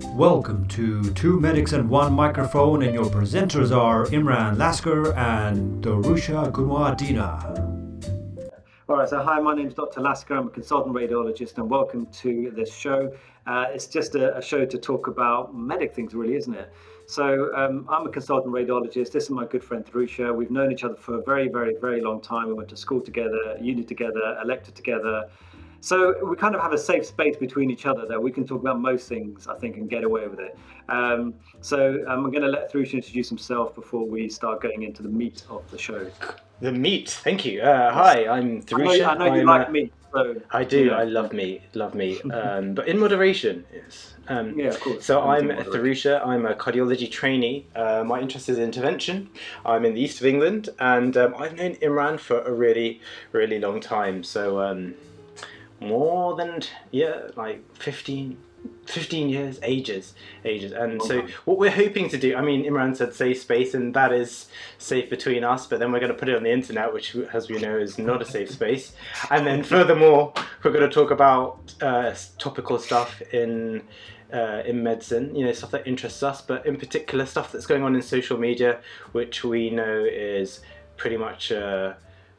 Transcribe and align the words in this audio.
Welcome 0.00 0.66
to 0.68 1.12
Two 1.12 1.38
Medics 1.38 1.72
and 1.72 1.88
One 1.90 2.12
Microphone, 2.12 2.82
and 2.82 2.94
your 2.94 3.04
presenters 3.04 3.76
are 3.76 4.06
Imran 4.06 4.56
Lasker 4.56 5.12
and 5.14 5.84
Darusha 5.84 6.50
Gunwadina. 6.50 7.72
All 8.88 8.96
right, 8.96 9.08
so 9.08 9.22
hi, 9.22 9.38
my 9.40 9.54
name 9.54 9.68
is 9.68 9.74
Dr. 9.74 10.00
Lasker. 10.00 10.34
I'm 10.34 10.48
a 10.48 10.50
consultant 10.50 10.94
radiologist, 10.94 11.58
and 11.58 11.70
welcome 11.70 12.06
to 12.06 12.52
this 12.54 12.74
show. 12.74 13.12
Uh, 13.46 13.66
it's 13.70 13.86
just 13.86 14.14
a, 14.14 14.36
a, 14.36 14.42
show 14.42 14.64
to 14.64 14.78
talk 14.78 15.08
about 15.08 15.54
medic 15.54 15.94
things, 15.94 16.14
really, 16.14 16.36
isn't 16.36 16.54
it? 16.54 16.72
So 17.06 17.54
um, 17.56 17.86
I'm 17.90 18.06
a 18.06 18.10
consultant 18.10 18.54
radiologist. 18.54 19.12
This 19.12 19.24
is 19.24 19.30
my 19.30 19.46
good 19.46 19.64
friend 19.64 19.84
Darusha. 19.84 20.34
We've 20.34 20.50
known 20.50 20.72
each 20.72 20.84
other 20.84 20.94
for 20.94 21.14
a 21.18 21.22
very, 21.22 21.48
very, 21.48 21.74
very 21.80 22.00
long 22.00 22.20
time. 22.20 22.48
We 22.48 22.54
went 22.54 22.68
to 22.68 22.76
school 22.76 23.00
together, 23.00 23.56
uni 23.60 23.84
together, 23.84 24.38
elected 24.42 24.74
together. 24.74 25.28
So 25.82 26.14
we 26.24 26.36
kind 26.36 26.54
of 26.54 26.60
have 26.60 26.72
a 26.72 26.78
safe 26.78 27.04
space 27.04 27.36
between 27.36 27.68
each 27.68 27.86
other 27.86 28.06
that 28.06 28.22
we 28.22 28.30
can 28.30 28.46
talk 28.46 28.60
about 28.60 28.80
most 28.80 29.08
things, 29.08 29.48
I 29.48 29.56
think, 29.56 29.76
and 29.78 29.90
get 29.90 30.04
away 30.04 30.28
with 30.28 30.38
it. 30.38 30.56
Um, 30.88 31.34
so 31.60 32.04
um, 32.06 32.24
I'm 32.24 32.30
going 32.30 32.42
to 32.42 32.48
let 32.48 32.72
Darusha 32.72 32.92
introduce 32.94 33.28
himself 33.28 33.74
before 33.74 34.06
we 34.06 34.28
start 34.28 34.62
getting 34.62 34.84
into 34.84 35.02
the 35.02 35.08
meat 35.08 35.42
of 35.50 35.68
the 35.72 35.78
show. 35.78 36.08
The 36.60 36.70
meat. 36.70 37.10
Thank 37.10 37.44
you. 37.44 37.62
Uh, 37.62 37.92
hi, 37.92 38.28
I'm 38.28 38.62
Darusha. 38.62 39.06
I 39.06 39.14
know, 39.14 39.24
I 39.24 39.28
know 39.28 39.34
you 39.34 39.40
I'm, 39.40 39.46
like 39.46 39.68
uh, 39.68 39.70
meat. 39.72 39.92
So, 40.12 40.36
I 40.52 40.62
do. 40.62 40.84
yeah. 40.84 40.98
I 40.98 41.02
love 41.02 41.32
meat. 41.32 41.62
Love 41.74 41.96
meat. 41.96 42.20
Um, 42.32 42.74
but 42.74 42.86
in 42.86 43.00
moderation, 43.00 43.64
yes. 43.74 44.14
Um, 44.28 44.56
Yeah, 44.56 44.68
of 44.68 44.78
course. 44.78 45.04
So 45.04 45.20
I'm. 45.22 45.48
Tharusha. 45.48 46.24
I'm 46.24 46.46
a 46.46 46.54
cardiology 46.54 47.10
trainee. 47.10 47.66
Uh, 47.74 48.04
my 48.04 48.20
interest 48.20 48.48
is 48.48 48.60
intervention. 48.60 49.30
I'm 49.66 49.84
in 49.84 49.94
the 49.94 50.00
east 50.00 50.20
of 50.20 50.26
England, 50.26 50.68
and 50.78 51.16
um, 51.16 51.34
I've 51.36 51.56
known 51.56 51.74
Imran 51.76 52.20
for 52.20 52.40
a 52.42 52.52
really, 52.52 53.00
really 53.32 53.58
long 53.58 53.80
time. 53.80 54.22
So 54.22 54.60
um, 54.60 54.94
more 55.82 56.36
than 56.36 56.62
yeah, 56.90 57.28
like 57.36 57.64
15, 57.76 58.36
15 58.86 59.28
years, 59.28 59.58
ages, 59.62 60.14
ages. 60.44 60.72
And 60.72 61.02
so 61.02 61.26
what 61.44 61.58
we're 61.58 61.70
hoping 61.70 62.08
to 62.10 62.18
do. 62.18 62.36
I 62.36 62.42
mean, 62.42 62.64
Imran 62.64 62.96
said 62.96 63.14
safe 63.14 63.40
space, 63.40 63.74
and 63.74 63.94
that 63.94 64.12
is 64.12 64.48
safe 64.78 65.10
between 65.10 65.44
us. 65.44 65.66
But 65.66 65.80
then 65.80 65.92
we're 65.92 66.00
going 66.00 66.12
to 66.12 66.18
put 66.18 66.28
it 66.28 66.36
on 66.36 66.42
the 66.42 66.52
internet, 66.52 66.92
which, 66.92 67.14
as 67.32 67.48
we 67.48 67.58
know, 67.58 67.76
is 67.78 67.98
not 67.98 68.22
a 68.22 68.24
safe 68.24 68.50
space. 68.58 68.92
And 69.30 69.46
then 69.46 69.62
furthermore, 69.62 70.32
we're 70.62 70.72
going 70.72 70.88
to 70.88 70.94
talk 70.94 71.10
about 71.10 71.74
uh, 71.80 72.14
topical 72.38 72.78
stuff 72.78 73.22
in 73.32 73.82
uh, 74.32 74.62
in 74.64 74.82
medicine, 74.82 75.34
you 75.36 75.44
know, 75.44 75.52
stuff 75.52 75.70
that 75.72 75.86
interests 75.86 76.22
us, 76.22 76.40
but 76.40 76.64
in 76.64 76.76
particular 76.76 77.26
stuff 77.26 77.52
that's 77.52 77.66
going 77.66 77.82
on 77.82 77.94
in 77.94 78.02
social 78.02 78.38
media, 78.38 78.80
which 79.12 79.44
we 79.44 79.68
know 79.70 80.06
is 80.10 80.60
pretty 80.96 81.16
much 81.16 81.52
uh, 81.52 81.92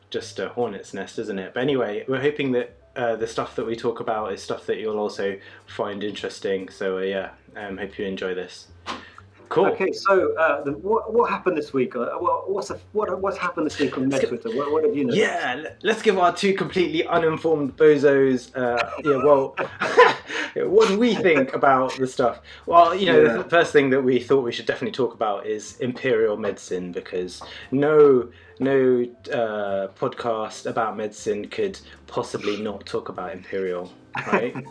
just 0.10 0.40
a 0.40 0.50
hornet's 0.50 0.94
nest, 0.94 1.20
isn't 1.20 1.38
it? 1.38 1.54
But 1.54 1.62
anyway, 1.62 2.04
we're 2.08 2.22
hoping 2.22 2.52
that 2.54 2.76
uh, 2.96 3.16
the 3.16 3.28
stuff 3.28 3.56
that 3.56 3.66
we 3.66 3.76
talk 3.76 4.00
about 4.00 4.32
is 4.34 4.42
stuff 4.42 4.66
that 4.68 4.78
you'll 4.78 5.00
also 5.00 5.38
find 5.66 6.04
interesting. 6.04 6.70
So 6.70 6.98
uh, 6.98 7.02
yeah, 7.02 7.30
um, 7.56 7.78
hope 7.78 7.98
you 7.98 8.06
enjoy 8.06 8.34
this. 8.34 8.68
Cool. 9.50 9.68
Okay, 9.68 9.92
so 9.92 10.36
uh, 10.36 10.64
the, 10.64 10.72
what, 10.72 11.14
what 11.14 11.30
happened 11.30 11.56
this 11.56 11.74
week? 11.74 11.96
Uh, 11.96 12.08
what, 12.18 12.50
what's 12.50 12.70
the, 12.70 12.80
what, 12.94 13.22
what's 13.22 13.38
happened 13.38 13.68
this 13.68 13.78
week 13.78 13.96
on 13.98 14.10
Twitter? 14.10 14.50
What, 14.50 14.72
what 14.72 14.84
have 14.84 14.96
you 14.96 15.06
noticed? 15.06 15.22
Yeah, 15.22 15.64
let's 15.84 16.02
give 16.02 16.18
our 16.18 16.36
two 16.36 16.56
completely 16.56 17.06
uninformed 17.06 17.78
bozos. 17.78 18.56
Uh, 18.56 18.90
yeah, 19.04 19.18
well, 19.18 19.56
what 20.56 20.88
do 20.88 20.98
we 21.00 21.16
think 21.16 21.54
about 21.54 21.96
the 21.98 22.08
stuff? 22.08 22.42
Well, 22.66 22.94
you 22.96 23.08
know, 23.08 23.22
Yeah. 23.22 23.38
the 23.38 23.44
first 23.50 23.72
thing 23.74 23.90
that 23.92 24.02
we 24.02 24.20
thought 24.20 24.42
we 24.44 24.52
should 24.52 24.66
definitely 24.66 24.92
talk 24.94 25.14
about 25.14 25.46
is 25.46 25.78
imperial 25.80 26.38
medicine 26.38 26.92
because 26.92 27.42
no, 27.72 28.30
no 28.60 29.04
uh, 29.32 29.88
podcast 30.00 30.66
about 30.66 30.96
medicine 30.98 31.48
could 31.50 31.80
possibly 32.08 32.62
not 32.62 32.86
talk 32.86 33.10
about 33.10 33.32
imperial, 33.34 33.92
right? 34.28 34.56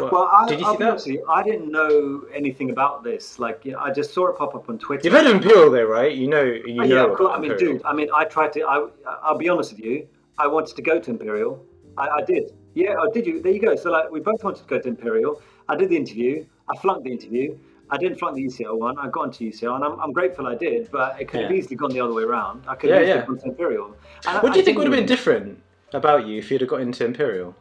Well, 0.00 0.28
I, 0.32 0.46
did 0.48 0.60
you 0.60 0.66
see 0.66 0.72
be 0.72 0.78
that? 0.84 0.90
honest 0.90 1.06
with 1.06 1.14
you, 1.16 1.26
I 1.28 1.42
didn't 1.42 1.70
know 1.70 2.22
anything 2.34 2.70
about 2.70 3.04
this. 3.04 3.38
Like, 3.38 3.64
you 3.64 3.72
know, 3.72 3.78
I 3.78 3.92
just 3.92 4.12
saw 4.12 4.28
it 4.28 4.36
pop 4.36 4.54
up 4.54 4.68
on 4.68 4.78
Twitter. 4.78 5.02
You've 5.04 5.14
heard 5.14 5.26
of 5.26 5.36
imperial, 5.36 5.70
though, 5.70 5.84
right? 5.84 6.12
You 6.14 6.28
know, 6.28 6.42
you 6.42 6.82
Oh, 6.82 6.84
know. 6.86 6.96
yeah, 6.96 7.04
of 7.10 7.16
course. 7.16 7.32
I 7.34 7.38
mean, 7.40 7.52
imperial. 7.52 7.74
dude. 7.78 7.84
I 7.86 7.92
mean, 7.94 8.08
I 8.14 8.24
tried 8.24 8.52
to. 8.54 8.62
I, 8.62 8.86
I'll 9.22 9.38
be 9.38 9.48
honest 9.48 9.72
with 9.72 9.80
you. 9.84 10.06
I 10.38 10.46
wanted 10.48 10.74
to 10.76 10.82
go 10.82 10.98
to 10.98 11.10
Imperial. 11.10 11.64
I, 11.96 12.08
I 12.08 12.22
did. 12.24 12.52
Yeah. 12.74 12.94
Oh, 12.98 13.10
did 13.12 13.26
you? 13.26 13.40
There 13.42 13.52
you 13.52 13.60
go. 13.60 13.74
So, 13.76 13.90
like, 13.90 14.10
we 14.10 14.20
both 14.20 14.42
wanted 14.44 14.62
to 14.62 14.68
go 14.68 14.78
to 14.78 14.88
Imperial. 14.88 15.40
I 15.68 15.76
did 15.76 15.88
the 15.90 15.96
interview. 15.96 16.44
I 16.72 16.76
flunked 16.78 17.04
the 17.04 17.10
interview. 17.12 17.56
I 17.90 17.98
didn't 17.98 18.18
flunk 18.18 18.36
the 18.36 18.44
UCL 18.46 18.78
one. 18.78 18.96
I 18.98 19.08
got 19.10 19.24
into 19.24 19.44
UCL, 19.44 19.74
and 19.76 19.84
I'm, 19.84 20.00
I'm 20.00 20.12
grateful 20.12 20.46
I 20.46 20.54
did. 20.54 20.90
But 20.90 21.20
it 21.20 21.28
could 21.28 21.42
have 21.42 21.52
easily 21.52 21.76
gone 21.76 21.90
the 21.90 22.00
other 22.00 22.14
way 22.14 22.22
around. 22.22 22.64
I 22.66 22.74
could 22.74 22.88
Yeah, 22.88 22.96
have 22.96 23.04
easily 23.04 23.18
yeah. 23.20 23.26
gone 23.26 23.38
to 23.38 23.44
Imperial. 23.46 23.86
And 24.26 24.38
I- 24.38 24.40
What 24.42 24.52
do 24.54 24.58
you 24.58 24.62
I 24.62 24.64
think 24.64 24.78
would 24.78 24.86
have 24.86 24.96
been 24.96 25.04
different 25.06 25.58
about 25.92 26.26
you 26.26 26.38
if 26.38 26.50
you'd 26.50 26.62
have 26.62 26.70
got 26.70 26.80
into 26.80 27.04
imperial? 27.04 27.54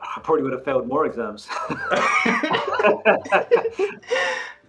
I 0.00 0.20
probably 0.22 0.42
would 0.44 0.52
have 0.52 0.64
failed 0.64 0.86
more 0.88 1.04
exams. 1.06 1.48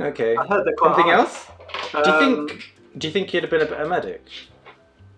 Okay. 0.01 0.35
I 0.37 0.45
heard 0.47 0.65
quite 0.77 0.95
Something 0.95 1.05
hard. 1.11 1.19
else? 1.19 1.47
Do 1.91 1.97
you 2.09 2.15
Um, 2.15 2.47
think? 2.47 2.73
Do 2.97 3.07
you 3.07 3.13
think 3.13 3.33
you'd 3.33 3.43
have 3.43 3.49
been 3.51 3.61
a 3.61 3.65
better 3.65 3.85
medic? 3.85 4.21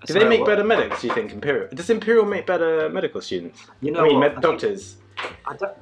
Do 0.06 0.14
they 0.14 0.28
make 0.28 0.40
what? 0.42 0.48
better 0.48 0.64
medics? 0.64 1.02
Do 1.02 1.08
you 1.08 1.14
think 1.14 1.32
Imperial? 1.32 1.68
Does 1.74 1.90
Imperial 1.90 2.26
make 2.26 2.46
better 2.48 2.90
medical 2.90 3.22
students? 3.22 3.62
You 3.82 3.92
know 3.92 4.02
I 4.02 4.08
mean, 4.08 4.20
med- 4.20 4.38
I 4.38 4.42
doctors. 4.42 4.98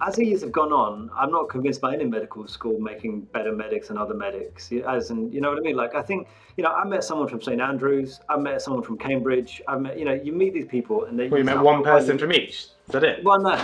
As 0.01 0.15
the 0.15 0.25
years 0.25 0.41
have 0.41 0.51
gone 0.51 0.73
on, 0.73 1.09
I'm 1.15 1.31
not 1.31 1.47
convinced 1.47 1.79
by 1.79 1.93
any 1.93 2.03
medical 2.03 2.45
school 2.47 2.77
making 2.79 3.21
better 3.31 3.53
medics 3.53 3.87
than 3.87 3.97
other 3.97 4.13
medics. 4.13 4.69
As 4.85 5.11
in, 5.11 5.31
you 5.31 5.39
know 5.39 5.49
what 5.49 5.57
I 5.57 5.61
mean? 5.61 5.77
Like, 5.77 5.95
I 5.95 6.01
think, 6.01 6.27
you 6.57 6.63
know, 6.63 6.71
I 6.71 6.83
met 6.83 7.05
someone 7.05 7.29
from 7.29 7.41
St 7.41 7.61
Andrews. 7.61 8.19
I 8.27 8.35
met 8.35 8.61
someone 8.61 8.83
from 8.83 8.97
Cambridge. 8.97 9.61
I 9.67 9.77
met, 9.77 9.97
you 9.97 10.03
know, 10.03 10.13
you 10.13 10.33
meet 10.33 10.53
these 10.53 10.65
people 10.65 11.05
and 11.05 11.17
they. 11.17 11.29
Well, 11.29 11.37
you 11.39 11.45
met 11.45 11.59
one 11.59 11.83
person 11.83 12.17
from 12.17 12.33
each. 12.33 12.49
Is 12.49 12.71
that 12.89 13.03
it? 13.05 13.23
Well, 13.23 13.39
no. 13.39 13.55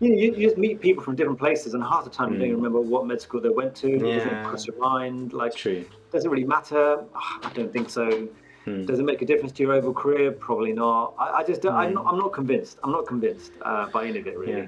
You, 0.00 0.10
know, 0.10 0.16
you, 0.16 0.34
you 0.34 0.46
just 0.48 0.58
meet 0.58 0.80
people 0.80 1.02
from 1.02 1.16
different 1.16 1.38
places, 1.38 1.72
and 1.72 1.82
half 1.82 2.04
the 2.04 2.10
time 2.10 2.32
you 2.32 2.38
don't 2.38 2.48
even 2.48 2.56
remember 2.62 2.80
what 2.80 3.06
med 3.06 3.20
school 3.22 3.40
they 3.40 3.48
went 3.48 3.74
to. 3.76 3.88
It 3.94 3.98
doesn't 4.00 4.28
Hmm. 4.28 4.28
Yeah. 4.28 4.44
cross 4.44 4.66
your 4.66 4.76
mind. 4.78 5.32
Like, 5.32 5.54
True. 5.54 5.86
doesn't 6.12 6.30
really 6.30 6.44
matter? 6.46 7.02
Ah, 7.14 7.38
I 7.44 7.52
don't 7.54 7.72
think 7.72 7.88
so. 7.88 8.28
Hmm. 8.66 8.84
Does 8.84 8.98
it 8.98 9.04
make 9.04 9.22
a 9.22 9.24
difference 9.24 9.52
to 9.52 9.62
your 9.62 9.72
overall 9.72 9.94
career? 9.94 10.32
Probably 10.32 10.72
not. 10.72 11.14
I, 11.18 11.38
I 11.38 11.44
just 11.44 11.62
don't, 11.62 11.74
I'm, 11.74 11.94
not, 11.94 12.04
I'm 12.06 12.18
not 12.18 12.32
convinced. 12.32 12.78
I'm 12.84 12.92
not 12.92 13.06
convinced 13.06 13.52
uh, 13.62 13.86
by 13.90 14.06
any 14.06 14.18
of 14.18 14.26
it 14.26 14.36
really. 14.36 14.52
Hmm. 14.52 14.58
Yeah. 14.58 14.66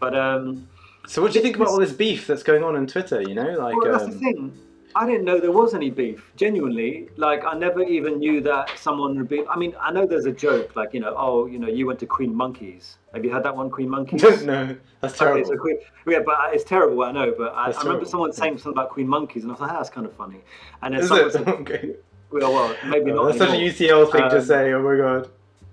But 0.00 0.16
um, 0.16 0.68
So, 1.06 1.22
what 1.22 1.32
do 1.32 1.38
you 1.38 1.42
think 1.42 1.56
about 1.56 1.68
all 1.68 1.78
this 1.78 1.92
beef 1.92 2.26
that's 2.26 2.42
going 2.42 2.62
on 2.62 2.76
on 2.76 2.86
Twitter? 2.86 3.22
You 3.22 3.34
know, 3.34 3.50
like, 3.58 3.74
well, 3.76 3.92
that's 3.92 4.04
the 4.04 4.12
um, 4.12 4.18
thing. 4.18 4.58
I 4.96 5.06
didn't 5.06 5.24
know 5.24 5.38
there 5.38 5.52
was 5.52 5.74
any 5.74 5.90
beef. 5.90 6.32
Genuinely, 6.36 7.08
like 7.16 7.44
I 7.44 7.54
never 7.56 7.82
even 7.82 8.18
knew 8.18 8.40
that 8.40 8.70
someone 8.78 9.16
would 9.18 9.28
be. 9.28 9.46
I 9.46 9.56
mean, 9.56 9.74
I 9.80 9.92
know 9.92 10.06
there's 10.06 10.24
a 10.24 10.32
joke, 10.32 10.74
like 10.76 10.94
you 10.94 11.00
know, 11.00 11.14
oh, 11.16 11.46
you 11.46 11.58
know, 11.58 11.68
you 11.68 11.86
went 11.86 12.00
to 12.00 12.06
Queen 12.06 12.34
Monkeys. 12.34 12.96
Have 13.14 13.24
you 13.24 13.30
had 13.30 13.42
that 13.44 13.54
one, 13.54 13.70
Queen 13.70 13.88
Monkeys? 13.90 14.22
no, 14.42 14.76
that's 15.00 15.14
Okay, 15.20 15.26
terrible. 15.26 15.48
so 15.50 15.56
Queen, 15.56 15.78
yeah, 16.06 16.20
but 16.24 16.36
it's 16.52 16.64
terrible. 16.64 17.02
I 17.04 17.12
know, 17.12 17.34
but 17.36 17.52
I, 17.54 17.70
I 17.70 17.82
remember 17.82 18.06
someone 18.06 18.32
saying 18.32 18.58
something 18.58 18.72
about 18.72 18.90
Queen 18.90 19.06
Monkeys, 19.08 19.42
and 19.44 19.52
I 19.52 19.54
was 19.54 19.60
like, 19.60 19.70
ah, 19.72 19.76
that's 19.76 19.90
kind 19.90 20.06
of 20.06 20.14
funny. 20.14 20.40
And 20.82 20.94
then 20.94 21.02
Is 21.02 21.08
someone 21.08 21.28
it? 21.28 21.32
said, 21.34 21.48
okay. 21.48 21.94
Well, 22.30 22.52
well, 22.52 22.76
maybe 22.86 23.10
not. 23.12 23.26
That's 23.26 23.38
such 23.38 23.50
a. 23.50 23.52
UCL 23.60 24.10
thing 24.12 24.28
to 24.30 24.36
Um, 24.38 24.42
say. 24.44 24.72
Oh 24.72 24.82
my 24.82 24.96
god. 24.96 25.28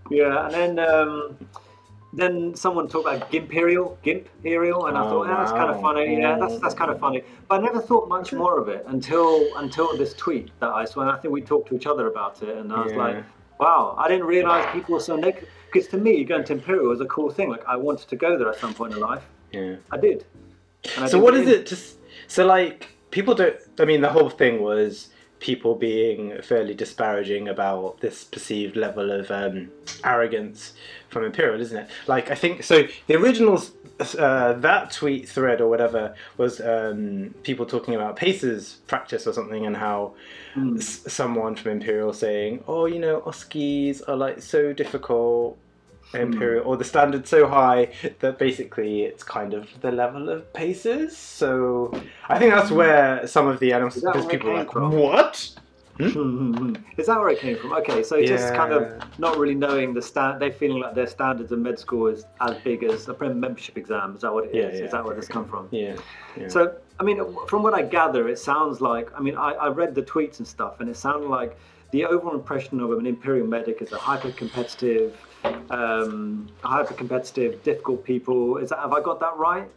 Yeah, 0.10 0.46
and 0.46 0.54
then 0.54 0.80
um, 0.80 1.38
then 2.14 2.56
someone 2.56 2.88
talked 2.88 3.08
about 3.08 3.32
Gimperial, 3.32 3.98
Gimperial, 4.06 4.88
and 4.88 4.98
I 4.98 5.04
Oh, 5.06 5.10
thought, 5.10 5.28
yeah, 5.28 5.38
that's 5.38 5.52
kind 5.52 5.70
of 5.72 5.82
funny. 5.82 6.20
Yeah, 6.20 6.38
that's 6.40 6.60
that's 6.60 6.74
kind 6.76 6.92
of 6.92 7.00
funny. 7.00 7.24
But 7.50 7.60
I 7.62 7.64
never 7.64 7.82
thought 7.82 8.08
much 8.08 8.32
more 8.32 8.60
of 8.60 8.70
it 8.70 8.84
until 8.88 9.48
until 9.58 9.98
this 9.98 10.14
tweet 10.14 10.52
that 10.60 10.70
I 10.70 10.86
saw. 10.86 11.02
And 11.02 11.10
I 11.10 11.18
think 11.18 11.34
we 11.34 11.42
talked 11.42 11.70
to 11.70 11.76
each 11.76 11.88
other 11.88 12.08
about 12.08 12.42
it, 12.44 12.56
and 12.58 12.72
I 12.72 12.82
was 12.84 12.92
Yeah. 12.94 12.98
like, 13.00 13.24
wow, 13.60 13.96
I 13.98 14.08
didn't 14.08 14.28
realize 14.28 14.66
people 14.74 14.94
were 14.94 15.00
so 15.02 15.16
negative. 15.16 15.50
Because 15.72 15.90
to 15.90 15.98
me, 15.98 16.24
going 16.24 16.46
to 16.46 16.54
Imperial 16.54 16.88
was 16.88 17.02
a 17.02 17.06
cool 17.06 17.30
thing. 17.32 17.50
Like 17.50 17.66
I 17.68 17.76
wanted 17.76 18.08
to 18.10 18.16
go 18.16 18.38
there 18.38 18.50
at 18.50 18.60
some 18.60 18.74
point 18.74 18.94
in 18.94 19.00
life. 19.02 19.24
Yeah. 19.52 19.76
I 19.92 19.98
did. 19.98 20.24
I 20.98 21.08
So 21.08 21.20
what 21.20 21.34
is 21.34 21.48
it? 21.50 21.66
Just 21.66 21.98
so 22.28 22.46
like 22.46 22.90
people 23.12 23.34
don't. 23.36 23.58
I 23.80 23.86
mean, 23.86 24.00
the 24.02 24.10
whole 24.10 24.30
thing 24.30 24.62
was 24.62 25.10
people 25.40 25.76
being 25.76 26.42
fairly 26.42 26.74
disparaging 26.74 27.48
about 27.50 28.00
this 28.00 28.24
perceived 28.24 28.76
level 28.76 29.12
of 29.12 29.30
um, 29.32 29.70
arrogance 30.04 30.74
from 31.10 31.24
Imperial, 31.24 31.60
isn't 31.62 31.78
it? 31.78 31.88
Like 32.08 32.32
I 32.32 32.36
think 32.36 32.64
so. 32.64 32.84
The 33.08 33.16
original 33.16 33.62
uh, 34.18 34.54
that 34.54 34.92
tweet 34.92 35.28
thread 35.30 35.62
or 35.62 35.70
whatever 35.70 36.16
was 36.38 36.60
um, 36.62 37.34
people 37.44 37.66
talking 37.66 37.96
about 37.96 38.16
PACES 38.18 38.78
practice 38.88 39.26
or 39.28 39.34
something 39.34 39.66
and 39.66 39.76
how 39.78 40.14
Hmm. 40.54 40.78
s- 40.78 41.04
someone 41.12 41.56
from 41.56 41.72
Imperial 41.74 42.14
saying, 42.14 42.64
"Oh, 42.66 42.86
you 42.86 42.98
know, 43.00 43.22
OSCEs 43.26 44.02
are 44.08 44.16
like 44.16 44.42
so 44.42 44.72
difficult." 44.72 45.58
Hmm. 46.12 46.18
Imperial 46.18 46.66
or 46.66 46.78
the 46.78 46.84
standard 46.84 47.28
so 47.28 47.48
high 47.48 47.92
that 48.20 48.38
basically 48.38 49.04
it's 49.04 49.24
kind 49.24 49.54
of 49.54 49.68
the 49.82 49.92
level 49.92 50.30
of 50.30 50.52
PACES. 50.54 51.18
So 51.18 51.92
I 52.30 52.38
think 52.38 52.54
that's 52.54 52.70
hmm. 52.70 52.76
where 52.76 53.28
some 53.28 53.48
of 53.48 53.60
the 53.60 53.74
animals 53.74 53.98
Is 53.98 54.04
because 54.04 54.26
people 54.28 54.52
are 54.52 54.60
like, 54.60 54.72
from? 54.72 54.92
what? 54.92 55.56
Hmm? 55.98 56.76
Is 56.98 57.08
that 57.08 57.18
where 57.20 57.30
it 57.30 57.40
came 57.40 57.58
from? 57.58 57.72
Okay, 57.72 58.04
so 58.04 58.22
just 58.22 58.54
kind 58.54 58.74
of 58.74 59.02
not 59.18 59.38
really 59.38 59.56
knowing 59.56 59.94
the 59.94 60.02
stand, 60.02 60.42
they're 60.42 60.52
feeling 60.52 60.82
like 60.82 60.94
their 60.94 61.08
standards 61.08 61.54
of 61.54 61.60
med 61.60 61.80
school 61.80 62.08
is 62.08 62.26
as 62.42 62.58
big 62.64 62.84
as 62.84 63.08
a 63.08 63.14
prem 63.14 63.40
membership 63.40 63.78
exam. 63.78 64.14
Is 64.14 64.22
that 64.22 64.34
what 64.34 64.46
it 64.46 64.50
is? 64.50 64.56
Yeah, 64.56 64.70
Is 64.72 64.80
yeah. 64.82 64.88
that 64.88 65.06
where 65.06 65.16
this 65.16 65.30
come 65.30 65.48
from? 65.48 65.70
Yeah, 65.72 65.96
yeah. 66.38 66.50
So, 66.50 66.76
I 67.00 67.04
mean, 67.04 67.22
from 67.48 67.64
what 67.64 67.74
I 67.74 67.82
gather, 67.82 68.28
it 68.28 68.40
sounds 68.40 68.82
like, 68.82 69.10
I 69.18 69.22
mean, 69.22 69.38
I, 69.38 69.52
I 69.52 69.68
read 69.70 69.96
the 69.96 70.02
tweets 70.02 70.40
and 70.40 70.48
stuff, 70.48 70.82
and 70.82 70.90
it 70.90 70.98
sounded 70.98 71.30
like 71.30 71.58
the 71.96 72.04
overall 72.06 72.36
impression 72.36 72.82
of 72.82 72.92
an 72.92 73.06
imperial 73.06 73.48
medic 73.48 73.82
is 73.82 73.94
a 73.94 73.98
hyper 73.98 74.30
competitive, 74.32 75.16
um, 75.70 76.46
hyper 76.62 76.94
competitive, 76.94 77.64
difficult 77.64 78.04
people. 78.04 78.58
Is 78.58 78.68
that, 78.72 78.80
have 78.80 78.92
I 78.92 79.00
got 79.02 79.22
that 79.22 79.38
right? 79.38 79.70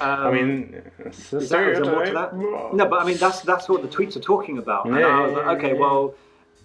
I 0.00 0.28
mean, 0.32 0.82
a 1.04 1.08
Is 1.08 1.30
that- 1.50 1.68
is 1.68 1.80
more 1.86 2.04
to 2.04 2.12
that? 2.14 2.34
No, 2.34 2.84
but 2.92 3.00
I 3.00 3.04
mean 3.04 3.16
that's 3.18 3.42
that's 3.42 3.68
what 3.68 3.80
the 3.82 3.88
tweets 3.96 4.16
are 4.16 4.26
talking 4.34 4.58
about. 4.58 4.86
And 4.86 4.96
Yeah, 4.98 5.06
I 5.06 5.20
was 5.24 5.32
like, 5.34 5.46
okay, 5.58 5.74
yeah. 5.74 5.78
well, 5.84 6.14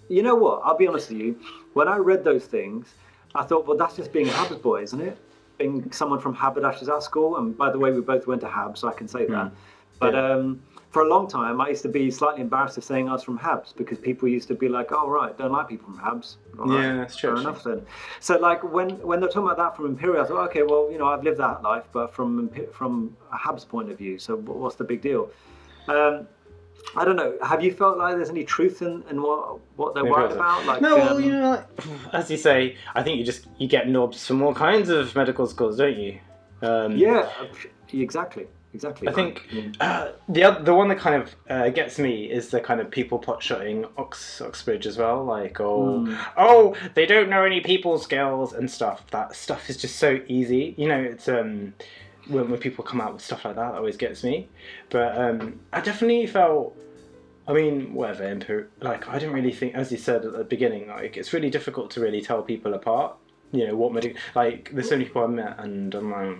you 0.08 0.22
know 0.24 0.34
what? 0.34 0.62
I'll 0.64 0.76
be 0.84 0.88
honest 0.88 1.10
with 1.10 1.20
you. 1.20 1.38
When 1.74 1.86
I 1.86 1.98
read 1.98 2.24
those 2.24 2.46
things, 2.46 2.94
I 3.36 3.44
thought, 3.44 3.66
well, 3.68 3.76
that's 3.76 3.94
just 3.94 4.12
being 4.12 4.28
a 4.28 4.32
Habs 4.32 4.60
boy, 4.60 4.82
isn't 4.82 5.00
it? 5.00 5.16
Being 5.58 5.92
someone 5.92 6.18
from 6.18 6.34
Haberdashers 6.34 6.88
at 6.88 7.02
school. 7.04 7.36
And 7.36 7.56
by 7.56 7.70
the 7.70 7.78
way, 7.78 7.92
we 7.92 8.00
both 8.00 8.26
went 8.26 8.40
to 8.40 8.48
Habs, 8.48 8.78
so 8.78 8.88
I 8.88 8.94
can 8.94 9.06
say 9.06 9.26
that. 9.26 9.52
But 10.00 10.14
Yeah. 10.14 10.32
um, 10.32 10.60
for 10.90 11.02
a 11.02 11.08
long 11.08 11.28
time, 11.28 11.60
I 11.60 11.68
used 11.68 11.82
to 11.82 11.88
be 11.88 12.10
slightly 12.10 12.40
embarrassed 12.40 12.78
of 12.78 12.84
saying 12.84 13.08
I 13.08 13.12
was 13.12 13.22
from 13.22 13.38
Habs 13.38 13.76
because 13.76 13.98
people 13.98 14.26
used 14.28 14.48
to 14.48 14.54
be 14.54 14.68
like, 14.68 14.90
"Oh, 14.90 15.08
right, 15.08 15.36
don't 15.36 15.52
like 15.52 15.68
people 15.68 15.92
from 15.92 15.98
Habs." 15.98 16.36
All 16.58 16.66
right, 16.66 16.82
Yeah, 16.82 16.96
that's 16.96 17.16
true, 17.16 17.30
Fair 17.30 17.36
actually. 17.36 17.50
enough 17.50 17.64
then. 17.64 17.86
So, 18.20 18.38
like 18.38 18.64
when 18.64 18.90
when 19.06 19.20
they're 19.20 19.28
talking 19.28 19.44
about 19.44 19.58
that 19.58 19.76
from 19.76 19.86
Imperial, 19.86 20.24
I 20.24 20.26
thought, 20.26 20.48
okay, 20.48 20.62
well, 20.62 20.88
you 20.90 20.98
know, 20.98 21.06
I've 21.06 21.22
lived 21.22 21.38
that 21.38 21.62
life, 21.62 21.84
but 21.92 22.14
from 22.14 22.48
from 22.72 23.16
a 23.32 23.36
Habs 23.36 23.68
point 23.68 23.90
of 23.90 23.98
view, 23.98 24.18
so 24.18 24.36
what's 24.36 24.76
the 24.76 24.84
big 24.84 25.02
deal? 25.02 25.30
Um, 25.88 26.26
I 26.96 27.04
don't 27.04 27.16
know. 27.16 27.36
Have 27.42 27.62
you 27.62 27.72
felt 27.72 27.98
like 27.98 28.16
there's 28.16 28.30
any 28.30 28.44
truth 28.44 28.80
in, 28.80 29.04
in 29.10 29.20
what 29.20 29.58
what 29.76 29.94
they're 29.94 30.04
worried 30.04 30.32
about? 30.32 30.64
Like, 30.64 30.80
no, 30.80 30.96
well, 30.96 31.16
um, 31.16 31.22
you 31.22 31.32
know, 31.32 31.50
like, 31.50 31.66
as 32.14 32.30
you 32.30 32.38
say, 32.38 32.76
I 32.94 33.02
think 33.02 33.18
you 33.18 33.24
just 33.24 33.46
you 33.58 33.68
get 33.68 33.88
knobs 33.88 34.26
from 34.26 34.42
all 34.42 34.54
kinds 34.54 34.88
of 34.88 35.14
medical 35.14 35.46
schools, 35.46 35.76
don't 35.76 35.98
you? 35.98 36.18
Um, 36.62 36.96
yeah, 36.96 37.30
uh, 37.40 37.46
exactly, 37.92 38.46
exactly. 38.74 39.08
I 39.08 39.12
right. 39.12 39.16
think 39.16 39.48
Mm. 39.50 39.76
uh, 39.80 40.08
the 40.28 40.58
the 40.62 40.74
one 40.74 40.88
that 40.88 40.98
kind 40.98 41.22
of 41.22 41.34
uh, 41.48 41.68
gets 41.70 41.98
me 41.98 42.30
is 42.30 42.48
the 42.50 42.60
kind 42.60 42.80
of 42.80 42.90
people 42.90 43.18
pot 43.18 43.42
shotting 43.42 43.86
Ox 43.96 44.40
Oxbridge 44.40 44.86
as 44.86 44.96
well, 44.98 45.24
like 45.24 45.60
oh 45.60 46.04
Hmm. 46.04 46.14
oh 46.36 46.76
they 46.94 47.06
don't 47.06 47.28
know 47.30 47.44
any 47.44 47.60
people 47.60 47.98
skills 47.98 48.52
and 48.52 48.70
stuff. 48.70 49.04
That 49.10 49.34
stuff 49.34 49.68
is 49.70 49.76
just 49.76 49.96
so 49.96 50.20
easy, 50.28 50.74
you 50.76 50.88
know. 50.88 51.00
It's 51.00 51.28
um 51.28 51.74
when 52.28 52.50
when 52.50 52.60
people 52.60 52.84
come 52.84 53.00
out 53.00 53.14
with 53.14 53.22
stuff 53.22 53.44
like 53.44 53.56
that, 53.56 53.72
that 53.72 53.78
always 53.78 53.96
gets 53.96 54.22
me. 54.22 54.48
But 54.90 55.16
um, 55.18 55.60
I 55.72 55.80
definitely 55.80 56.26
felt. 56.26 56.76
I 57.46 57.54
mean, 57.54 57.94
whatever. 57.94 58.68
Like, 58.82 59.08
I 59.08 59.18
didn't 59.18 59.34
really 59.34 59.52
think, 59.54 59.74
as 59.74 59.90
you 59.90 59.96
said 59.96 60.22
at 60.26 60.32
the 60.34 60.44
beginning, 60.44 60.88
like 60.88 61.16
it's 61.16 61.32
really 61.32 61.48
difficult 61.48 61.90
to 61.92 62.00
really 62.02 62.20
tell 62.20 62.42
people 62.42 62.74
apart. 62.74 63.16
You 63.52 63.66
know 63.68 63.76
what? 63.76 64.04
Like, 64.34 64.70
there's 64.74 64.90
so 64.90 64.96
many 64.96 65.06
people 65.06 65.24
I 65.24 65.28
met, 65.28 65.58
and 65.58 65.94
I'm 65.94 66.10
like, 66.12 66.36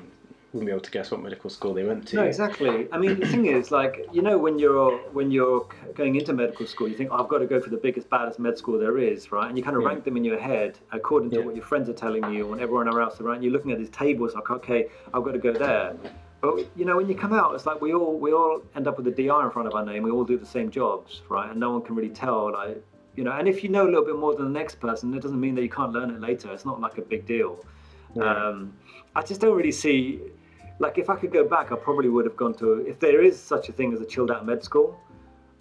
wouldn't 0.52 0.66
be 0.66 0.72
able 0.72 0.80
to 0.82 0.90
guess 0.90 1.10
what 1.10 1.22
medical 1.22 1.50
school 1.50 1.74
they 1.74 1.84
went 1.84 2.08
to. 2.08 2.16
No, 2.16 2.22
exactly. 2.22 2.88
I 2.90 2.96
mean, 2.98 3.20
the 3.20 3.26
thing 3.26 3.44
is, 3.46 3.70
like, 3.70 4.06
you 4.12 4.22
know, 4.22 4.38
when 4.38 4.58
you're 4.58 4.96
when 5.12 5.30
you're 5.30 5.66
going 5.94 6.16
into 6.16 6.32
medical 6.32 6.66
school, 6.66 6.88
you 6.88 6.96
think, 6.96 7.10
oh, 7.12 7.22
I've 7.22 7.28
got 7.28 7.38
to 7.38 7.46
go 7.46 7.60
for 7.60 7.68
the 7.68 7.76
biggest, 7.76 8.08
baddest 8.08 8.38
med 8.38 8.56
school 8.56 8.78
there 8.78 8.96
is, 8.96 9.30
right? 9.30 9.46
And 9.48 9.58
you 9.58 9.62
kind 9.62 9.76
of 9.76 9.82
Yeah. 9.82 9.88
rank 9.88 10.04
them 10.04 10.16
in 10.16 10.24
your 10.24 10.38
head 10.38 10.78
according 10.92 11.30
to 11.30 11.36
Yeah. 11.40 11.44
what 11.44 11.54
your 11.54 11.64
friends 11.64 11.88
are 11.90 11.92
telling 11.94 12.32
you 12.32 12.50
and 12.52 12.62
everyone 12.62 12.88
else 12.88 13.20
around. 13.20 13.42
You're 13.42 13.52
looking 13.52 13.72
at 13.72 13.78
these 13.78 13.90
tables, 13.90 14.34
like, 14.34 14.50
okay, 14.50 14.88
I've 15.12 15.22
got 15.22 15.32
to 15.32 15.38
go 15.38 15.52
there. 15.52 15.94
But 16.40 16.66
you 16.76 16.84
know, 16.86 16.96
when 16.96 17.08
you 17.08 17.14
come 17.14 17.34
out, 17.34 17.54
it's 17.54 17.66
like 17.66 17.80
we 17.82 17.92
all 17.92 18.16
we 18.18 18.32
all 18.32 18.62
end 18.74 18.86
up 18.86 18.96
with 18.96 19.06
a 19.08 19.10
DR 19.10 19.44
in 19.44 19.50
front 19.50 19.68
of 19.68 19.74
our 19.74 19.84
name. 19.84 20.02
We 20.02 20.10
all 20.10 20.24
do 20.24 20.38
the 20.38 20.46
same 20.46 20.70
jobs, 20.70 21.20
right? 21.28 21.50
And 21.50 21.60
no 21.60 21.72
one 21.72 21.82
can 21.82 21.94
really 21.94 22.08
tell, 22.24 22.52
like, 22.52 22.82
you 23.16 23.24
know. 23.24 23.32
And 23.32 23.46
if 23.48 23.62
you 23.62 23.68
know 23.68 23.84
a 23.84 23.90
little 23.90 24.04
bit 24.04 24.16
more 24.16 24.34
than 24.34 24.44
the 24.50 24.58
next 24.58 24.76
person, 24.80 25.12
it 25.12 25.20
doesn't 25.20 25.40
mean 25.40 25.54
that 25.56 25.62
you 25.62 25.68
can't 25.68 25.92
learn 25.92 26.08
it 26.10 26.20
later. 26.20 26.50
It's 26.52 26.64
not 26.64 26.80
like 26.80 26.96
a 26.96 27.02
big 27.02 27.26
deal. 27.26 27.62
Yeah. 28.14 28.22
Um, 28.46 28.72
I 29.16 29.22
just 29.22 29.40
don't 29.40 29.56
really 29.56 29.72
see, 29.72 30.20
like, 30.78 30.98
if 30.98 31.10
I 31.10 31.16
could 31.16 31.32
go 31.32 31.44
back, 31.46 31.72
I 31.72 31.76
probably 31.76 32.08
would 32.08 32.24
have 32.24 32.36
gone 32.36 32.54
to, 32.54 32.86
if 32.86 32.98
there 33.00 33.22
is 33.22 33.38
such 33.40 33.68
a 33.68 33.72
thing 33.72 33.92
as 33.92 34.00
a 34.00 34.06
chilled 34.06 34.30
out 34.30 34.46
med 34.46 34.62
school, 34.62 34.98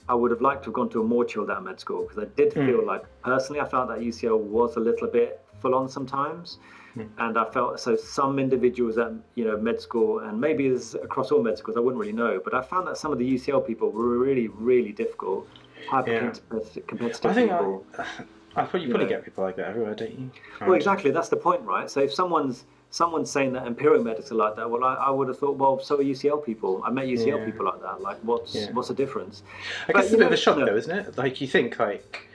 I 0.09 0.15
would 0.15 0.31
have 0.31 0.41
liked 0.41 0.63
to 0.63 0.67
have 0.69 0.75
gone 0.75 0.89
to 0.89 1.01
a 1.01 1.03
more 1.03 1.25
chilled 1.25 1.49
out 1.51 1.63
med 1.63 1.79
school 1.79 2.03
because 2.03 2.19
I 2.19 2.25
did 2.35 2.53
Hmm. 2.53 2.65
feel 2.65 2.85
like, 2.85 3.03
personally, 3.23 3.59
I 3.59 3.65
felt 3.67 3.89
that 3.89 3.99
UCL 3.99 4.37
was 4.39 4.77
a 4.77 4.79
little 4.79 5.07
bit 5.07 5.41
full 5.61 5.75
on 5.75 5.89
sometimes. 5.89 6.59
Hmm. 6.93 7.03
And 7.17 7.37
I 7.37 7.45
felt 7.51 7.79
so 7.79 7.95
some 7.95 8.39
individuals 8.39 8.97
at 8.97 9.11
you 9.35 9.43
know 9.45 9.57
med 9.57 9.81
school 9.81 10.19
and 10.19 10.39
maybe 10.39 10.67
it's 10.67 10.93
across 10.93 11.31
all 11.31 11.43
med 11.43 11.57
schools 11.57 11.75
I 11.77 11.79
wouldn't 11.79 11.99
really 11.99 12.13
know 12.13 12.39
but 12.43 12.53
I 12.55 12.61
found 12.61 12.87
that 12.87 12.97
some 12.97 13.11
of 13.11 13.19
the 13.19 13.25
UCL 13.35 13.61
people 13.67 13.91
were 13.91 14.17
really 14.17 14.47
really 14.47 14.93
difficult 14.93 15.47
hyper 15.87 16.11
Yeah. 16.11 16.19
competitive, 16.49 16.87
competitive 16.87 17.31
I 17.31 17.33
think 17.33 17.51
I, 17.51 17.57
people. 17.57 17.85
I 18.55 18.65
thought 18.65 18.81
you 18.81 18.89
probably 18.89 19.05
Yeah. 19.05 19.17
get 19.17 19.25
people 19.25 19.43
like 19.43 19.55
that 19.57 19.67
everywhere, 19.67 19.93
don't 19.93 20.11
you? 20.17 20.31
Well, 20.61 20.73
exactly. 20.73 21.11
That's 21.11 21.29
the 21.29 21.37
point, 21.37 21.61
right? 21.61 21.89
So 21.89 21.99
if 22.01 22.11
someone's 22.13 22.65
someone's 22.89 23.30
saying 23.30 23.54
that 23.54 23.68
Imperial 23.68 24.04
medics 24.04 24.31
are 24.31 24.36
like 24.36 24.56
that, 24.56 24.69
well, 24.69 24.84
I, 24.84 24.95
I 24.95 25.10
would 25.10 25.28
have 25.28 25.38
thought, 25.38 25.57
well, 25.57 25.80
so 25.80 25.95
are 26.00 26.04
UCL 26.04 26.45
people. 26.45 26.81
I 26.86 26.89
met 26.89 27.06
UCL 27.06 27.39
Yeah. 27.39 27.45
people 27.45 27.66
like 27.66 27.81
that. 27.81 28.01
Like, 28.01 28.18
what's 28.24 28.56
Yeah. 28.56 28.72
what's 28.72 28.88
the 28.88 28.94
difference? 28.94 29.44
I 29.84 29.88
But, 29.88 29.95
guess 29.95 30.06
it's 30.06 30.13
a 30.13 30.18
bit 30.18 30.22
know, 30.22 30.28
of 30.28 30.34
a 30.34 30.38
shock, 30.38 30.57
no. 30.57 30.66
though, 30.66 30.75
isn't 30.78 30.98
it? 31.00 31.18
Like 31.18 31.42
you 31.42 31.48
think, 31.48 31.78
like 31.80 32.28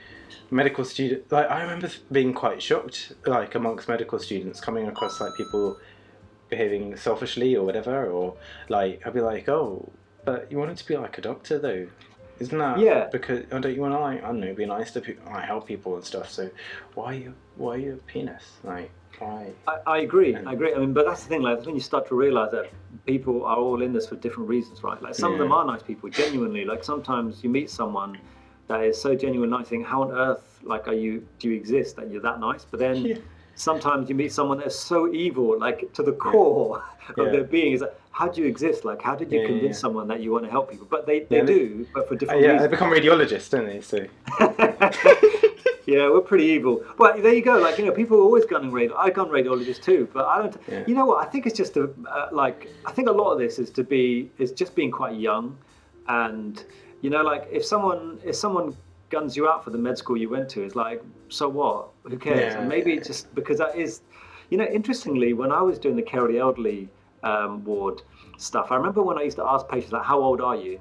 medical 0.51 0.85
student. 0.85 1.31
Like 1.31 1.49
I 1.49 1.61
remember 1.61 1.89
being 2.11 2.33
quite 2.33 2.61
shocked, 2.61 3.13
like 3.25 3.55
amongst 3.55 3.87
medical 3.87 4.19
students, 4.19 4.61
coming 4.61 4.87
across 4.87 5.19
like 5.19 5.33
people 5.35 5.77
behaving 6.49 6.95
selfishly 6.97 7.55
or 7.55 7.65
whatever, 7.65 8.05
or 8.11 8.35
like 8.69 9.01
I'd 9.05 9.13
be 9.13 9.21
like, 9.21 9.49
oh, 9.49 9.89
but 10.25 10.51
you 10.51 10.57
wanted 10.59 10.77
to 10.77 10.87
be 10.87 10.95
like 10.95 11.17
a 11.17 11.21
doctor, 11.21 11.57
though. 11.59 11.87
Isn't 12.39 12.57
that 12.57 12.79
Yeah. 12.79 13.07
Because 13.11 13.43
oh, 13.51 13.59
don't 13.59 13.73
you 13.75 13.81
want 13.81 13.93
to 13.93 13.99
like 13.99 14.23
I 14.23 14.27
don't 14.27 14.39
know 14.39 14.53
be 14.53 14.65
nice 14.65 14.91
to 14.91 15.01
people, 15.01 15.31
like, 15.31 15.45
help 15.45 15.67
people 15.67 15.95
and 15.95 16.03
stuff? 16.03 16.29
So 16.29 16.49
why 16.93 17.05
are 17.05 17.13
you 17.15 17.33
why 17.55 17.75
are 17.75 17.77
you 17.79 17.93
a 17.93 17.97
penis? 18.11 18.43
Like 18.63 18.91
why? 19.19 19.51
I, 19.67 19.77
I 19.87 19.97
agree. 19.99 20.35
I 20.35 20.53
agree. 20.53 20.73
I 20.73 20.77
mean, 20.77 20.93
but 20.93 21.05
that's 21.05 21.23
the 21.23 21.29
thing. 21.29 21.41
Like, 21.41 21.55
that's 21.57 21.65
when 21.65 21.75
you 21.75 21.81
start 21.81 22.07
to 22.09 22.15
realize 22.15 22.51
that 22.51 22.71
people 23.05 23.45
are 23.45 23.57
all 23.57 23.81
in 23.81 23.93
this 23.93 24.07
for 24.07 24.15
different 24.15 24.49
reasons, 24.49 24.83
right? 24.83 25.01
Like, 25.01 25.15
some 25.15 25.31
of 25.33 25.39
them 25.39 25.51
are 25.51 25.65
nice 25.65 25.83
people, 25.83 26.09
genuinely. 26.09 26.65
Like, 26.65 26.83
sometimes 26.83 27.43
you 27.43 27.49
meet 27.49 27.69
someone 27.69 28.17
that 28.67 28.81
is 28.83 28.99
so 29.01 29.15
genuine, 29.15 29.49
nice. 29.49 29.67
Thing, 29.67 29.83
how 29.83 30.01
on 30.03 30.11
earth, 30.11 30.59
like, 30.63 30.87
are 30.87 30.93
you? 30.93 31.25
Do 31.39 31.49
you 31.49 31.55
exist 31.55 31.95
that 31.97 32.09
you're 32.11 32.21
that 32.21 32.39
nice? 32.39 32.65
But 32.65 32.79
then. 32.79 32.97
Yeah. 33.05 33.15
Sometimes 33.55 34.09
you 34.09 34.15
meet 34.15 34.33
someone 34.33 34.57
that's 34.57 34.75
so 34.75 35.13
evil, 35.13 35.59
like 35.59 35.93
to 35.93 36.01
the 36.01 36.13
core 36.13 36.83
of 37.09 37.27
Yeah. 37.27 37.31
their 37.31 37.43
being. 37.43 37.73
Is 37.73 37.81
like, 37.81 37.93
how 38.09 38.27
do 38.27 38.41
you 38.41 38.47
exist? 38.47 38.83
Like, 38.83 38.99
how 38.99 39.13
did 39.13 39.31
you 39.31 39.41
Yeah, 39.41 39.45
convince 39.45 39.75
yeah. 39.77 39.81
someone 39.81 40.07
that 40.07 40.21
you 40.21 40.31
want 40.31 40.43
to 40.45 40.49
help 40.49 40.71
people? 40.71 40.87
But 40.89 41.05
they, 41.05 41.25
they 41.29 41.37
Yeah, 41.37 41.43
do, 41.45 41.87
but 41.93 42.07
for 42.07 42.15
Uh, 42.15 42.17
different 42.17 42.41
yeah, 42.41 42.57
they 42.57 42.67
become 42.67 42.89
radiologists, 42.89 43.51
don't 43.51 43.67
they? 43.67 43.79
So 43.81 44.07
yeah, 45.85 46.09
we're 46.09 46.21
pretty 46.21 46.45
evil. 46.45 46.83
But 46.97 47.21
there 47.23 47.33
you 47.33 47.41
go. 47.41 47.57
Like 47.57 47.77
you 47.77 47.85
know, 47.85 47.91
people 47.91 48.17
are 48.17 48.23
always 48.23 48.45
gunning 48.45 48.71
radio. 48.71 48.95
I 48.95 49.09
gun 49.09 49.27
radiologists 49.29 49.81
too, 49.81 50.07
but 50.13 50.25
I 50.25 50.39
don't. 50.39 50.57
Yeah. 50.69 50.83
You 50.87 50.95
know 50.95 51.05
what? 51.05 51.25
I 51.25 51.29
think 51.29 51.45
it's 51.45 51.57
just 51.57 51.77
a 51.77 51.89
uh, 52.09 52.29
like. 52.31 52.69
I 52.85 52.91
think 52.91 53.09
a 53.09 53.11
lot 53.11 53.31
of 53.31 53.39
this 53.39 53.59
is 53.59 53.69
to 53.71 53.83
be 53.83 54.31
is 54.37 54.51
just 54.51 54.75
being 54.75 54.91
quite 54.91 55.15
young, 55.15 55.57
and 56.07 56.63
you 57.01 57.09
know, 57.09 57.21
like 57.21 57.47
if 57.51 57.65
someone 57.65 58.19
if 58.23 58.35
someone 58.35 58.75
guns 59.09 59.35
you 59.37 59.47
out 59.47 59.63
for 59.63 59.69
the 59.69 59.77
med 59.77 59.97
school 59.97 60.17
you 60.17 60.29
went 60.29 60.49
to, 60.49 60.63
it's 60.63 60.75
like 60.75 61.03
so 61.29 61.49
what? 61.49 61.89
Who 62.03 62.17
cares? 62.17 62.53
Yeah. 62.53 62.59
And 62.59 62.69
maybe 62.69 62.93
it's 62.93 63.07
just 63.07 63.33
because 63.35 63.57
that 63.57 63.75
is, 63.75 64.01
you 64.49 64.57
know, 64.57 64.65
interestingly, 64.65 65.33
when 65.33 65.51
I 65.51 65.61
was 65.61 65.79
doing 65.79 65.95
the 65.95 66.01
care 66.01 66.25
of 66.25 66.31
the 66.31 66.39
elderly 66.39 66.89
um, 67.23 67.63
ward 67.65 68.01
stuff, 68.37 68.71
I 68.71 68.75
remember 68.75 69.01
when 69.03 69.17
I 69.17 69.23
used 69.23 69.37
to 69.37 69.45
ask 69.45 69.67
patients 69.67 69.91
like, 69.91 70.03
"How 70.03 70.19
old 70.19 70.39
are 70.39 70.55
you?" 70.55 70.79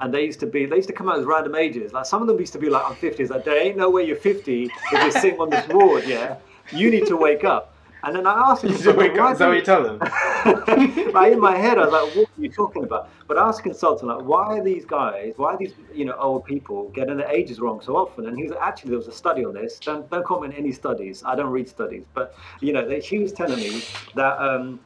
And 0.00 0.12
they 0.12 0.24
used 0.24 0.40
to 0.40 0.46
be 0.46 0.66
they 0.66 0.76
used 0.76 0.88
to 0.88 0.94
come 0.94 1.08
out 1.08 1.18
as 1.18 1.24
random 1.24 1.54
ages. 1.54 1.92
Like 1.92 2.06
some 2.06 2.20
of 2.20 2.28
them 2.28 2.38
used 2.38 2.52
to 2.54 2.58
be 2.58 2.68
like, 2.68 2.84
I'm 2.84 2.96
50. 2.96 3.22
It's 3.22 3.30
like 3.30 3.44
there 3.44 3.60
ain't 3.60 3.76
no 3.76 3.90
way 3.90 4.06
you're 4.06 4.16
50 4.16 4.64
if 4.64 4.70
you're 4.92 5.10
sitting 5.10 5.40
on 5.40 5.50
this 5.50 5.66
ward. 5.68 6.04
Yeah, 6.06 6.36
you 6.72 6.90
need 6.90 7.06
to 7.06 7.16
wake 7.16 7.44
up. 7.44 7.74
And 8.04 8.14
then 8.14 8.26
I 8.26 8.50
asked 8.50 8.62
you 8.62 8.68
just 8.68 8.84
wake 8.98 9.14
"Why 9.14 9.28
up. 9.28 9.32
Is 9.32 9.38
that 9.38 9.48
what 9.48 9.56
you 9.56 9.62
tell 9.62 9.82
them? 9.82 9.98
like 11.14 11.32
in 11.32 11.40
my 11.40 11.56
head, 11.56 11.78
I 11.78 11.86
was 11.86 11.92
like, 11.92 12.14
"What 12.14 12.28
are 12.28 12.42
you 12.42 12.50
talking 12.50 12.84
about?" 12.84 13.08
But 13.26 13.38
I 13.38 13.48
asked 13.48 13.60
a 13.60 13.62
consultant, 13.62 14.08
like, 14.08 14.26
"Why 14.26 14.58
are 14.58 14.62
these 14.62 14.84
guys? 14.84 15.32
Why 15.36 15.54
are 15.54 15.56
these 15.56 15.72
you 15.92 16.04
know 16.04 16.12
old 16.16 16.44
people 16.44 16.90
getting 16.90 17.16
their 17.16 17.30
ages 17.30 17.60
wrong 17.60 17.80
so 17.80 17.96
often?" 17.96 18.26
And 18.26 18.36
he 18.36 18.42
was 18.42 18.52
like, 18.52 18.60
actually 18.60 18.90
there 18.90 18.98
was 18.98 19.08
a 19.08 19.12
study 19.12 19.42
on 19.42 19.54
this. 19.54 19.78
Don't 19.78 20.08
don't 20.10 20.24
comment 20.24 20.52
any 20.54 20.70
studies. 20.70 21.22
I 21.24 21.34
don't 21.34 21.50
read 21.50 21.66
studies, 21.66 22.04
but 22.12 22.34
you 22.60 22.74
know, 22.74 22.86
they, 22.86 23.00
she 23.00 23.20
was 23.20 23.32
telling 23.32 23.58
me 23.58 23.82
that 24.14 24.38
um, 24.38 24.80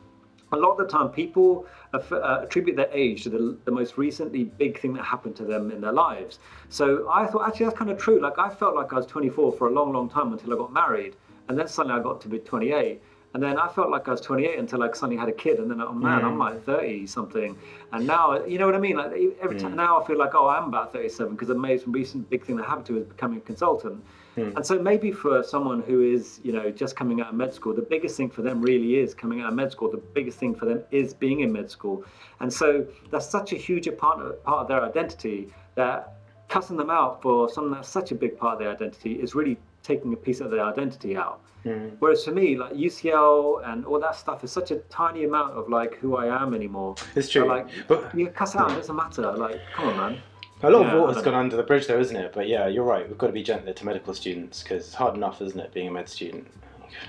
a 0.52 0.56
lot 0.56 0.72
of 0.72 0.78
the 0.78 0.86
time 0.86 1.10
people 1.10 1.66
aff- 1.92 2.12
uh, 2.12 2.40
attribute 2.42 2.76
their 2.76 2.90
age 2.92 3.22
to 3.24 3.30
the, 3.30 3.58
the 3.64 3.70
most 3.70 3.98
recently 3.98 4.44
big 4.44 4.80
thing 4.80 4.92
that 4.94 5.04
happened 5.04 5.36
to 5.36 5.44
them 5.44 5.70
in 5.70 5.80
their 5.80 5.92
lives. 5.92 6.38
So 6.68 7.08
I 7.10 7.26
thought 7.26 7.46
actually 7.46 7.66
that's 7.66 7.78
kind 7.78 7.90
of 7.90 7.98
true. 7.98 8.20
Like 8.20 8.38
I 8.38 8.48
felt 8.48 8.74
like 8.74 8.92
I 8.92 8.96
was 8.96 9.06
24 9.06 9.52
for 9.52 9.68
a 9.68 9.70
long, 9.70 9.92
long 9.92 10.08
time 10.08 10.32
until 10.32 10.52
I 10.52 10.56
got 10.56 10.72
married, 10.72 11.16
and 11.48 11.58
then 11.58 11.68
suddenly 11.68 11.98
I 11.98 12.02
got 12.02 12.20
to 12.22 12.28
be 12.28 12.38
28. 12.38 13.02
And 13.34 13.42
then 13.42 13.58
I 13.58 13.68
felt 13.68 13.90
like 13.90 14.08
I 14.08 14.12
was 14.12 14.22
28 14.22 14.58
until 14.58 14.82
I 14.82 14.90
suddenly 14.92 15.18
had 15.18 15.28
a 15.28 15.32
kid, 15.32 15.58
and 15.58 15.70
then 15.70 15.82
oh 15.82 15.92
man, 15.92 16.24
I'm 16.24 16.38
like 16.38 16.64
30 16.64 17.06
something. 17.06 17.58
And 17.92 18.06
now, 18.06 18.42
you 18.46 18.58
know 18.58 18.64
what 18.64 18.74
I 18.74 18.78
mean? 18.78 18.96
Like 18.96 19.12
every 19.42 19.58
time 19.58 19.76
now, 19.76 20.00
I 20.00 20.06
feel 20.06 20.16
like 20.16 20.34
oh, 20.34 20.48
I'm 20.48 20.64
about 20.64 20.94
37 20.94 21.34
because 21.34 21.48
the 21.48 21.54
most 21.54 21.86
recent 21.86 22.30
big 22.30 22.44
thing 22.44 22.56
that 22.56 22.64
happened 22.64 22.86
to 22.86 22.92
me 22.92 23.00
is 23.00 23.06
becoming 23.06 23.38
a 23.38 23.42
consultant. 23.42 24.02
Hmm. 24.34 24.50
And 24.56 24.64
so 24.64 24.78
maybe 24.78 25.10
for 25.10 25.42
someone 25.42 25.82
who 25.82 26.02
is, 26.02 26.40
you 26.44 26.52
know, 26.52 26.70
just 26.70 26.94
coming 26.96 27.20
out 27.20 27.28
of 27.30 27.34
med 27.34 27.52
school, 27.52 27.74
the 27.74 27.82
biggest 27.82 28.16
thing 28.16 28.30
for 28.30 28.42
them 28.42 28.60
really 28.62 28.96
is 28.96 29.14
coming 29.14 29.40
out 29.40 29.48
of 29.48 29.54
med 29.54 29.72
school. 29.72 29.90
The 29.90 29.96
biggest 29.98 30.38
thing 30.38 30.54
for 30.54 30.66
them 30.66 30.82
is 30.90 31.14
being 31.14 31.40
in 31.40 31.52
med 31.52 31.70
school. 31.70 32.04
And 32.40 32.52
so 32.52 32.86
that's 33.10 33.28
such 33.28 33.52
a 33.52 33.56
huge 33.56 33.88
part 33.98 34.20
of, 34.20 34.42
part 34.44 34.60
of 34.62 34.68
their 34.68 34.82
identity 34.84 35.52
that 35.74 36.14
cutting 36.48 36.76
them 36.76 36.90
out 36.90 37.20
for 37.20 37.48
something 37.48 37.72
that's 37.72 37.88
such 37.88 38.10
a 38.12 38.14
big 38.14 38.38
part 38.38 38.54
of 38.54 38.58
their 38.60 38.70
identity 38.70 39.14
is 39.14 39.34
really 39.34 39.58
taking 39.82 40.12
a 40.12 40.16
piece 40.16 40.40
of 40.40 40.50
their 40.50 40.64
identity 40.64 41.16
out. 41.16 41.40
Hmm. 41.64 41.88
Whereas 41.98 42.24
for 42.24 42.30
me, 42.30 42.56
like 42.56 42.72
UCL 42.74 43.68
and 43.68 43.84
all 43.84 43.98
that 43.98 44.14
stuff 44.14 44.44
is 44.44 44.52
such 44.52 44.70
a 44.70 44.76
tiny 44.88 45.24
amount 45.24 45.54
of 45.54 45.68
like 45.68 45.96
who 45.98 46.16
I 46.16 46.26
am 46.42 46.54
anymore. 46.54 46.94
It's 47.16 47.26
So, 47.32 47.40
true. 47.40 47.48
like 47.48 47.66
But- 47.88 48.14
you 48.14 48.28
cuss 48.28 48.54
out, 48.54 48.70
it 48.70 48.76
doesn't 48.76 48.94
matter. 48.94 49.32
Like, 49.32 49.60
come 49.74 49.88
on, 49.88 49.96
man. 49.96 50.18
A 50.62 50.70
lot 50.70 50.80
Yeah, 50.80 50.92
of 50.94 51.00
water's 51.02 51.22
gone 51.22 51.34
know. 51.34 51.38
under 51.40 51.56
the 51.56 51.62
bridge, 51.62 51.86
though, 51.86 52.00
isn't 52.00 52.16
it? 52.16 52.32
But 52.32 52.48
yeah, 52.48 52.66
you're 52.66 52.84
right. 52.84 53.08
We've 53.08 53.18
got 53.18 53.28
to 53.28 53.32
be 53.32 53.42
gentler 53.42 53.72
to 53.72 53.86
medical 53.86 54.12
students 54.14 54.62
because 54.62 54.86
it's 54.86 54.94
hard 54.94 55.14
enough, 55.14 55.40
isn't 55.40 55.58
it, 55.58 55.72
being 55.72 55.88
a 55.88 55.90
med 55.90 56.08
student? 56.08 56.48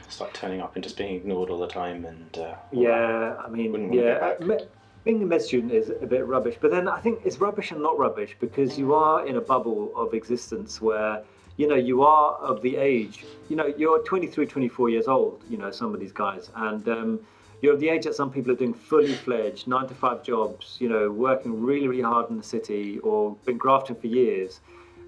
It's 0.05 0.21
like 0.21 0.33
turning 0.33 0.61
up 0.61 0.75
and 0.75 0.83
just 0.83 0.97
being 0.97 1.15
ignored 1.15 1.49
all 1.49 1.59
the 1.59 1.67
time, 1.67 2.05
and 2.05 2.37
uh. 2.37 2.55
Yeah, 2.71 3.35
I 3.43 3.49
mean, 3.49 3.91
yeah, 3.91 4.01
go 4.01 4.09
uh, 4.11 4.19
back. 4.19 4.41
me- 4.41 4.65
being 5.03 5.23
a 5.23 5.25
med 5.25 5.41
student 5.41 5.71
is 5.71 5.89
a 5.89 6.05
bit 6.05 6.27
rubbish, 6.27 6.57
but 6.61 6.69
then 6.69 6.87
I 6.87 6.99
think 6.99 7.21
it's 7.25 7.37
rubbish 7.39 7.71
and 7.71 7.81
not 7.81 7.97
rubbish 7.97 8.35
because 8.39 8.77
you 8.77 8.93
are 8.93 9.25
in 9.25 9.37
a 9.37 9.41
bubble 9.41 9.91
of 9.95 10.13
existence 10.13 10.81
where 10.81 11.23
you 11.57 11.67
know 11.67 11.75
you 11.75 12.03
are 12.03 12.33
of 12.35 12.61
the 12.61 12.75
age. 12.75 13.25
You 13.47 13.55
know, 13.55 13.73
you're 13.77 14.03
23, 14.03 14.45
24 14.45 14.89
years 14.89 15.07
old. 15.07 15.43
You 15.49 15.57
know, 15.57 15.71
some 15.71 15.93
of 15.95 15.99
these 15.99 16.11
guys, 16.11 16.51
and 16.55 16.87
um, 16.89 17.19
you're 17.61 17.73
of 17.73 17.79
the 17.79 17.89
age 17.89 18.05
that 18.05 18.15
some 18.15 18.31
people 18.31 18.51
are 18.51 18.55
doing 18.55 18.73
fully 18.73 19.13
fledged 19.13 19.67
nine 19.67 19.87
to 19.87 19.93
five 19.93 20.23
jobs. 20.23 20.77
You 20.79 20.89
know, 20.89 21.11
working 21.11 21.61
really, 21.61 21.87
really 21.87 22.03
hard 22.03 22.29
in 22.29 22.37
the 22.37 22.43
city 22.43 22.99
or 22.99 23.35
been 23.45 23.57
grafting 23.57 23.95
for 23.95 24.07
years, 24.07 24.61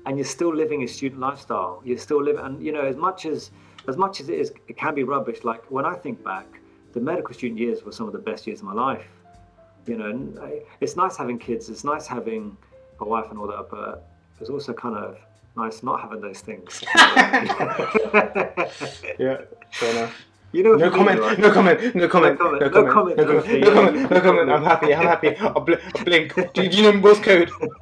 and 0.05 0.17
you're 0.17 0.25
still 0.25 0.53
living 0.53 0.83
a 0.83 0.87
student 0.87 1.21
lifestyle. 1.21 1.81
You're 1.83 1.97
still 1.97 2.23
living, 2.23 2.43
and 2.43 2.63
you 2.63 2.71
know, 2.71 2.81
as 2.81 2.95
much 2.95 3.25
as 3.25 3.51
as 3.87 3.97
much 3.97 4.19
as 4.21 4.29
it 4.29 4.39
is, 4.39 4.51
it 4.67 4.77
can 4.77 4.95
be 4.95 5.03
rubbish. 5.03 5.43
Like 5.43 5.63
when 5.71 5.85
I 5.85 5.95
think 5.95 6.23
back, 6.23 6.47
the 6.93 6.99
medical 6.99 7.33
student 7.33 7.59
years 7.59 7.83
were 7.83 7.91
some 7.91 8.07
of 8.07 8.13
the 8.13 8.19
best 8.19 8.47
years 8.47 8.59
of 8.59 8.65
my 8.65 8.73
life 8.73 9.07
you 9.87 9.97
know, 9.97 10.61
it's 10.79 10.95
nice 10.95 11.17
having 11.17 11.39
kids. 11.39 11.69
It's 11.69 11.83
nice 11.83 12.07
having 12.07 12.57
a 12.99 13.05
wife 13.05 13.29
and 13.29 13.39
all 13.39 13.47
that, 13.47 13.67
but 13.69 14.07
it's 14.39 14.49
also 14.49 14.73
kind 14.73 14.95
of 14.95 15.17
nice 15.55 15.83
not 15.83 16.01
having 16.01 16.21
those 16.21 16.39
things. 16.39 16.81
yeah, 19.19 19.41
fair 19.71 19.91
enough. 19.91 20.15
You 20.51 20.63
know, 20.63 20.73
no 20.73 20.91
comment, 20.91 21.19
right? 21.21 21.39
no 21.39 21.51
comment, 21.51 21.95
no 21.95 22.07
comment, 22.09 22.37
no 22.37 22.45
comment, 22.45 22.59
no 22.59 22.69
comment, 22.69 23.17
no 23.17 23.25
comment, 23.25 23.47
no 23.61 23.73
comment, 23.73 24.11
no 24.11 24.21
comment. 24.21 24.51
I'm 24.51 24.63
happy, 24.63 24.93
I'm 24.93 25.07
happy. 25.07 25.35
I'll, 25.37 25.61
bl- 25.61 25.75
I'll 25.95 26.03
blink. 26.03 26.53
Do, 26.53 26.63
you 26.63 26.83
know 26.83 26.91
Morse 26.91 27.19
code? 27.19 27.49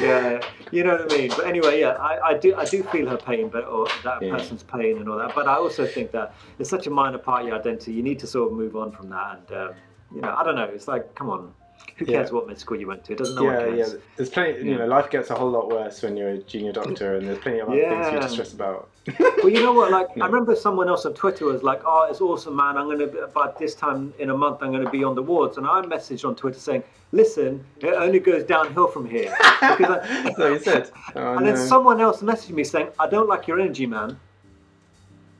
yeah, 0.00 0.40
you 0.72 0.82
know 0.82 0.96
what 0.96 1.12
I 1.12 1.16
mean. 1.16 1.28
But 1.30 1.46
anyway, 1.46 1.80
yeah, 1.80 1.90
I, 1.90 2.30
I 2.30 2.38
do, 2.38 2.56
I 2.56 2.64
do 2.64 2.82
feel 2.82 3.08
her 3.08 3.16
pain, 3.16 3.48
but 3.48 3.64
or 3.66 3.86
that 4.02 4.20
yeah. 4.20 4.32
person's 4.32 4.64
pain 4.64 4.98
and 4.98 5.08
all 5.08 5.18
that. 5.18 5.34
But 5.34 5.46
I 5.46 5.54
also 5.54 5.86
think 5.86 6.10
that 6.10 6.34
it's 6.58 6.70
such 6.70 6.88
a 6.88 6.90
minor 6.90 7.18
part 7.18 7.42
of 7.42 7.48
your 7.48 7.58
identity. 7.58 7.92
You 7.92 8.02
need 8.02 8.18
to 8.18 8.26
sort 8.26 8.50
of 8.50 8.58
move 8.58 8.76
on 8.76 8.90
from 8.90 9.08
that 9.10 9.42
and. 9.48 9.58
Um, 9.58 9.74
you 10.14 10.20
know, 10.20 10.34
I 10.34 10.44
don't 10.44 10.54
know. 10.54 10.64
It's 10.64 10.88
like, 10.88 11.14
come 11.14 11.30
on, 11.30 11.52
who 11.96 12.06
cares 12.06 12.28
yeah. 12.28 12.34
what 12.34 12.46
med 12.46 12.58
school 12.58 12.78
you 12.78 12.86
went 12.86 13.04
to? 13.04 13.12
It 13.12 13.18
doesn't 13.18 13.36
know 13.36 13.50
yeah, 13.50 13.74
Yeah, 13.74 13.92
There's 14.16 14.30
plenty. 14.30 14.64
You 14.64 14.78
know, 14.78 14.86
life 14.86 15.10
gets 15.10 15.30
a 15.30 15.34
whole 15.34 15.50
lot 15.50 15.68
worse 15.68 16.02
when 16.02 16.16
you're 16.16 16.30
a 16.30 16.38
junior 16.38 16.72
doctor, 16.72 17.16
and 17.16 17.26
there's 17.26 17.38
plenty 17.38 17.60
of 17.60 17.68
other 17.68 17.76
yeah. 17.76 17.90
things 17.90 18.06
you 18.06 18.20
have 18.20 18.22
to 18.22 18.28
stress 18.30 18.52
about. 18.52 18.88
Well, 19.18 19.48
you 19.48 19.62
know 19.62 19.72
what? 19.72 19.90
Like, 19.90 20.08
I 20.20 20.26
remember 20.26 20.56
someone 20.56 20.88
else 20.88 21.06
on 21.06 21.14
Twitter 21.14 21.44
was 21.44 21.62
like, 21.62 21.82
"Oh, 21.84 22.08
it's 22.10 22.20
awesome, 22.20 22.56
man! 22.56 22.76
I'm 22.76 22.88
gonna 22.88 23.28
by 23.28 23.52
this 23.58 23.74
time 23.74 24.12
in 24.18 24.30
a 24.30 24.36
month, 24.36 24.58
I'm 24.62 24.72
gonna 24.72 24.90
be 24.90 25.04
on 25.04 25.14
the 25.14 25.22
wards." 25.22 25.58
And 25.58 25.66
I 25.66 25.80
messaged 25.82 26.26
on 26.26 26.34
Twitter 26.34 26.58
saying, 26.58 26.82
"Listen, 27.12 27.64
it 27.80 27.94
only 27.94 28.18
goes 28.18 28.44
downhill 28.44 28.88
from 28.88 29.08
here." 29.08 29.30
Because 29.60 29.98
I, 30.02 30.32
so 30.36 30.52
you 30.52 30.58
said. 30.58 30.90
Oh, 31.14 31.36
and 31.36 31.46
no. 31.46 31.52
then 31.52 31.68
someone 31.68 32.00
else 32.00 32.20
messaged 32.20 32.50
me 32.50 32.64
saying, 32.64 32.88
"I 32.98 33.08
don't 33.08 33.28
like 33.28 33.46
your 33.46 33.60
energy, 33.60 33.86
man." 33.86 34.18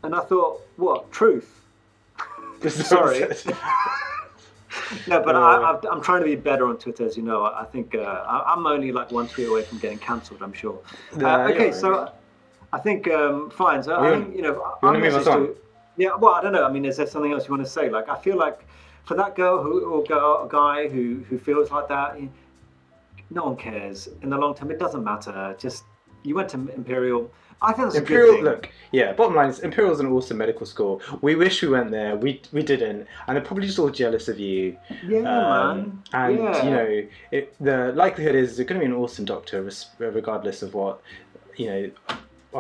And 0.03 0.15
I 0.15 0.21
thought, 0.21 0.63
what 0.77 1.11
truth? 1.11 1.61
Sorry 2.69 3.27
no, 5.07 5.23
but 5.23 5.35
uh, 5.35 5.79
I, 5.91 5.93
am 5.93 6.01
trying 6.01 6.21
to 6.21 6.27
be 6.27 6.37
better 6.37 6.67
on 6.67 6.79
Twitter, 6.79 7.07
as 7.07 7.17
you 7.17 7.23
know. 7.23 7.45
I 7.45 7.65
think 7.65 7.95
uh, 7.95 8.43
I'm 8.47 8.67
only 8.67 8.93
like 8.93 9.11
one 9.11 9.29
tweet 9.29 9.49
away 9.49 9.63
from 9.63 9.79
getting 9.79 9.99
cancelled. 9.99 10.43
I'm 10.43 10.53
sure. 10.53 10.79
Uh, 11.21 11.49
okay, 11.51 11.73
so 11.73 12.13
I 12.73 12.79
think 12.79 13.09
um, 13.09 13.51
fine. 13.51 13.83
So 13.83 13.99
I 13.99 14.11
think 14.11 14.37
you 14.37 14.43
know, 14.43 14.79
you 14.83 14.93
to 14.93 14.99
move 14.99 15.29
on? 15.29 15.55
Yeah. 15.97 16.15
Well, 16.17 16.35
I 16.35 16.43
don't 16.43 16.53
know. 16.53 16.65
I 16.65 16.71
mean, 16.71 16.85
is 16.85 16.97
there 16.97 17.07
something 17.07 17.33
else 17.33 17.47
you 17.47 17.55
want 17.55 17.65
to 17.65 17.71
say? 17.71 17.89
Like, 17.89 18.09
I 18.09 18.19
feel 18.19 18.37
like 18.37 18.67
for 19.05 19.15
that 19.15 19.35
girl 19.35 19.63
who 19.63 19.85
or 19.85 20.05
girl, 20.05 20.47
guy 20.47 20.89
who 20.89 21.25
who 21.29 21.39
feels 21.39 21.71
like 21.71 21.89
that, 21.89 22.19
no 23.31 23.45
one 23.45 23.57
cares. 23.57 24.09
In 24.23 24.31
the 24.31 24.39
long 24.39 24.55
term, 24.55 24.71
it 24.71 24.79
doesn't 24.79 25.05
matter. 25.05 25.57
Just 25.59 25.85
you 26.23 26.35
went 26.35 26.49
to 26.51 26.57
Imperial 26.75 27.31
I 27.63 27.73
think 27.73 27.87
that's 27.87 27.97
Imperial. 27.97 28.43
Look, 28.43 28.69
yeah. 28.93 29.13
Bottom 29.15 29.35
line 29.35 29.49
is, 29.49 29.61
Imperial 29.61 29.93
is 29.93 30.01
an 30.01 30.07
awesome 30.07 30.37
medical 30.37 30.67
school. 30.67 31.01
We 31.23 31.37
wish 31.37 31.63
we 31.63 31.69
went 31.69 31.91
there. 31.91 32.15
We 32.15 32.43
we 32.53 32.63
didn't, 32.63 33.07
and 33.27 33.37
they're 33.37 33.45
probably 33.45 33.67
just 33.67 33.79
all 33.79 33.89
jealous 33.89 34.29
of 34.29 34.39
you. 34.39 34.77
Yeah, 35.07 35.21
um, 35.21 35.79
man. 35.79 36.03
And 36.13 36.39
yeah. 36.39 36.65
you 36.65 36.71
know, 36.71 37.09
it, 37.31 37.55
the 37.59 37.93
likelihood 37.95 38.35
is 38.35 38.59
you're 38.59 38.67
going 38.67 38.81
to 38.81 38.87
be 38.87 38.93
an 38.93 38.97
awesome 38.97 39.25
doctor, 39.25 39.69
regardless 39.99 40.63
of 40.63 40.75
what 40.75 41.01
you 41.57 41.67
know, 41.67 41.91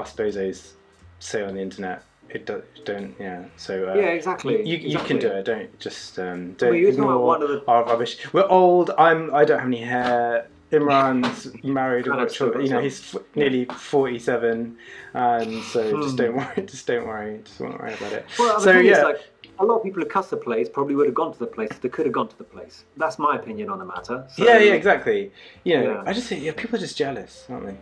us 0.01 0.15
bozos 0.15 0.73
say 1.19 1.43
on 1.43 1.55
the 1.55 1.61
internet. 1.61 2.03
It 2.29 2.45
do, 2.45 2.63
don't, 2.85 3.15
yeah. 3.21 3.45
So 3.57 3.89
uh, 3.89 3.95
yeah, 3.95 4.09
exactly. 4.09 4.67
You, 4.67 4.79
you 4.79 4.99
can 4.99 5.19
do 5.19 5.29
it. 5.29 5.45
Don't 5.45 5.79
just 5.79 6.19
um, 6.19 6.55
don't 6.55 6.73
well, 6.73 6.89
ignore 6.89 7.39
the... 7.39 7.65
our 7.69 7.85
rubbish. 7.85 8.19
We're 8.33 8.49
old. 8.49 8.91
I'm. 8.99 9.33
I 9.35 9.45
don't 9.45 9.59
have 9.59 9.69
any 9.69 9.81
hair. 9.81 10.49
Imran's 10.73 11.55
married, 11.65 12.07
you 12.07 12.69
know, 12.69 12.81
he's 12.81 13.15
f- 13.15 13.23
nearly 13.37 13.67
forty-seven, 13.67 14.77
and 15.15 15.63
so 15.63 15.95
hmm. 15.95 16.03
just 16.03 16.17
don't 16.17 16.35
worry, 16.35 16.63
just 16.67 16.87
don't 16.89 17.07
worry, 17.07 17.41
just 17.45 17.61
don't 17.61 17.79
worry 17.79 17.95
about 17.95 18.13
it. 18.13 18.27
Well, 18.37 18.61
so 18.61 18.73
yeah, 18.73 19.03
like, 19.03 19.21
a 19.61 19.65
lot 19.65 19.77
of 19.77 19.85
people 19.85 20.03
who 20.03 20.09
cuss 20.09 20.29
the 20.29 20.37
place 20.37 20.69
probably 20.69 20.97
would 20.97 21.07
have 21.07 21.15
gone 21.15 21.33
to 21.33 21.39
the 21.39 21.47
place 21.47 21.69
if 21.71 21.81
they 21.81 21.89
could 21.89 22.07
have 22.07 22.13
gone 22.13 22.29
to 22.29 22.37
the 22.37 22.45
place. 22.45 22.85
That's 22.97 23.19
my 23.19 23.37
opinion 23.37 23.71
on 23.71 23.79
the 23.79 23.85
matter. 23.85 24.27
So, 24.35 24.45
yeah, 24.45 24.59
yeah, 24.59 24.73
exactly. 24.73 25.31
You 25.65 25.79
know, 25.79 25.93
yeah. 25.93 26.03
I 26.05 26.13
just 26.13 26.27
think 26.27 26.43
yeah, 26.43 26.53
people 26.57 26.77
are 26.77 26.81
just 26.81 26.97
jealous, 26.97 27.47
aren't 27.49 27.67
they? 27.67 27.77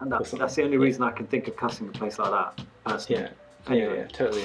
And 0.00 0.10
that, 0.12 0.24
that's 0.24 0.54
the 0.54 0.62
only 0.64 0.78
reason 0.78 1.02
I 1.02 1.10
can 1.10 1.26
think 1.26 1.46
of 1.48 1.56
cussing 1.56 1.88
a 1.88 1.92
place 1.92 2.18
like 2.18 2.30
that. 2.30 2.64
Personally. 2.84 3.22
Yeah. 3.22 3.28
Anyway. 3.68 3.94
Yeah, 3.94 4.00
yeah, 4.00 4.06
totally. 4.06 4.44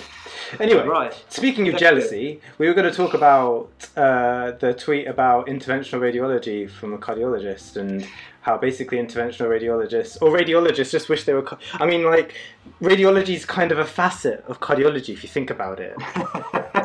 Anyway, 0.60 0.86
right. 0.86 1.24
Speaking 1.30 1.70
of 1.70 1.78
jealousy, 1.78 2.42
we 2.58 2.68
were 2.68 2.74
going 2.74 2.90
to 2.90 2.96
talk 2.96 3.14
about 3.14 3.70
uh, 3.96 4.52
the 4.52 4.74
tweet 4.74 5.08
about 5.08 5.48
interventional 5.48 6.00
radiology 6.00 6.70
from 6.70 6.94
a 6.94 6.98
cardiologist 6.98 7.78
and 7.78 8.06
how 8.42 8.58
basically 8.58 8.98
interventional 8.98 9.48
radiologists 9.48 10.22
or 10.22 10.38
radiologists 10.38 10.92
just 10.92 11.08
wish 11.08 11.24
they 11.24 11.34
were. 11.34 11.48
I 11.74 11.86
mean, 11.86 12.04
like 12.04 12.36
radiology 12.82 13.36
is 13.36 13.46
kind 13.46 13.72
of 13.72 13.80
a 13.80 13.86
facet 13.86 14.44
of 14.48 14.60
cardiology 14.60 15.14
if 15.14 15.24
you 15.24 15.30
think 15.30 15.50
about 15.50 15.80
it. 15.80 15.96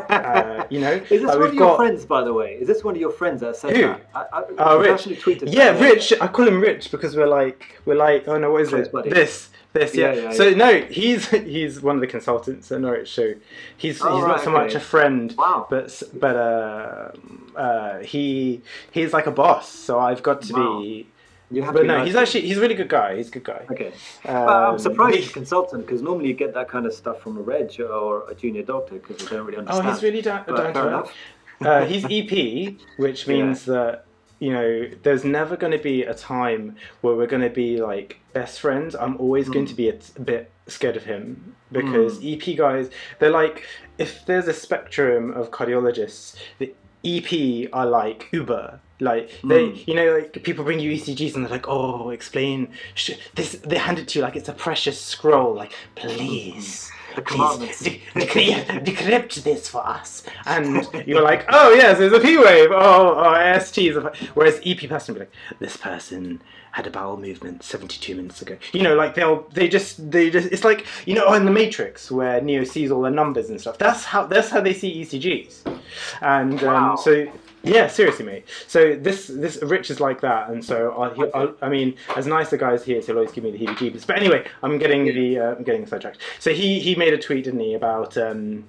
uh, 0.70 0.74
you 0.74 0.80
know, 0.80 0.92
is 0.92 1.08
this 1.08 1.22
like 1.22 1.38
one 1.38 1.48
of 1.48 1.54
your 1.54 1.68
got... 1.68 1.76
friends, 1.76 2.04
by 2.04 2.22
the 2.22 2.32
way? 2.32 2.54
Is 2.54 2.68
this 2.68 2.84
one 2.84 2.94
of 2.94 3.00
your 3.00 3.10
friends 3.10 3.40
that 3.40 3.56
said 3.56 3.76
Who? 3.76 3.82
that? 3.82 4.10
I, 4.14 4.24
I, 4.32 4.42
oh, 4.58 4.80
Rich. 4.80 5.06
yeah, 5.42 5.72
that, 5.72 5.80
Rich. 5.80 6.12
I 6.20 6.28
call 6.28 6.46
him 6.46 6.60
Rich 6.60 6.90
because 6.90 7.16
we're 7.16 7.26
like 7.26 7.80
we're 7.84 7.96
like 7.96 8.28
oh 8.28 8.38
no, 8.38 8.50
what 8.52 8.62
is 8.62 8.72
it? 8.72 8.92
Buddy. 8.92 9.10
This 9.10 9.50
this, 9.72 9.94
yeah. 9.94 10.12
yeah, 10.12 10.22
yeah 10.22 10.32
so 10.32 10.48
yeah. 10.48 10.56
no, 10.56 10.80
he's 10.82 11.28
he's 11.30 11.80
one 11.80 11.96
of 11.96 12.00
the 12.00 12.06
consultants 12.06 12.72
at 12.72 12.80
Norwich. 12.80 13.12
So 13.12 13.34
he's 13.76 14.02
oh, 14.02 14.14
he's 14.14 14.22
right, 14.24 14.28
not 14.28 14.40
so 14.40 14.50
okay. 14.50 14.64
much 14.64 14.74
a 14.74 14.80
friend, 14.80 15.34
wow. 15.36 15.66
but 15.70 16.02
but 16.14 16.36
uh, 16.36 17.12
uh, 17.56 17.98
he 18.00 18.62
he's 18.90 19.12
like 19.12 19.26
a 19.26 19.30
boss. 19.30 19.68
So 19.68 19.98
I've 19.98 20.22
got 20.22 20.42
to 20.42 20.54
wow. 20.54 20.80
be. 20.80 21.06
You 21.50 21.62
have 21.62 21.74
but 21.74 21.86
no, 21.86 21.98
nice 21.98 22.06
he's 22.06 22.16
actually 22.16 22.42
he's 22.42 22.58
a 22.58 22.60
really 22.60 22.74
good 22.74 22.88
guy. 22.88 23.16
He's 23.16 23.28
a 23.28 23.32
good 23.32 23.44
guy. 23.44 23.66
Okay, 23.70 23.92
um, 24.26 24.48
I'm 24.48 24.78
surprised 24.78 25.16
he's 25.16 25.30
a 25.30 25.32
consultant 25.32 25.84
because 25.84 26.00
normally 26.00 26.28
you 26.28 26.34
get 26.34 26.54
that 26.54 26.68
kind 26.68 26.86
of 26.86 26.94
stuff 26.94 27.20
from 27.20 27.36
a 27.38 27.40
reg 27.40 27.80
or 27.80 28.28
a 28.30 28.34
junior 28.34 28.62
doctor 28.62 28.94
because 28.94 29.16
they 29.16 29.36
don't 29.36 29.46
really 29.46 29.58
understand. 29.58 29.88
Oh, 29.88 29.92
he's 29.92 30.02
really 30.02 30.22
down, 30.22 30.46
down 30.46 30.74
to 30.74 31.00
earth. 31.00 31.12
Uh, 31.60 31.84
he's 31.84 32.04
EP, 32.04 32.76
which 32.96 33.26
means 33.32 33.64
that 33.64 34.06
you 34.40 34.52
know, 34.52 34.88
there's 35.02 35.22
never 35.22 35.56
going 35.56 35.72
to 35.72 35.78
be 35.78 36.02
a 36.02 36.14
time 36.14 36.74
where 37.02 37.14
we're 37.14 37.26
going 37.26 37.42
to 37.42 37.50
be 37.50 37.80
like 37.80 38.18
best 38.32 38.58
friends. 38.58 38.96
I'm 38.96 39.16
always 39.18 39.48
mm. 39.48 39.52
going 39.52 39.66
to 39.66 39.74
be 39.74 39.90
a, 39.90 39.92
t- 39.92 40.12
a 40.16 40.20
bit 40.20 40.50
scared 40.66 40.96
of 40.96 41.04
him 41.04 41.54
because 41.70 42.18
mm. 42.18 42.50
EP 42.50 42.56
guys, 42.56 42.90
they're 43.18 43.30
like, 43.30 43.64
if 43.98 44.24
there's 44.24 44.48
a 44.48 44.54
spectrum 44.54 45.30
of 45.32 45.50
cardiologists, 45.50 46.36
the 46.58 46.74
EP 47.04 47.68
are 47.72 47.86
like 47.86 48.28
Uber. 48.32 48.80
Like 49.00 49.30
they, 49.42 49.68
mm. 49.68 49.86
you 49.86 49.94
know, 49.94 50.18
like 50.18 50.42
people 50.42 50.64
bring 50.64 50.80
you 50.80 50.92
ECGs 50.92 51.34
and 51.34 51.44
they're 51.44 51.52
like, 51.52 51.68
"Oh, 51.68 52.10
explain 52.10 52.68
sh- 52.94 53.12
this." 53.34 53.52
They 53.52 53.78
hand 53.78 53.98
it 53.98 54.08
to 54.08 54.18
you 54.18 54.24
like 54.24 54.36
it's 54.36 54.48
a 54.48 54.52
precious 54.52 55.00
scroll. 55.00 55.54
Like, 55.54 55.72
please, 55.94 56.90
the 57.14 57.22
commandments. 57.22 57.80
De- 57.80 58.02
de- 58.14 58.80
decrypt 58.80 59.42
this 59.42 59.68
for 59.68 59.86
us. 59.86 60.22
And 60.46 60.86
you're 61.06 61.22
like, 61.22 61.46
oh 61.48 61.72
yes, 61.72 61.98
there's 61.98 62.12
a 62.12 62.20
P 62.20 62.38
wave. 62.38 62.70
Oh, 62.72 63.14
oh 63.16 63.34
AST 63.34 63.78
is 63.78 63.96
a. 63.96 64.12
Whereas 64.34 64.60
EP 64.64 64.88
person 64.88 65.14
be 65.14 65.20
like, 65.20 65.32
this 65.58 65.76
person 65.76 66.42
had 66.72 66.86
a 66.86 66.90
bowel 66.90 67.16
movement 67.16 67.62
72 67.62 68.14
minutes 68.14 68.42
ago. 68.42 68.56
You 68.72 68.82
know, 68.82 68.94
like 68.94 69.14
they'll 69.14 69.42
they 69.50 69.68
just 69.68 70.10
they 70.10 70.30
just 70.30 70.52
it's 70.52 70.64
like 70.64 70.86
you 71.06 71.14
know 71.14 71.32
in 71.34 71.44
the 71.44 71.50
Matrix 71.50 72.10
where 72.10 72.40
Neo 72.40 72.64
sees 72.64 72.90
all 72.90 73.02
the 73.02 73.10
numbers 73.10 73.50
and 73.50 73.60
stuff. 73.60 73.78
That's 73.78 74.04
how 74.04 74.26
that's 74.26 74.50
how 74.50 74.60
they 74.60 74.74
see 74.74 75.02
ECGs. 75.02 75.80
And 76.20 76.62
um, 76.64 76.96
so 76.96 77.30
yeah, 77.62 77.86
seriously, 77.88 78.24
mate. 78.24 78.46
So 78.66 78.96
this 78.96 79.26
this 79.26 79.62
Rich 79.62 79.90
is 79.90 80.00
like 80.00 80.20
that, 80.22 80.48
and 80.48 80.64
so 80.64 81.00
I, 81.00 81.14
he, 81.14 81.24
I, 81.34 81.48
I 81.62 81.68
mean, 81.68 81.94
as 82.16 82.26
nice 82.26 82.52
a 82.52 82.58
guy 82.58 82.72
as 82.72 82.84
he 82.84 82.94
is, 82.94 83.06
he'll 83.06 83.16
always 83.16 83.32
give 83.32 83.44
me 83.44 83.50
the 83.50 83.58
heebie-jeebies. 83.58 84.06
But 84.06 84.16
anyway, 84.16 84.46
I'm 84.62 84.78
getting 84.78 85.04
the 85.04 85.38
uh, 85.38 85.54
I'm 85.56 85.64
getting 85.64 85.86
sidetracked. 85.86 86.18
So 86.38 86.52
he 86.52 86.80
he 86.80 86.94
made 86.94 87.12
a 87.12 87.18
tweet, 87.18 87.44
didn't 87.44 87.60
he, 87.60 87.74
about 87.74 88.16
um, 88.16 88.64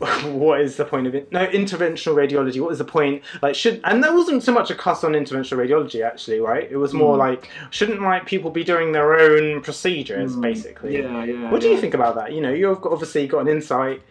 what 0.24 0.60
is 0.60 0.76
the 0.76 0.84
point 0.84 1.06
of 1.06 1.14
it? 1.14 1.30
No, 1.30 1.46
interventional 1.46 2.14
radiology. 2.14 2.60
What 2.60 2.72
is 2.72 2.78
the 2.78 2.84
point? 2.84 3.22
Like, 3.42 3.54
should 3.54 3.80
and 3.84 4.02
there 4.02 4.14
wasn't 4.14 4.42
so 4.42 4.52
much 4.52 4.70
a 4.70 4.74
cuss 4.74 5.04
on 5.04 5.12
interventional 5.12 5.66
radiology 5.66 6.04
actually, 6.04 6.40
right? 6.40 6.70
It 6.70 6.76
was 6.76 6.94
more 6.94 7.16
mm. 7.16 7.18
like, 7.18 7.50
shouldn't 7.70 8.00
like 8.00 8.24
people 8.24 8.50
be 8.50 8.64
doing 8.64 8.92
their 8.92 9.18
own 9.18 9.60
procedures, 9.60 10.36
mm. 10.36 10.40
basically? 10.40 10.98
Yeah, 10.98 11.24
yeah. 11.24 11.50
What 11.50 11.60
do 11.60 11.68
you 11.68 11.78
think 11.78 11.92
about 11.94 12.14
that? 12.14 12.32
You 12.32 12.40
know, 12.40 12.52
you've 12.52 12.80
got, 12.80 12.92
obviously 12.92 13.26
got 13.26 13.40
an 13.40 13.48
insight 13.48 14.02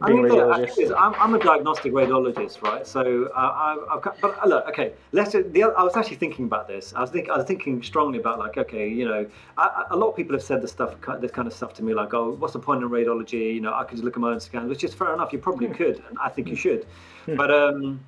I 0.00 0.10
mean, 0.10 0.28
look, 0.28 0.70
I'm, 0.96 1.14
I'm, 1.14 1.34
a 1.34 1.38
diagnostic 1.40 1.92
radiologist, 1.92 2.62
right? 2.62 2.86
So, 2.86 3.30
uh, 3.34 3.38
I, 3.38 3.94
I've 3.94 4.02
got, 4.02 4.20
but 4.20 4.38
uh, 4.42 4.46
look, 4.46 4.68
okay. 4.68 4.92
Let's. 5.10 5.32
The, 5.32 5.74
I 5.76 5.82
was 5.82 5.96
actually 5.96 6.16
thinking 6.16 6.44
about 6.44 6.68
this. 6.68 6.92
I 6.94 7.00
was 7.00 7.10
think, 7.10 7.28
I 7.28 7.36
was 7.36 7.46
thinking 7.46 7.82
strongly 7.82 8.18
about 8.18 8.38
like, 8.38 8.56
okay, 8.58 8.88
you 8.88 9.04
know, 9.04 9.26
I, 9.56 9.86
a 9.90 9.96
lot 9.96 10.10
of 10.10 10.16
people 10.16 10.34
have 10.34 10.42
said 10.42 10.62
this 10.62 10.70
stuff, 10.70 10.94
this 11.20 11.32
kind 11.32 11.48
of 11.48 11.54
stuff 11.54 11.74
to 11.74 11.82
me, 11.82 11.94
like, 11.94 12.14
oh, 12.14 12.30
what's 12.32 12.52
the 12.52 12.60
point 12.60 12.82
in 12.82 12.88
radiology? 12.88 13.54
You 13.54 13.60
know, 13.60 13.74
I 13.74 13.82
could 13.82 13.96
just 13.96 14.04
look 14.04 14.16
at 14.16 14.20
my 14.20 14.30
own 14.30 14.40
scans, 14.40 14.68
which 14.68 14.84
is 14.84 14.94
fair 14.94 15.12
enough. 15.12 15.32
You 15.32 15.40
probably 15.40 15.66
hmm. 15.66 15.74
could, 15.74 16.02
and 16.08 16.16
I 16.22 16.28
think 16.28 16.48
you 16.48 16.54
hmm. 16.54 16.60
should. 16.60 16.86
Hmm. 17.26 17.36
But 17.36 17.50
um, 17.50 18.00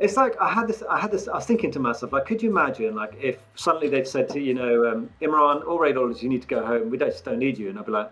it's 0.00 0.16
like 0.16 0.34
I 0.40 0.52
had 0.52 0.66
this. 0.66 0.82
I 0.90 0.98
had 0.98 1.12
this. 1.12 1.28
I 1.28 1.36
was 1.36 1.46
thinking 1.46 1.70
to 1.70 1.78
myself, 1.78 2.12
like, 2.12 2.26
could 2.26 2.42
you 2.42 2.50
imagine, 2.50 2.96
like, 2.96 3.14
if 3.20 3.38
suddenly 3.54 3.88
they'd 3.88 4.08
said 4.08 4.28
to 4.30 4.40
you 4.40 4.54
know, 4.54 4.90
um, 4.90 5.10
Imran, 5.20 5.64
all 5.68 5.78
radiologists, 5.78 6.22
you 6.22 6.28
need 6.28 6.42
to 6.42 6.48
go 6.48 6.66
home. 6.66 6.90
We 6.90 6.98
just 6.98 7.24
don't 7.24 7.38
need 7.38 7.58
you, 7.58 7.70
and 7.70 7.78
I'd 7.78 7.86
be 7.86 7.92
like, 7.92 8.10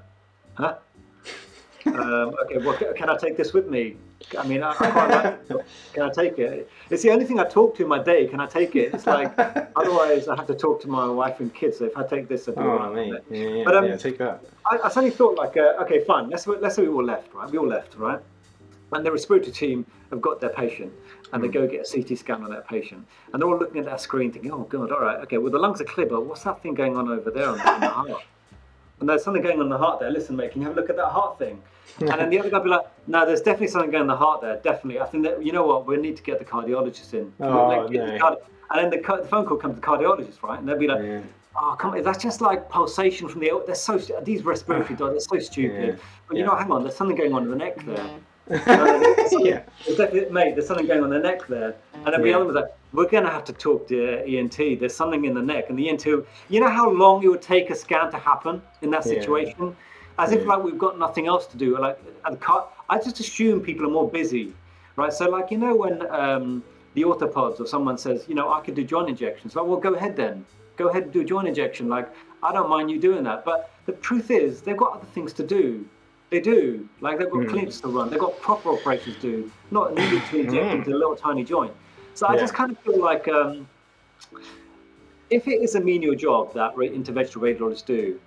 huh? 0.54 0.76
Um, 1.86 2.34
okay, 2.44 2.58
well, 2.58 2.76
can 2.94 3.08
I 3.08 3.16
take 3.16 3.36
this 3.36 3.52
with 3.52 3.68
me? 3.68 3.96
I 4.38 4.46
mean, 4.46 4.62
I, 4.62 4.70
I 4.72 4.74
quite 4.90 5.10
like 5.10 5.24
it. 5.50 5.66
Can 5.94 6.02
I 6.02 6.10
take 6.10 6.38
it? 6.38 6.70
It's 6.90 7.02
the 7.02 7.10
only 7.10 7.24
thing 7.24 7.40
I 7.40 7.44
talk 7.44 7.76
to 7.76 7.82
in 7.82 7.88
my 7.88 8.02
day. 8.02 8.26
Can 8.26 8.38
I 8.40 8.46
take 8.46 8.76
it? 8.76 8.92
It's 8.94 9.06
like 9.06 9.32
otherwise 9.76 10.28
I 10.28 10.36
have 10.36 10.46
to 10.48 10.54
talk 10.54 10.80
to 10.82 10.88
my 10.88 11.08
wife 11.08 11.40
and 11.40 11.52
kids. 11.54 11.78
So 11.78 11.86
if 11.86 11.96
I 11.96 12.04
take 12.06 12.28
this, 12.28 12.48
I'd 12.48 12.56
be 12.56 12.60
all 12.60 12.68
Oh, 12.70 12.76
right 12.92 12.94
mate. 13.10 13.22
Yeah, 13.30 13.48
yeah, 13.48 13.64
But, 13.64 13.76
um, 13.76 13.84
yeah, 13.86 13.96
take 13.96 14.18
that. 14.18 14.44
I, 14.70 14.78
I 14.84 14.88
suddenly 14.88 15.10
thought 15.14 15.36
like, 15.38 15.56
uh, 15.56 15.82
okay, 15.82 16.04
fine. 16.04 16.28
Let's 16.28 16.46
let's 16.46 16.76
say 16.76 16.82
we 16.82 16.88
all 16.88 17.04
left, 17.04 17.32
right? 17.34 17.50
We 17.50 17.58
all 17.58 17.66
left, 17.68 17.96
right? 17.96 18.20
And 18.92 19.06
the 19.06 19.12
respiratory 19.12 19.52
team 19.52 19.86
have 20.10 20.20
got 20.20 20.40
their 20.40 20.50
patient, 20.50 20.92
and 21.32 21.42
they 21.42 21.48
go 21.48 21.66
get 21.66 21.88
a 21.88 22.02
CT 22.02 22.18
scan 22.18 22.42
on 22.42 22.50
that 22.50 22.66
patient, 22.68 23.06
and 23.32 23.40
they're 23.40 23.48
all 23.48 23.58
looking 23.58 23.78
at 23.78 23.86
that 23.86 24.00
screen, 24.00 24.32
thinking, 24.32 24.50
oh 24.52 24.64
god, 24.64 24.90
all 24.90 25.00
right, 25.00 25.20
okay, 25.20 25.38
well 25.38 25.52
the 25.52 25.58
lungs 25.58 25.80
are 25.80 25.84
clear, 25.84 26.06
but 26.08 26.26
what's 26.26 26.42
that 26.42 26.60
thing 26.60 26.74
going 26.74 26.96
on 26.96 27.08
over 27.08 27.30
there 27.30 27.48
on 27.48 27.58
the, 27.58 27.70
on 27.70 27.80
the 27.80 27.88
heart? 28.00 28.22
And 29.00 29.08
there's 29.08 29.24
something 29.24 29.42
going 29.42 29.56
on 29.58 29.64
in 29.64 29.70
the 29.70 29.78
heart 29.78 29.98
there. 30.00 30.10
Listen, 30.10 30.36
mate, 30.36 30.52
can 30.52 30.60
you 30.60 30.68
have 30.68 30.76
a 30.76 30.80
look 30.80 30.90
at 30.90 30.96
that 30.96 31.08
heart 31.08 31.38
thing? 31.38 31.60
And 32.00 32.08
then 32.10 32.30
the 32.30 32.38
other 32.38 32.50
guy 32.50 32.58
will 32.58 32.64
be 32.64 32.70
like, 32.70 32.86
no, 33.06 33.26
there's 33.26 33.40
definitely 33.40 33.68
something 33.68 33.90
going 33.90 34.02
on 34.02 34.10
in 34.10 34.14
the 34.14 34.16
heart 34.16 34.40
there. 34.42 34.56
Definitely. 34.56 35.00
I 35.00 35.06
think 35.06 35.24
that, 35.24 35.44
you 35.44 35.52
know 35.52 35.66
what, 35.66 35.86
we 35.86 35.96
need 35.96 36.16
to 36.18 36.22
get 36.22 36.38
the 36.38 36.44
cardiologist 36.44 37.14
in. 37.14 37.32
Oh, 37.40 37.66
Like, 37.66 37.90
get 37.90 38.06
the 38.06 38.12
no. 38.12 38.18
cardi- 38.18 38.36
and 38.70 38.78
then 38.84 38.90
the, 38.90 39.04
ca- 39.04 39.16
the 39.22 39.26
phone 39.28 39.46
call 39.46 39.56
comes 39.56 39.74
to 39.74 39.80
the 39.80 39.86
cardiologist, 39.86 40.42
right? 40.42 40.58
And 40.58 40.68
they'll 40.68 40.78
be 40.78 40.86
like, 40.86 41.02
Yeah. 41.02 41.20
oh, 41.60 41.74
come 41.78 41.92
on, 41.94 42.02
that's 42.02 42.22
just 42.22 42.40
like 42.40 42.68
pulsation 42.68 43.26
from 43.28 43.40
the, 43.40 43.50
they're 43.66 43.74
so, 43.74 43.98
these 44.22 44.44
respiratory 44.44 44.94
dogs, 44.96 45.26
they're 45.28 45.40
so 45.40 45.44
stupid. 45.44 45.86
Yeah. 45.88 45.94
But 46.28 46.36
you 46.36 46.44
Yeah. 46.44 46.50
know, 46.50 46.56
hang 46.56 46.70
on, 46.70 46.82
there's 46.84 46.94
something 46.96 47.16
going 47.16 47.32
on 47.32 47.42
in 47.44 47.50
the 47.50 47.56
neck 47.56 47.84
there. 47.84 48.10
yeah. 48.50 49.62
There's 49.86 50.30
mate, 50.30 50.54
there's 50.54 50.66
something 50.66 50.86
going 50.86 51.02
on 51.04 51.12
in 51.12 51.22
the 51.22 51.28
neck 51.28 51.46
there. 51.48 51.76
And 52.04 52.14
then 52.14 52.22
the 52.22 52.28
Yeah. 52.28 52.36
other 52.36 52.46
was 52.46 52.56
like, 52.56 52.66
we're 52.92 53.08
going 53.08 53.24
to 53.24 53.30
have 53.30 53.44
to 53.44 53.52
talk 53.52 53.86
to 53.88 54.24
ENT. 54.26 54.56
There's 54.56 54.94
something 54.94 55.24
in 55.24 55.34
the 55.34 55.42
neck. 55.42 55.66
And 55.68 55.78
the 55.78 55.88
ENT, 55.88 56.06
you 56.06 56.60
know 56.60 56.70
how 56.70 56.90
long 56.90 57.22
it 57.22 57.28
would 57.28 57.42
take 57.42 57.70
a 57.70 57.74
scan 57.74 58.10
to 58.10 58.18
happen 58.18 58.62
in 58.82 58.90
that 58.90 59.04
Yeah. 59.06 59.14
situation? 59.14 59.76
As 60.18 60.32
if 60.32 60.44
like 60.46 60.62
we've 60.62 60.78
got 60.78 60.98
nothing 60.98 61.26
else 61.26 61.46
to 61.46 61.56
do. 61.56 61.78
Like, 61.78 61.98
and 62.24 62.34
the 62.34 62.40
car, 62.40 62.68
I 62.88 62.98
just 62.98 63.20
assume 63.20 63.60
people 63.60 63.86
are 63.86 63.90
more 63.90 64.08
busy, 64.08 64.52
right? 64.96 65.12
So 65.12 65.28
like, 65.30 65.50
you 65.50 65.58
know, 65.58 65.74
when 65.74 66.06
um, 66.10 66.62
the 66.94 67.02
orthopods 67.04 67.60
or 67.60 67.66
someone 67.66 67.96
says, 67.96 68.24
you 68.28 68.34
know, 68.34 68.52
I 68.52 68.60
could 68.60 68.74
do 68.74 68.84
joint 68.84 69.08
injections. 69.08 69.54
Like, 69.54 69.66
well, 69.66 69.78
go 69.78 69.94
ahead 69.94 70.16
then. 70.16 70.44
Go 70.76 70.88
ahead 70.88 71.04
and 71.04 71.12
do 71.12 71.20
a 71.20 71.24
joint 71.24 71.48
injection. 71.48 71.88
Like, 71.88 72.08
I 72.42 72.52
don't 72.52 72.68
mind 72.68 72.90
you 72.90 72.98
doing 72.98 73.22
that. 73.24 73.44
But 73.44 73.70
the 73.86 73.92
truth 73.92 74.30
is, 74.30 74.62
they've 74.62 74.76
got 74.76 74.92
other 74.94 75.06
things 75.06 75.32
to 75.34 75.42
do. 75.42 75.86
They 76.30 76.40
do. 76.40 76.88
Like 77.00 77.18
they've 77.18 77.30
got 77.30 77.42
Mm. 77.42 77.50
clinics 77.50 77.80
to 77.80 77.88
run. 77.88 78.08
They've 78.10 78.20
got 78.20 78.38
proper 78.40 78.72
operations 78.72 79.16
to 79.16 79.20
do, 79.20 79.52
not 79.70 79.94
needing 79.94 80.22
to 80.22 80.38
inject 80.38 80.66
Mm. 80.66 80.74
into 80.78 80.90
a 80.92 80.98
little 80.98 81.16
tiny 81.16 81.42
joint. 81.44 81.72
So 82.14 82.26
I 82.28 82.36
just 82.36 82.54
kind 82.54 82.70
of 82.70 82.78
feel 82.84 83.00
like 83.00 83.26
um, 83.28 83.66
if 85.30 85.46
it 85.48 85.62
is 85.62 85.74
a 85.74 85.80
menial 85.80 86.14
job 86.14 86.54
that 86.54 86.74
interventional 86.74 87.40
radiologists 87.42 87.84
do, 87.84 88.20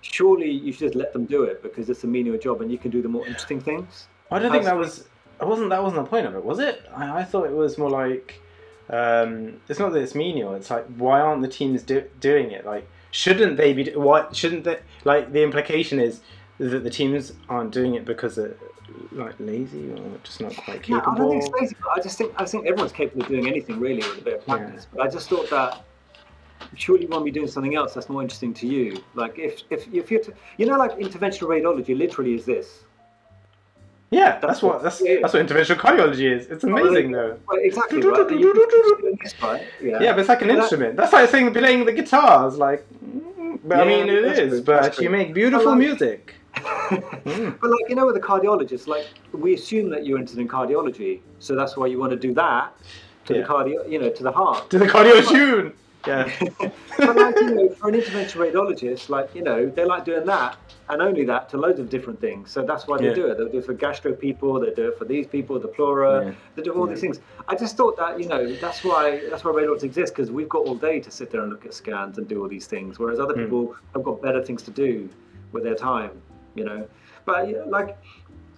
surely 0.00 0.50
you 0.50 0.72
should 0.72 0.80
just 0.80 0.94
let 0.94 1.12
them 1.12 1.24
do 1.26 1.44
it 1.44 1.62
because 1.62 1.88
it's 1.88 2.04
a 2.04 2.06
menial 2.06 2.38
job 2.38 2.60
and 2.60 2.70
you 2.70 2.78
can 2.78 2.90
do 2.90 3.02
the 3.02 3.08
more 3.08 3.26
interesting 3.26 3.60
things. 3.60 4.08
I 4.30 4.38
don't 4.38 4.50
think 4.50 4.64
that 4.64 4.76
was. 4.76 5.08
I 5.40 5.44
wasn't. 5.44 5.70
That 5.70 5.82
wasn't 5.82 6.04
the 6.04 6.10
point 6.10 6.26
of 6.26 6.34
it, 6.34 6.44
was 6.44 6.58
it? 6.58 6.84
I, 6.94 7.20
I 7.20 7.24
thought 7.24 7.46
it 7.46 7.52
was 7.52 7.78
more 7.78 7.90
like. 7.90 8.40
Um, 8.90 9.60
it's 9.68 9.78
not 9.78 9.92
that 9.92 10.02
it's 10.02 10.14
menial. 10.14 10.54
It's 10.54 10.70
like 10.70 10.86
why 10.96 11.20
aren't 11.20 11.42
the 11.42 11.48
teams 11.48 11.82
do, 11.82 12.04
doing 12.20 12.50
it? 12.50 12.66
Like 12.66 12.86
shouldn't 13.10 13.56
they 13.56 13.72
be? 13.72 13.90
Why 13.94 14.26
shouldn't 14.32 14.64
they? 14.64 14.80
Like 15.04 15.32
the 15.32 15.42
implication 15.42 15.98
is 15.98 16.20
that 16.58 16.84
the 16.84 16.90
teams 16.90 17.32
aren't 17.48 17.72
doing 17.72 17.94
it 17.94 18.04
because 18.04 18.36
they're 18.36 18.54
like 19.12 19.34
lazy 19.38 19.90
or 19.90 19.98
just 20.22 20.40
not 20.40 20.54
quite 20.56 20.88
Yeah, 20.88 21.00
I 21.06 21.16
don't 21.16 21.30
think 21.30 21.42
it's 21.44 21.52
lazy. 21.60 21.76
but 21.82 21.90
I 21.98 22.00
just 22.02 22.16
think 22.18 22.32
I 22.36 22.44
think 22.44 22.66
everyone's 22.66 22.92
capable 22.92 23.22
of 23.22 23.28
doing 23.28 23.46
anything 23.48 23.80
really 23.80 23.96
with 24.08 24.18
a 24.18 24.22
bit 24.22 24.34
of 24.34 24.42
Yeah. 24.46 24.56
practice. 24.56 24.86
But 24.92 25.02
I 25.02 25.08
just 25.08 25.28
thought 25.28 25.48
that 25.50 25.82
surely 26.76 27.02
you 27.02 27.08
want 27.08 27.22
to 27.22 27.24
be 27.24 27.30
doing 27.30 27.48
something 27.48 27.74
else 27.74 27.94
that's 27.94 28.08
more 28.08 28.22
interesting 28.22 28.54
to 28.54 28.66
you. 28.66 29.02
Like 29.14 29.38
if 29.38 29.62
if 29.70 29.92
if 29.92 30.10
you're 30.10 30.22
to, 30.22 30.32
you 30.58 30.66
know 30.66 30.76
like 30.78 30.92
interventional 30.98 31.48
radiology 31.48 31.96
literally 31.96 32.34
is 32.34 32.44
this. 32.44 32.84
yeah, 34.10 34.38
that's 34.38 34.62
what 34.62 34.82
that's 34.82 35.00
Yeah, 35.00 35.12
yeah. 35.14 35.18
that's 35.22 35.34
what 35.34 35.44
interventional 35.46 35.76
cardiology 35.76 36.30
is. 36.36 36.46
It's 36.46 36.62
amazing 36.64 37.10
though. 37.10 37.36
Well, 37.48 37.58
exactly. 37.60 38.00
Right? 38.00 38.30
You- 38.30 38.38
you're 38.38 38.54
just 38.54 39.00
doing 39.00 39.18
this, 39.22 39.42
right? 39.42 39.62
Yeah. 39.82 40.02
Yeah, 40.02 40.12
but 40.12 40.20
it's 40.20 40.28
like 40.28 40.42
an 40.42 40.48
But 40.48 40.54
that- 40.54 40.60
instrument. 40.62 40.96
That's 40.96 41.12
like 41.12 41.28
saying 41.30 41.52
playing 41.52 41.84
the 41.84 41.92
guitars. 41.92 42.56
Like, 42.58 42.86
mm, 43.04 43.58
but 43.64 43.80
I 43.80 43.84
mean, 43.84 44.08
it 44.08 44.24
is. 44.24 44.38
true, 44.50 44.62
But 44.62 44.82
that's 44.82 44.98
you 45.00 45.10
make 45.10 45.34
beautiful 45.34 45.70
like- 45.70 45.78
music. 45.78 46.34
Mm. 46.54 47.58
But 47.60 47.70
like 47.70 47.88
you 47.88 47.94
know, 47.94 48.06
with 48.06 48.16
a 48.16 48.20
cardiologist, 48.20 48.86
like 48.86 49.06
we 49.32 49.54
assume 49.54 49.90
that 49.90 50.04
you're 50.06 50.18
interested 50.18 50.40
in 50.40 50.48
cardiology, 50.48 51.20
so 51.38 51.54
that's 51.56 51.76
why 51.76 51.86
you 51.86 51.98
want 51.98 52.12
to 52.12 52.18
do 52.18 52.32
that 52.34 52.76
to 53.26 53.34
Yeah. 53.34 53.40
the 53.42 53.46
cardio, 53.46 53.90
you 53.90 53.98
know, 53.98 54.10
to 54.10 54.22
the 54.22 54.32
heart. 54.32 54.70
To 54.70 54.78
the 54.78 54.86
cardio 54.86 55.26
tune. 55.28 55.72
Yeah. 56.06 56.30
but 56.98 57.16
like 57.16 57.36
you 57.36 57.54
know, 57.54 57.68
for 57.70 57.88
an 57.88 57.94
interventional 57.94 58.50
radiologist, 58.52 59.08
like 59.08 59.34
you 59.34 59.42
know, 59.42 59.66
they 59.70 59.84
like 59.86 60.04
doing 60.04 60.26
that 60.26 60.58
and 60.90 61.00
only 61.00 61.24
that 61.24 61.48
to 61.48 61.56
loads 61.56 61.80
of 61.80 61.88
different 61.88 62.20
things. 62.20 62.50
So 62.50 62.62
that's 62.62 62.86
why 62.86 62.98
they 62.98 63.08
Yeah. 63.08 63.14
do 63.14 63.26
it. 63.28 63.38
They'll 63.38 63.48
do 63.48 63.58
it 63.58 63.64
for 63.64 63.72
gastro 63.72 64.12
people. 64.12 64.60
They 64.60 64.70
do 64.74 64.88
it 64.88 64.98
for 64.98 65.06
these 65.06 65.26
people, 65.26 65.58
the 65.58 65.68
pleura. 65.68 66.26
Yeah. 66.26 66.32
They 66.56 66.62
do 66.62 66.72
all 66.74 66.86
these 66.86 67.00
things. 67.00 67.20
I 67.48 67.54
just 67.56 67.78
thought 67.78 67.96
that 67.96 68.20
you 68.20 68.28
know 68.28 68.52
that's 68.56 68.84
why 68.84 69.22
that's 69.30 69.44
why 69.44 69.52
radiologists 69.52 69.84
exist 69.84 70.12
because 70.14 70.30
we've 70.30 70.48
got 70.50 70.66
all 70.66 70.74
day 70.74 71.00
to 71.00 71.10
sit 71.10 71.30
there 71.30 71.40
and 71.40 71.50
look 71.50 71.64
at 71.64 71.72
scans 71.72 72.18
and 72.18 72.28
do 72.28 72.42
all 72.42 72.48
these 72.48 72.66
things, 72.66 72.98
whereas 72.98 73.18
other 73.18 73.32
Hmm. 73.34 73.44
people 73.44 73.74
have 73.94 74.04
got 74.04 74.20
better 74.20 74.42
things 74.42 74.62
to 74.64 74.70
do 74.70 75.08
with 75.52 75.62
their 75.64 75.74
time. 75.74 76.10
You 76.54 76.64
know, 76.64 76.88
but 77.24 77.48
yeah, 77.48 77.64
like. 77.66 77.98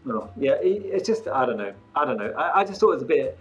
No, 0.05 0.31
yeah, 0.37 0.53
it, 0.53 0.85
it's 0.85 1.05
just 1.05 1.27
I 1.27 1.45
don't 1.45 1.57
know. 1.57 1.73
I 1.97 2.05
don't 2.05 2.17
know. 2.17 2.31
I, 2.39 2.61
I 2.61 2.65
just 2.65 2.79
thought 2.79 2.93
it 2.93 2.95
was 2.95 3.03
a 3.03 3.07
bit. 3.07 3.37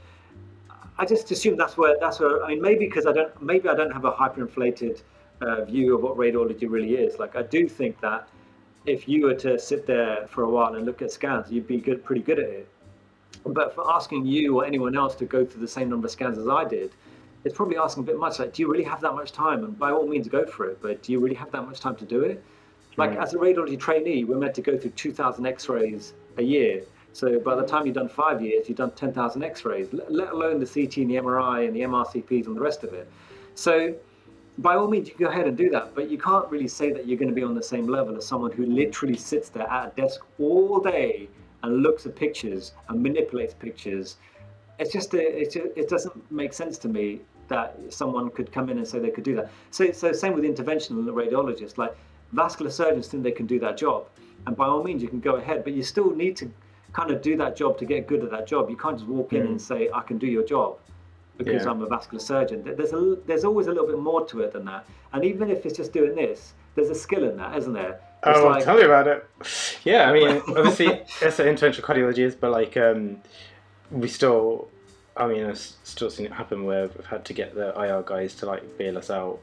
I 0.98 1.06
just 1.06 1.30
assumed 1.30 1.60
that's 1.60 1.78
where 1.78 1.96
that's 2.00 2.20
where. 2.20 2.44
I 2.44 2.48
mean, 2.50 2.62
maybe 2.63 2.86
because 2.86 3.06
I 3.06 3.12
don't. 3.12 3.39
Maybe 3.39 3.70
I 3.70 3.76
don't 3.76 3.91
have 3.91 4.04
a 4.04 4.12
hyperinflated 4.12 5.04
uh, 5.41 5.65
view 5.65 5.96
of 5.96 6.02
what 6.02 6.18
radiology 6.18 6.68
really 6.68 6.96
is. 6.96 7.20
Like 7.20 7.36
I 7.36 7.44
do 7.44 7.68
think 7.70 8.02
that 8.02 8.28
if 8.88 9.08
you 9.08 9.26
were 9.26 9.36
to 9.36 9.60
sit 9.60 9.86
there 9.86 10.26
for 10.28 10.44
a 10.44 10.50
while 10.50 10.74
and 10.74 10.86
look 10.86 11.04
at 11.04 11.12
scans, 11.12 11.52
you'd 11.52 11.68
be 11.68 11.78
good, 11.78 12.04
pretty 12.04 12.22
good 12.22 12.39
at 12.39 12.50
it. 12.50 12.68
But 13.46 13.76
for 13.76 13.91
asking 13.91 14.26
you 14.26 14.58
or 14.58 14.65
anyone 14.65 14.96
else 14.98 15.13
to 15.15 15.26
go 15.26 15.46
through 15.46 15.62
the 15.62 15.68
same 15.68 15.89
number 15.89 16.08
of 16.08 16.12
scans 16.12 16.38
as 16.38 16.48
I 16.48 16.65
did, 16.65 16.91
it's 17.44 17.56
probably 17.56 17.78
asking 17.78 18.04
a 18.04 18.06
bit 18.08 18.18
much. 18.18 18.39
Like, 18.39 18.54
do 18.54 18.63
you 18.63 18.72
really 18.72 18.84
have 18.86 19.02
that 19.02 19.13
much 19.13 19.32
time? 19.32 19.63
And 19.63 19.78
by 19.78 19.91
all 19.91 20.08
means, 20.08 20.28
go 20.28 20.46
for 20.46 20.65
it. 20.65 20.82
But 20.82 21.04
do 21.04 21.12
you 21.12 21.20
really 21.20 21.36
have 21.36 21.52
that 21.52 21.63
much 21.63 21.80
time 21.80 21.96
to 21.98 22.06
do 22.06 22.22
it? 22.22 22.44
Like 22.97 23.15
as 23.17 23.34
a 23.34 23.38
radiology 23.38 23.79
trainee, 23.79 24.23
we're 24.23 24.38
meant 24.38 24.55
to 24.55 24.62
go 24.62 24.77
through 24.77 24.91
2,000 24.91 25.45
X-rays 25.45 26.13
a 26.38 26.43
year. 26.43 26.84
So 27.13 27.39
by 27.39 27.55
the 27.55 27.65
time 27.65 27.86
you've 27.86 27.95
done 27.95 28.10
five 28.10 28.41
years, 28.41 28.67
you've 28.67 28.77
done 28.77 28.91
10,000 28.91 29.43
X-rays, 29.43 29.88
let 29.91 30.31
alone 30.31 30.60
the 30.60 30.65
CT 30.65 30.97
and 30.97 31.10
the 31.10 31.15
MRI 31.15 31.67
and 31.67 31.75
the 31.75 31.81
MRCPs 31.81 32.47
and 32.47 32.55
the 32.55 32.62
rest 32.62 32.84
of 32.84 32.93
it. 32.93 33.10
So 33.55 33.95
by 34.58 34.75
all 34.75 34.88
means, 34.88 35.08
you 35.08 35.15
can 35.15 35.25
go 35.25 35.31
ahead 35.31 35.47
and 35.47 35.58
do 35.58 35.69
that, 35.69 35.95
but 35.95 36.10
you 36.10 36.17
can't 36.17 36.49
really 36.49 36.67
say 36.67 36.91
that 36.91 37.05
you're 37.05 37.17
going 37.17 37.29
to 37.29 37.36
be 37.36 37.43
on 37.43 37.55
the 37.55 37.63
same 37.63 37.88
level 37.88 38.15
as 38.15 38.25
someone 38.25 38.51
who 38.51 38.65
literally 38.65 39.17
sits 39.17 39.49
there 39.49 39.69
at 39.69 39.88
a 39.88 40.01
desk 40.01 40.21
all 40.39 40.79
day 40.79 41.27
and 41.63 41.84
looks 41.84 42.05
at 42.05 42.15
pictures 42.15 42.73
and 42.88 43.01
manipulates 43.01 43.53
pictures. 43.53 44.17
It's 44.79 44.91
just, 44.91 45.13
a, 45.13 45.19
it's 45.19 45.53
ju- 45.53 45.71
it 45.75 45.89
doesn't 45.89 46.31
make 46.31 46.53
sense 46.53 46.77
to 46.79 46.88
me 46.88 47.21
that 47.47 47.77
someone 47.89 48.29
could 48.29 48.51
come 48.51 48.69
in 48.69 48.77
and 48.77 48.88
say 48.88 48.99
they 48.99 49.10
could 49.10 49.23
do 49.23 49.36
that. 49.36 49.51
So, 49.71 49.91
so 49.91 50.12
same 50.13 50.34
with 50.34 50.43
interventional 50.43 51.05
radiologists, 51.05 51.77
like 51.77 51.95
vascular 52.33 52.71
surgeons 52.71 53.07
think 53.07 53.23
they 53.23 53.31
can 53.31 53.45
do 53.45 53.59
that 53.59 53.77
job, 53.77 54.07
and 54.47 54.55
by 54.55 54.65
all 54.65 54.83
means 54.83 55.01
you 55.01 55.07
can 55.09 55.19
go 55.19 55.35
ahead, 55.35 55.63
but 55.63 55.73
you 55.73 55.83
still 55.83 56.13
need 56.15 56.35
to 56.38 56.51
kind 56.93 57.11
of 57.11 57.21
do 57.21 57.35
that 57.38 57.55
job 57.55 57.77
to 57.77 57.85
get 57.85 58.07
good 58.07 58.23
at 58.23 58.31
that 58.31 58.47
job. 58.47 58.69
You 58.69 58.77
can't 58.77 58.97
just 58.97 59.07
walk 59.09 59.33
in 59.33 59.43
Mm. 59.43 59.49
and 59.51 59.61
say 59.61 59.89
I 59.93 60.01
can 60.01 60.17
do 60.17 60.27
your 60.27 60.43
job 60.43 60.77
because 61.38 61.63
Yeah. 61.65 61.71
I'm 61.71 61.81
a 61.81 61.88
vascular 61.88 62.21
surgeon. 62.23 62.63
There's 62.63 62.93
a, 62.93 63.17
there's 63.25 63.43
always 63.43 63.67
a 63.67 63.71
little 63.71 63.88
bit 63.88 63.99
more 63.99 64.25
to 64.27 64.41
it 64.41 64.53
than 64.53 64.63
that. 64.65 64.85
And 65.11 65.25
even 65.25 65.49
if 65.49 65.65
it's 65.65 65.75
just 65.75 65.91
doing 65.91 66.15
this, 66.15 66.53
there's 66.75 66.89
a 66.89 66.95
skill 66.95 67.23
in 67.25 67.35
that, 67.38 67.57
isn't 67.57 67.73
there? 67.73 67.99
It's 68.25 68.39
Oh, 68.39 68.47
like- 68.47 68.63
tell 68.63 68.77
me 68.77 68.83
about 68.83 69.07
it. 69.07 69.25
Yeah, 69.83 70.09
I 70.09 70.13
mean, 70.13 70.41
obviously, 70.47 71.01
that's 71.19 71.39
an 71.39 71.47
interventional 71.53 71.81
cardiology 71.81 72.19
is, 72.19 72.35
but 72.35 72.51
like, 72.51 72.77
um, 72.77 73.17
we 73.91 74.07
still, 74.07 74.69
I 75.17 75.27
mean, 75.27 75.45
I've 75.45 75.57
still 75.57 76.09
seen 76.09 76.25
it 76.25 76.31
happen 76.31 76.63
where 76.63 76.88
we've 76.88 77.05
had 77.07 77.25
to 77.25 77.33
get 77.33 77.55
the 77.55 77.73
IR 77.77 78.03
guys 78.03 78.35
to 78.35 78.45
like 78.45 78.77
bail 78.77 78.97
us 78.97 79.09
out 79.09 79.39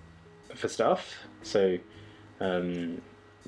for 0.55 0.69
stuff. 0.69 1.15
So, 1.43 1.77
um, 2.41 3.01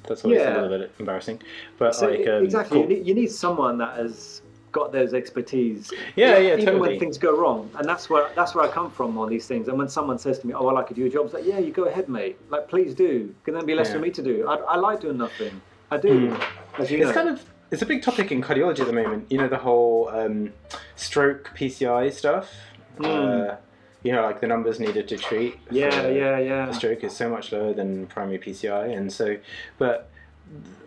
that's 0.07 0.25
always 0.25 0.41
Yeah. 0.41 0.55
a 0.55 0.63
little 0.63 0.79
bit 0.79 0.93
embarrassing. 0.99 1.41
But 1.79 1.95
so 1.95 2.09
like, 2.09 2.27
um, 2.29 2.45
exactly, 2.45 2.81
cool. 2.81 2.91
you, 2.91 2.97
need, 2.99 3.07
you 3.07 3.15
need 3.15 3.31
someone 3.31 3.79
that 3.79 3.97
has 3.97 4.43
got 4.73 4.91
those 4.93 5.15
expertise. 5.15 5.93
Yeah, 6.17 6.37
yeah, 6.39 6.55
Even 6.55 6.65
totally. 6.67 6.81
when 6.91 6.99
things 7.01 7.17
go 7.17 7.37
wrong, 7.39 7.71
and 7.77 7.89
that's 7.89 8.11
where 8.11 8.29
that's 8.35 8.55
where 8.55 8.65
I 8.65 8.69
come 8.69 8.91
from 8.91 9.17
on 9.19 9.29
these 9.29 9.47
things. 9.47 9.69
And 9.69 9.79
when 9.79 9.89
someone 9.89 10.19
says 10.19 10.41
to 10.41 10.47
me, 10.49 10.53
"Oh, 10.53 10.65
well, 10.65 10.77
I 10.79 10.83
could 10.83 10.97
do 10.97 11.03
your 11.03 11.11
job," 11.11 11.27
it's 11.27 11.35
like, 11.35 11.47
"Yeah, 11.47 11.59
you 11.61 11.71
go 11.73 11.85
ahead, 11.85 12.09
mate. 12.09 12.37
Like, 12.51 12.69
please 12.69 12.95
do. 12.95 13.33
Can 13.45 13.55
then 13.55 13.65
be 13.67 13.75
less 13.75 13.89
Yeah. 13.89 13.95
for 13.95 13.99
me 14.01 14.11
to 14.11 14.23
do. 14.23 14.47
I, 14.49 14.57
I 14.57 14.77
like 14.77 15.01
doing 15.01 15.17
nothing. 15.19 15.61
I 15.91 15.97
do. 15.97 16.31
Mm. 16.31 16.45
As 16.79 16.91
you 16.91 16.99
It's 16.99 17.07
know. 17.07 17.13
kind 17.13 17.29
of 17.29 17.45
it's 17.71 17.83
a 17.83 17.87
big 17.87 18.03
topic 18.03 18.31
in 18.33 18.43
cardiology 18.43 18.81
at 18.81 18.87
the 18.89 18.93
moment. 18.93 19.27
You 19.31 19.39
know 19.39 19.49
the 19.49 19.59
whole 19.59 20.09
um, 20.09 20.53
stroke 20.97 21.51
PCI 21.57 22.13
stuff. 22.13 22.53
Mm. 22.99 23.51
Uh, 23.53 23.57
you 24.05 24.13
know, 24.13 24.23
like 24.23 24.41
the 24.41 24.47
numbers 24.47 24.79
needed 24.79 25.09
to 25.09 25.17
treat. 25.17 25.59
yeah, 25.71 26.07
yeah, 26.07 26.39
yeah. 26.39 26.71
Stroke 26.71 27.03
is 27.03 27.17
so 27.17 27.29
much 27.29 27.51
lower 27.51 27.73
than 27.73 28.07
primary 28.07 28.39
PCI, 28.39 28.97
and 28.97 29.13
so, 29.13 29.37
but 29.79 30.11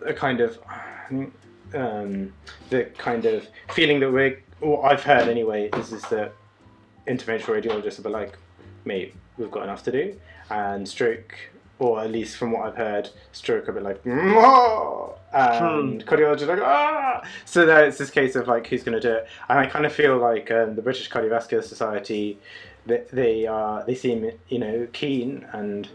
a 0.06 0.13
kind 0.13 0.39
of 0.39 0.60
um, 1.73 2.34
the 2.69 2.86
kind 2.97 3.25
of 3.25 3.47
feeling 3.73 3.99
that 3.99 4.12
we're, 4.12 4.41
what 4.60 4.91
I've 4.91 5.03
heard 5.03 5.27
anyway, 5.27 5.69
is 5.75 5.91
is 5.91 6.03
that 6.03 6.32
interventional 7.08 7.60
radiologists 7.62 8.01
be 8.01 8.10
like, 8.10 8.38
mate, 8.86 9.15
we've 9.38 9.51
got 9.51 9.63
enough 9.63 9.84
to 9.86 9.91
do, 9.91 10.19
and 10.51 10.88
stroke, 10.88 11.36
or 11.80 11.99
at 12.01 12.12
least 12.12 12.38
from 12.38 12.51
what 12.51 12.67
I've 12.67 12.77
heard, 12.77 13.10
stroke 13.32 13.67
a 13.67 13.73
bit 13.73 13.82
like, 13.82 14.03
"Mwah!" 14.03 15.17
and 15.34 16.06
cardiology 16.06 16.47
like, 16.47 16.60
ah. 16.62 17.23
So 17.45 17.65
there, 17.65 17.86
it's 17.86 17.97
this 17.97 18.10
case 18.12 18.36
of 18.36 18.47
like, 18.47 18.67
who's 18.67 18.84
going 18.84 18.99
to 18.99 19.08
do 19.08 19.13
it? 19.15 19.27
And 19.49 19.60
I 19.60 19.65
kind 19.65 19.86
of 19.86 19.93
feel 19.93 20.17
like 20.17 20.51
um, 20.51 20.75
the 20.75 20.82
British 20.82 21.10
Cardiovascular 21.10 21.63
Society, 21.63 22.39
they 22.88 23.04
they 23.12 23.45
are 23.47 23.84
they 23.86 23.95
seem 23.95 24.32
you 24.50 24.60
know 24.60 24.88
keen 24.93 25.45
and. 25.54 25.88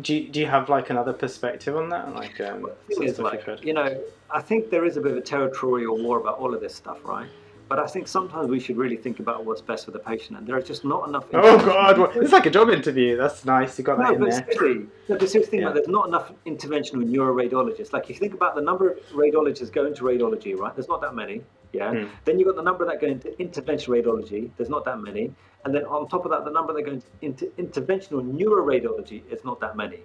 Do 0.00 0.14
you, 0.14 0.28
do 0.28 0.40
you 0.40 0.46
have 0.46 0.68
like 0.68 0.88
another 0.90 1.12
perspective 1.12 1.76
on 1.76 1.88
that? 1.90 2.14
Like, 2.14 2.40
um, 2.40 2.70
is, 2.88 3.18
like, 3.18 3.44
you 3.62 3.74
know, 3.74 4.00
I 4.30 4.40
think 4.40 4.70
there 4.70 4.84
is 4.86 4.96
a 4.96 5.00
bit 5.00 5.12
of 5.12 5.18
a 5.18 5.20
territorial 5.20 6.02
war 6.02 6.18
about 6.18 6.38
all 6.38 6.54
of 6.54 6.60
this 6.60 6.74
stuff, 6.74 6.98
right? 7.04 7.28
But 7.68 7.78
I 7.78 7.86
think 7.86 8.06
sometimes 8.08 8.48
we 8.48 8.60
should 8.60 8.76
really 8.76 8.96
think 8.96 9.18
about 9.18 9.44
what's 9.44 9.60
best 9.60 9.84
for 9.84 9.90
the 9.90 9.98
patient, 9.98 10.38
and 10.38 10.46
there 10.46 10.56
are 10.56 10.62
just 10.62 10.84
not 10.84 11.08
enough. 11.08 11.24
Oh 11.34 11.58
God! 11.58 12.16
It's 12.16 12.32
like 12.32 12.46
a 12.46 12.50
job 12.50 12.70
interview. 12.70 13.16
That's 13.16 13.44
nice. 13.44 13.78
You 13.78 13.84
got 13.84 13.98
that 13.98 14.14
in 14.14 14.20
but 14.20 14.30
there. 14.30 14.46
seriously, 14.52 14.86
no, 15.08 15.18
but 15.18 15.28
seriously, 15.28 15.58
Yeah. 15.58 15.64
about 15.64 15.74
there's 15.74 15.88
not 15.88 16.06
enough 16.06 16.32
interventional 16.46 17.04
neuroradiologists. 17.04 17.92
Like, 17.92 18.04
if 18.04 18.10
you 18.10 18.16
think 18.16 18.34
about 18.34 18.54
the 18.54 18.62
number 18.62 18.90
of 18.90 18.98
radiologists 19.12 19.72
going 19.72 19.94
to 19.94 20.02
radiology, 20.04 20.56
right? 20.56 20.74
There's 20.74 20.88
not 20.88 21.00
that 21.00 21.14
many. 21.14 21.42
Yeah. 21.72 21.92
Hmm. 21.92 22.06
Then 22.24 22.38
you've 22.38 22.46
got 22.48 22.56
the 22.56 22.62
number 22.62 22.84
that 22.84 23.00
go 23.00 23.06
into 23.06 23.28
interventional 23.40 24.02
radiology. 24.02 24.50
There's 24.56 24.68
not 24.68 24.84
that 24.84 25.00
many. 25.00 25.32
And 25.64 25.74
then 25.74 25.84
on 25.84 26.08
top 26.08 26.24
of 26.24 26.30
that, 26.32 26.44
the 26.44 26.50
number 26.50 26.72
that 26.72 26.82
go 26.82 27.00
into 27.22 27.46
interventional 27.58 28.22
neuroradiology 28.22 29.22
is 29.30 29.44
not 29.44 29.60
that 29.60 29.76
many. 29.76 30.00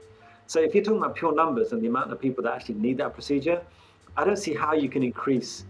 So 0.46 0.62
if 0.62 0.74
you're 0.74 0.84
talking 0.84 1.00
about 1.00 1.16
pure 1.16 1.36
numbers 1.36 1.74
and 1.74 1.82
the 1.82 1.88
amount 1.88 2.12
of 2.12 2.22
people 2.22 2.44
that 2.46 2.54
actually 2.54 2.76
need 2.76 2.98
that 2.98 3.14
procedure, 3.14 3.62
I 4.16 4.24
don't 4.24 4.38
see 4.38 4.54
how 4.54 4.74
you 4.74 4.88
can 4.88 5.04
increase 5.04 5.66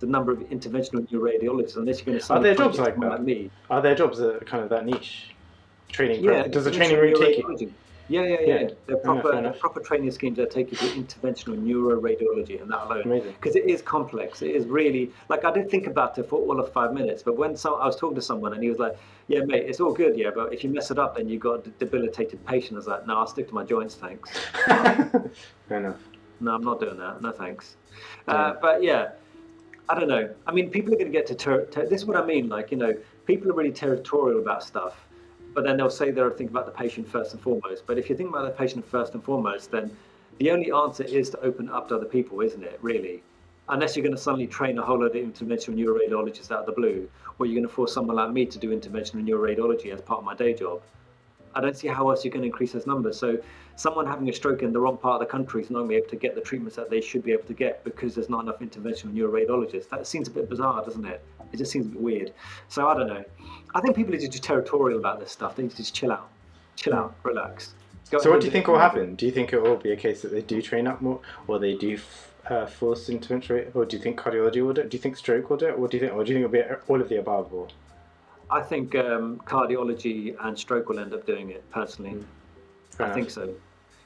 the 0.00 0.06
number 0.06 0.32
of 0.32 0.38
interventional 0.40 1.08
neuroradiologists 1.08 1.76
unless 1.76 1.98
you're 1.98 2.06
going 2.14 2.20
to. 2.20 2.32
Are 2.34 2.40
there 2.42 2.54
jobs 2.54 2.78
like 2.78 2.98
that? 3.00 3.22
me. 3.22 3.50
Are 3.70 3.80
there 3.80 3.94
jobs 3.94 4.18
that 4.18 4.36
are 4.36 4.40
kind 4.40 4.62
of 4.62 4.68
that 4.70 4.84
niche? 4.84 5.34
Training. 5.88 6.22
Yeah, 6.22 6.42
pro- 6.42 6.50
Does 6.52 6.64
the 6.64 6.70
training 6.70 6.98
route 6.98 7.16
take 7.18 7.38
you? 7.38 7.72
Yeah, 8.08 8.22
yeah, 8.22 8.28
yeah. 8.40 8.46
Yeah. 8.46 8.68
They're 8.86 8.96
Yeah, 8.96 9.02
proper, 9.02 9.32
enough. 9.38 9.58
proper 9.58 9.80
training 9.80 10.10
schemes 10.10 10.36
that 10.38 10.50
take 10.50 10.70
you 10.70 10.78
to 10.78 10.84
interventional 10.86 11.56
neuroradiology 11.62 12.60
and 12.60 12.70
that 12.70 12.86
alone. 12.86 13.22
Because 13.40 13.54
it 13.54 13.66
is 13.66 13.82
complex. 13.82 14.42
It 14.42 14.52
is 14.52 14.64
really 14.66 15.12
like 15.28 15.44
I 15.44 15.52
did 15.52 15.70
think 15.70 15.86
about 15.86 16.18
it 16.18 16.28
for 16.28 16.38
all 16.40 16.58
of 16.58 16.72
five 16.72 16.92
minutes, 16.92 17.22
but 17.22 17.36
when 17.36 17.56
some, 17.56 17.74
I 17.74 17.86
was 17.86 17.96
talking 17.96 18.14
to 18.16 18.22
someone 18.22 18.54
and 18.54 18.62
he 18.62 18.68
was 18.70 18.78
like, 18.78 18.96
"Yeah, 19.28 19.40
mate, 19.44 19.64
it's 19.68 19.80
all 19.80 19.92
good, 19.92 20.16
yeah, 20.16 20.30
but 20.34 20.52
if 20.54 20.64
you 20.64 20.70
mess 20.70 20.90
it 20.90 20.98
up, 20.98 21.16
then 21.16 21.28
you've 21.28 21.42
got 21.42 21.66
a 21.66 21.70
debilitated 21.70 22.44
patient." 22.46 22.74
I 22.74 22.76
was 22.76 22.86
like, 22.86 23.06
"No, 23.06 23.18
I'll 23.18 23.26
stick 23.26 23.48
to 23.48 23.54
my 23.54 23.64
joints, 23.64 23.94
thanks." 23.94 24.30
Fair 25.68 25.78
enough. 25.78 26.00
No, 26.40 26.54
I'm 26.54 26.62
not 26.62 26.80
doing 26.80 26.98
that. 26.98 27.20
No, 27.20 27.32
thanks. 27.32 27.76
Uh, 28.26 28.54
but 28.60 28.82
yeah, 28.82 29.10
I 29.88 29.98
don't 29.98 30.08
know. 30.08 30.32
I 30.46 30.52
mean, 30.52 30.70
people 30.70 30.92
are 30.94 30.96
going 30.96 31.10
to 31.10 31.16
get 31.18 31.26
to 31.28 31.34
ter- 31.34 31.66
ter- 31.66 31.86
this 31.86 32.00
is 32.02 32.06
what 32.06 32.16
I 32.16 32.24
mean. 32.24 32.48
Like, 32.48 32.70
you 32.70 32.76
know, 32.76 32.94
people 33.26 33.50
are 33.50 33.54
really 33.54 33.72
territorial 33.72 34.38
about 34.40 34.62
stuff, 34.62 35.07
but 35.58 35.64
then 35.64 35.76
they'll 35.76 35.90
say 35.90 36.12
they're 36.12 36.30
thinking 36.30 36.56
about 36.56 36.66
the 36.66 36.70
patient 36.70 37.08
first 37.08 37.32
and 37.32 37.42
foremost. 37.42 37.82
But 37.84 37.98
if 37.98 38.08
you 38.08 38.14
think 38.14 38.28
about 38.28 38.44
the 38.44 38.50
patient 38.50 38.86
first 38.86 39.14
and 39.14 39.24
foremost, 39.24 39.72
then 39.72 39.90
the 40.38 40.52
only 40.52 40.70
answer 40.70 41.02
is 41.02 41.30
to 41.30 41.40
open 41.40 41.68
up 41.68 41.88
to 41.88 41.96
other 41.96 42.06
people, 42.06 42.42
isn't 42.42 42.62
it? 42.62 42.78
Really, 42.80 43.24
unless 43.68 43.96
you're 43.96 44.04
going 44.04 44.14
to 44.14 44.22
suddenly 44.22 44.46
train 44.46 44.78
a 44.78 44.82
whole 44.82 45.00
lot 45.00 45.06
of 45.06 45.14
interventional 45.14 45.74
neuroradiologists 45.74 46.52
out 46.52 46.60
of 46.60 46.66
the 46.66 46.72
blue, 46.80 47.10
or 47.40 47.46
you're 47.46 47.56
going 47.56 47.66
to 47.66 47.74
force 47.74 47.92
someone 47.92 48.14
like 48.14 48.30
me 48.30 48.46
to 48.46 48.56
do 48.56 48.70
interventional 48.70 49.26
neuroradiology 49.28 49.92
as 49.92 50.00
part 50.00 50.20
of 50.20 50.24
my 50.24 50.36
day 50.36 50.54
job. 50.54 50.80
I 51.56 51.60
don't 51.60 51.76
see 51.76 51.88
how 51.88 52.08
else 52.08 52.24
you 52.24 52.30
can 52.30 52.44
increase 52.44 52.74
those 52.74 52.86
numbers. 52.86 53.18
So, 53.18 53.36
someone 53.74 54.06
having 54.06 54.28
a 54.28 54.32
stroke 54.32 54.62
in 54.62 54.72
the 54.72 54.78
wrong 54.78 54.96
part 54.96 55.20
of 55.20 55.26
the 55.26 55.32
country 55.32 55.60
is 55.60 55.70
not 55.70 55.78
going 55.78 55.88
to 55.88 55.92
be 55.94 55.96
able 55.96 56.10
to 56.10 56.16
get 56.16 56.36
the 56.36 56.40
treatments 56.40 56.76
that 56.76 56.88
they 56.88 57.00
should 57.00 57.24
be 57.24 57.32
able 57.32 57.48
to 57.48 57.54
get 57.54 57.82
because 57.82 58.14
there's 58.14 58.30
not 58.30 58.44
enough 58.44 58.60
interventional 58.60 59.12
neuroradiologists. 59.12 59.88
That 59.88 60.06
seems 60.06 60.28
a 60.28 60.30
bit 60.30 60.48
bizarre, 60.48 60.84
doesn't 60.84 61.04
it? 61.04 61.20
It 61.52 61.56
just 61.56 61.72
seems 61.72 61.86
a 61.86 61.88
bit 61.90 62.00
weird. 62.00 62.32
So, 62.68 62.88
I 62.88 62.94
don't 62.96 63.06
know. 63.08 63.24
I 63.74 63.80
think 63.80 63.96
people 63.96 64.14
are 64.14 64.18
just 64.18 64.42
territorial 64.42 64.98
about 64.98 65.20
this 65.20 65.30
stuff. 65.32 65.56
They 65.56 65.62
need 65.62 65.70
to 65.72 65.76
just 65.78 65.94
chill 65.94 66.12
out, 66.12 66.28
chill 66.76 66.94
out, 66.94 67.14
relax. 67.22 67.74
Go 68.10 68.18
So, 68.18 68.30
what 68.30 68.40
do 68.40 68.46
you 68.46 68.52
think 68.52 68.68
will 68.68 68.78
happen? 68.78 69.14
Do 69.14 69.26
you 69.26 69.32
think 69.32 69.52
it 69.52 69.60
will 69.62 69.76
be 69.76 69.92
a 69.92 69.96
case 69.96 70.22
that 70.22 70.30
they 70.32 70.40
do 70.42 70.62
train 70.62 70.86
up 70.86 71.02
more, 71.02 71.20
or 71.46 71.58
they 71.58 71.74
do 71.74 71.94
f- 71.94 72.34
uh, 72.48 72.66
force 72.66 73.08
intervention, 73.10 73.56
rate, 73.56 73.68
or 73.74 73.84
do 73.84 73.96
you 73.96 74.02
think 74.02 74.18
cardiology 74.18 74.64
will 74.64 74.72
do 74.72 74.80
it? 74.80 74.88
Do 74.88 74.96
you 74.96 75.02
think 75.02 75.16
stroke 75.16 75.50
will 75.50 75.58
do 75.58 75.66
it? 75.68 75.78
What 75.78 75.90
do 75.90 75.98
you 75.98 76.00
think? 76.00 76.14
Or 76.14 76.24
do 76.24 76.32
you 76.32 76.38
think 76.38 76.54
it'll 76.54 76.70
be 76.70 76.82
all 76.88 77.00
of 77.00 77.08
the 77.10 77.18
above? 77.18 77.52
Or 77.52 77.68
I 78.50 78.62
think 78.62 78.94
um, 78.94 79.40
cardiology 79.44 80.34
and 80.40 80.58
stroke 80.58 80.88
will 80.88 80.98
end 80.98 81.12
up 81.12 81.26
doing 81.26 81.50
it 81.50 81.68
personally. 81.70 82.24
Fair 82.90 83.06
I 83.06 83.10
enough. 83.10 83.14
think 83.14 83.30
so. 83.30 83.54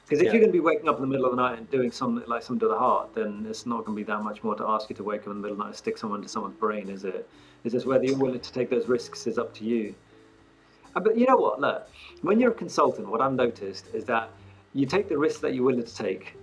Because 0.05 0.19
if 0.19 0.25
Yeah. 0.25 0.33
you're 0.33 0.41
going 0.41 0.51
to 0.51 0.57
be 0.57 0.59
waking 0.59 0.89
up 0.89 0.97
in 0.97 1.01
the 1.01 1.07
middle 1.07 1.25
of 1.25 1.31
the 1.31 1.41
night 1.41 1.57
and 1.57 1.69
doing 1.69 1.91
something 1.91 2.27
like 2.27 2.43
something 2.43 2.59
to 2.59 2.67
the 2.67 2.77
heart, 2.77 3.13
then 3.15 3.45
it's 3.49 3.65
not 3.65 3.85
going 3.85 3.95
to 3.95 4.01
be 4.01 4.03
that 4.03 4.21
much 4.21 4.43
more 4.43 4.55
to 4.55 4.67
ask 4.67 4.89
you 4.89 4.95
to 4.97 5.03
wake 5.03 5.21
up 5.21 5.27
in 5.27 5.33
the 5.33 5.39
middle 5.39 5.53
of 5.53 5.57
the 5.57 5.63
night 5.63 5.69
and 5.69 5.77
stick 5.77 5.97
someone 5.97 6.21
to 6.21 6.27
someone's 6.27 6.57
brain, 6.57 6.89
is 6.89 7.03
it? 7.05 7.27
It's 7.63 7.73
just 7.73 7.85
whether 7.85 8.03
you're 8.03 8.17
willing 8.17 8.41
to 8.41 8.51
take 8.51 8.69
those 8.69 8.87
risks 8.87 9.27
is 9.27 9.37
up 9.37 9.53
to 9.55 9.63
you. 9.63 9.95
Uh, 10.95 10.99
But 10.99 11.17
you 11.17 11.25
know 11.25 11.37
what? 11.37 11.59
Look, 11.61 11.87
when 12.21 12.39
you're 12.39 12.51
a 12.51 12.55
consultant, 12.55 13.07
what 13.07 13.21
I've 13.21 13.33
noticed 13.33 13.87
is 13.93 14.03
that 14.05 14.29
you 14.73 14.85
take 14.85 15.07
the 15.07 15.17
risks 15.17 15.39
that 15.41 15.53
you're 15.53 15.63
willing 15.63 15.83
to 15.83 15.95
take, 15.95 16.35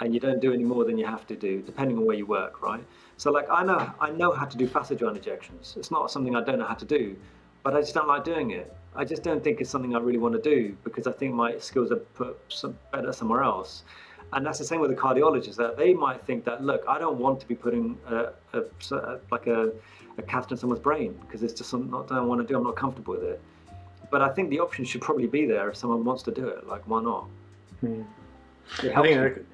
and 0.00 0.12
you 0.12 0.18
don't 0.18 0.40
do 0.40 0.52
any 0.52 0.64
more 0.64 0.84
than 0.84 0.98
you 0.98 1.06
have 1.06 1.26
to 1.28 1.36
do, 1.36 1.62
depending 1.62 1.96
on 1.96 2.04
where 2.04 2.16
you 2.16 2.26
work, 2.26 2.60
right? 2.60 2.82
So, 3.18 3.30
like, 3.30 3.46
I 3.48 3.62
know 3.62 3.88
I 4.00 4.10
know 4.10 4.32
how 4.32 4.46
to 4.46 4.56
do 4.56 4.66
facet 4.66 4.98
joint 4.98 5.16
injections. 5.16 5.74
It's 5.78 5.92
not 5.92 6.10
something 6.10 6.34
I 6.34 6.42
don't 6.42 6.58
know 6.58 6.64
how 6.64 6.74
to 6.74 6.84
do, 6.84 7.16
but 7.62 7.74
I 7.76 7.80
just 7.80 7.94
don't 7.94 8.08
like 8.08 8.24
doing 8.24 8.50
it. 8.50 8.74
I 8.94 9.04
just 9.04 9.22
don't 9.22 9.42
think 9.42 9.60
it's 9.60 9.70
something 9.70 9.96
I 9.96 9.98
really 9.98 10.18
want 10.18 10.34
to 10.34 10.40
do 10.40 10.76
because 10.84 11.06
I 11.06 11.12
think 11.12 11.34
my 11.34 11.58
skills 11.58 11.90
are 11.90 11.96
put 11.96 12.38
some 12.48 12.78
better 12.92 13.12
somewhere 13.12 13.42
else. 13.42 13.84
And 14.34 14.46
that's 14.46 14.58
the 14.58 14.64
same 14.64 14.80
with 14.80 14.90
the 14.90 14.96
cardiologists 14.96 15.56
that 15.56 15.76
they 15.76 15.92
might 15.92 16.24
think 16.24 16.44
that 16.44 16.62
look, 16.62 16.82
I 16.88 16.98
don't 16.98 17.18
want 17.18 17.40
to 17.40 17.48
be 17.48 17.54
putting 17.54 17.98
a, 18.08 18.32
a, 18.54 19.18
like 19.30 19.46
a, 19.46 19.72
a 20.18 20.22
catheter 20.22 20.54
in 20.54 20.58
someone's 20.58 20.82
brain 20.82 21.18
because 21.20 21.42
it's 21.42 21.52
just 21.52 21.70
something 21.70 21.90
not 21.90 22.08
that 22.08 22.14
I 22.14 22.20
want 22.20 22.40
to 22.40 22.46
do. 22.46 22.56
I'm 22.56 22.64
not 22.64 22.76
comfortable 22.76 23.14
with 23.14 23.24
it. 23.24 23.40
But 24.10 24.22
I 24.22 24.28
think 24.30 24.50
the 24.50 24.60
option 24.60 24.84
should 24.84 25.00
probably 25.00 25.26
be 25.26 25.46
there 25.46 25.70
if 25.70 25.76
someone 25.76 26.04
wants 26.04 26.22
to 26.24 26.30
do 26.30 26.46
it. 26.48 26.66
Like, 26.66 26.82
why 26.86 27.02
not? 27.02 27.28
Hmm. 27.80 28.02
I 28.78 29.02
think, 29.02 29.20
like, 29.20 29.46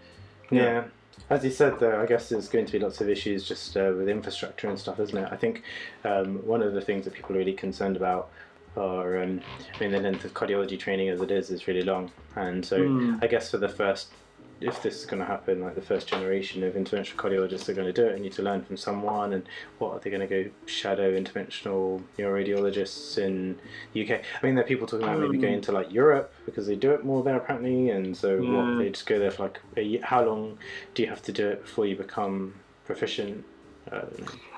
yeah. 0.51 0.85
As 1.31 1.45
you 1.45 1.51
said, 1.51 1.79
though, 1.79 2.01
I 2.01 2.07
guess 2.07 2.29
there's 2.29 2.49
going 2.49 2.67
to 2.67 2.73
be 2.73 2.79
lots 2.79 3.01
of 3.01 3.09
issues 3.09 3.45
just 3.45 3.77
uh, 3.77 3.93
with 3.97 4.09
infrastructure 4.09 4.69
and 4.69 4.79
stuff, 4.79 4.99
isn't 4.99 5.17
it? 5.17 5.29
I 5.31 5.37
think 5.37 5.63
um, 6.05 6.47
one 6.47 6.63
of 6.63 6.73
the 6.73 6.81
things 6.81 7.05
that 7.05 7.15
people 7.15 7.35
are 7.35 7.39
really 7.39 7.53
concerned 7.53 7.97
about 7.97 8.31
are, 8.79 9.23
um, 9.23 9.43
I 9.59 9.85
mean, 9.85 9.93
the 9.93 10.01
length 10.01 10.25
of 10.25 10.35
cardiology 10.35 10.79
training 10.79 11.09
as 11.09 11.21
it 11.21 11.31
is 11.31 11.51
is 11.51 11.67
really 11.67 11.83
long, 11.83 12.13
and 12.37 12.65
so 12.65 12.77
Mm. 12.83 13.23
I 13.23 13.27
guess 13.27 13.51
for 13.51 13.59
the 13.59 13.69
first, 13.69 14.15
if 14.61 14.83
this 14.83 14.99
is 14.99 15.07
going 15.07 15.21
to 15.21 15.27
happen, 15.27 15.61
like 15.61 15.75
the 15.77 15.83
first 15.83 16.09
generation 16.09 16.63
of 16.65 16.75
interventional 16.75 17.17
cardiologists 17.17 17.69
are 17.69 17.75
going 17.75 17.87
to 17.87 17.93
do 17.93 18.07
it, 18.09 18.15
and 18.15 18.23
need 18.23 18.33
to 18.35 18.43
learn 18.43 18.65
from 18.65 18.77
someone, 18.77 19.33
and 19.33 19.49
what 19.79 19.93
are 19.93 20.01
they 20.01 20.11
going 20.11 20.27
to 20.29 20.45
go 20.45 20.51
shadow 20.67 21.13
interventional 21.19 22.07
neuroradiologists 22.19 23.19
in 23.19 23.61
the 23.93 24.03
UK? 24.03 24.21
I 24.43 24.47
mean, 24.47 24.55
there 24.55 24.65
are 24.65 24.69
people 24.69 24.87
talking 24.87 25.07
about 25.07 25.21
maybe 25.21 25.39
going 25.39 25.61
to 25.63 25.73
like 25.73 25.93
Europe 25.93 26.35
because 26.45 26.67
they 26.67 26.77
do 26.77 26.93
it 26.93 27.05
more 27.05 27.23
there 27.23 27.37
apparently, 27.37 27.91
and 27.91 28.17
so 28.17 28.43
Yeah. 28.43 28.45
what 28.53 28.77
they 28.79 28.91
just 28.91 29.07
go 29.07 29.19
there 29.19 29.31
for 29.31 29.45
like 29.45 29.61
a. 29.77 29.99
How 30.03 30.25
long 30.25 30.59
do 30.95 31.03
you 31.03 31.09
have 31.09 31.23
to 31.23 31.33
do 31.33 31.49
it 31.49 31.63
before 31.63 31.87
you 31.87 31.97
become 31.97 32.63
proficient? 32.85 33.47
Uh, 33.91 34.07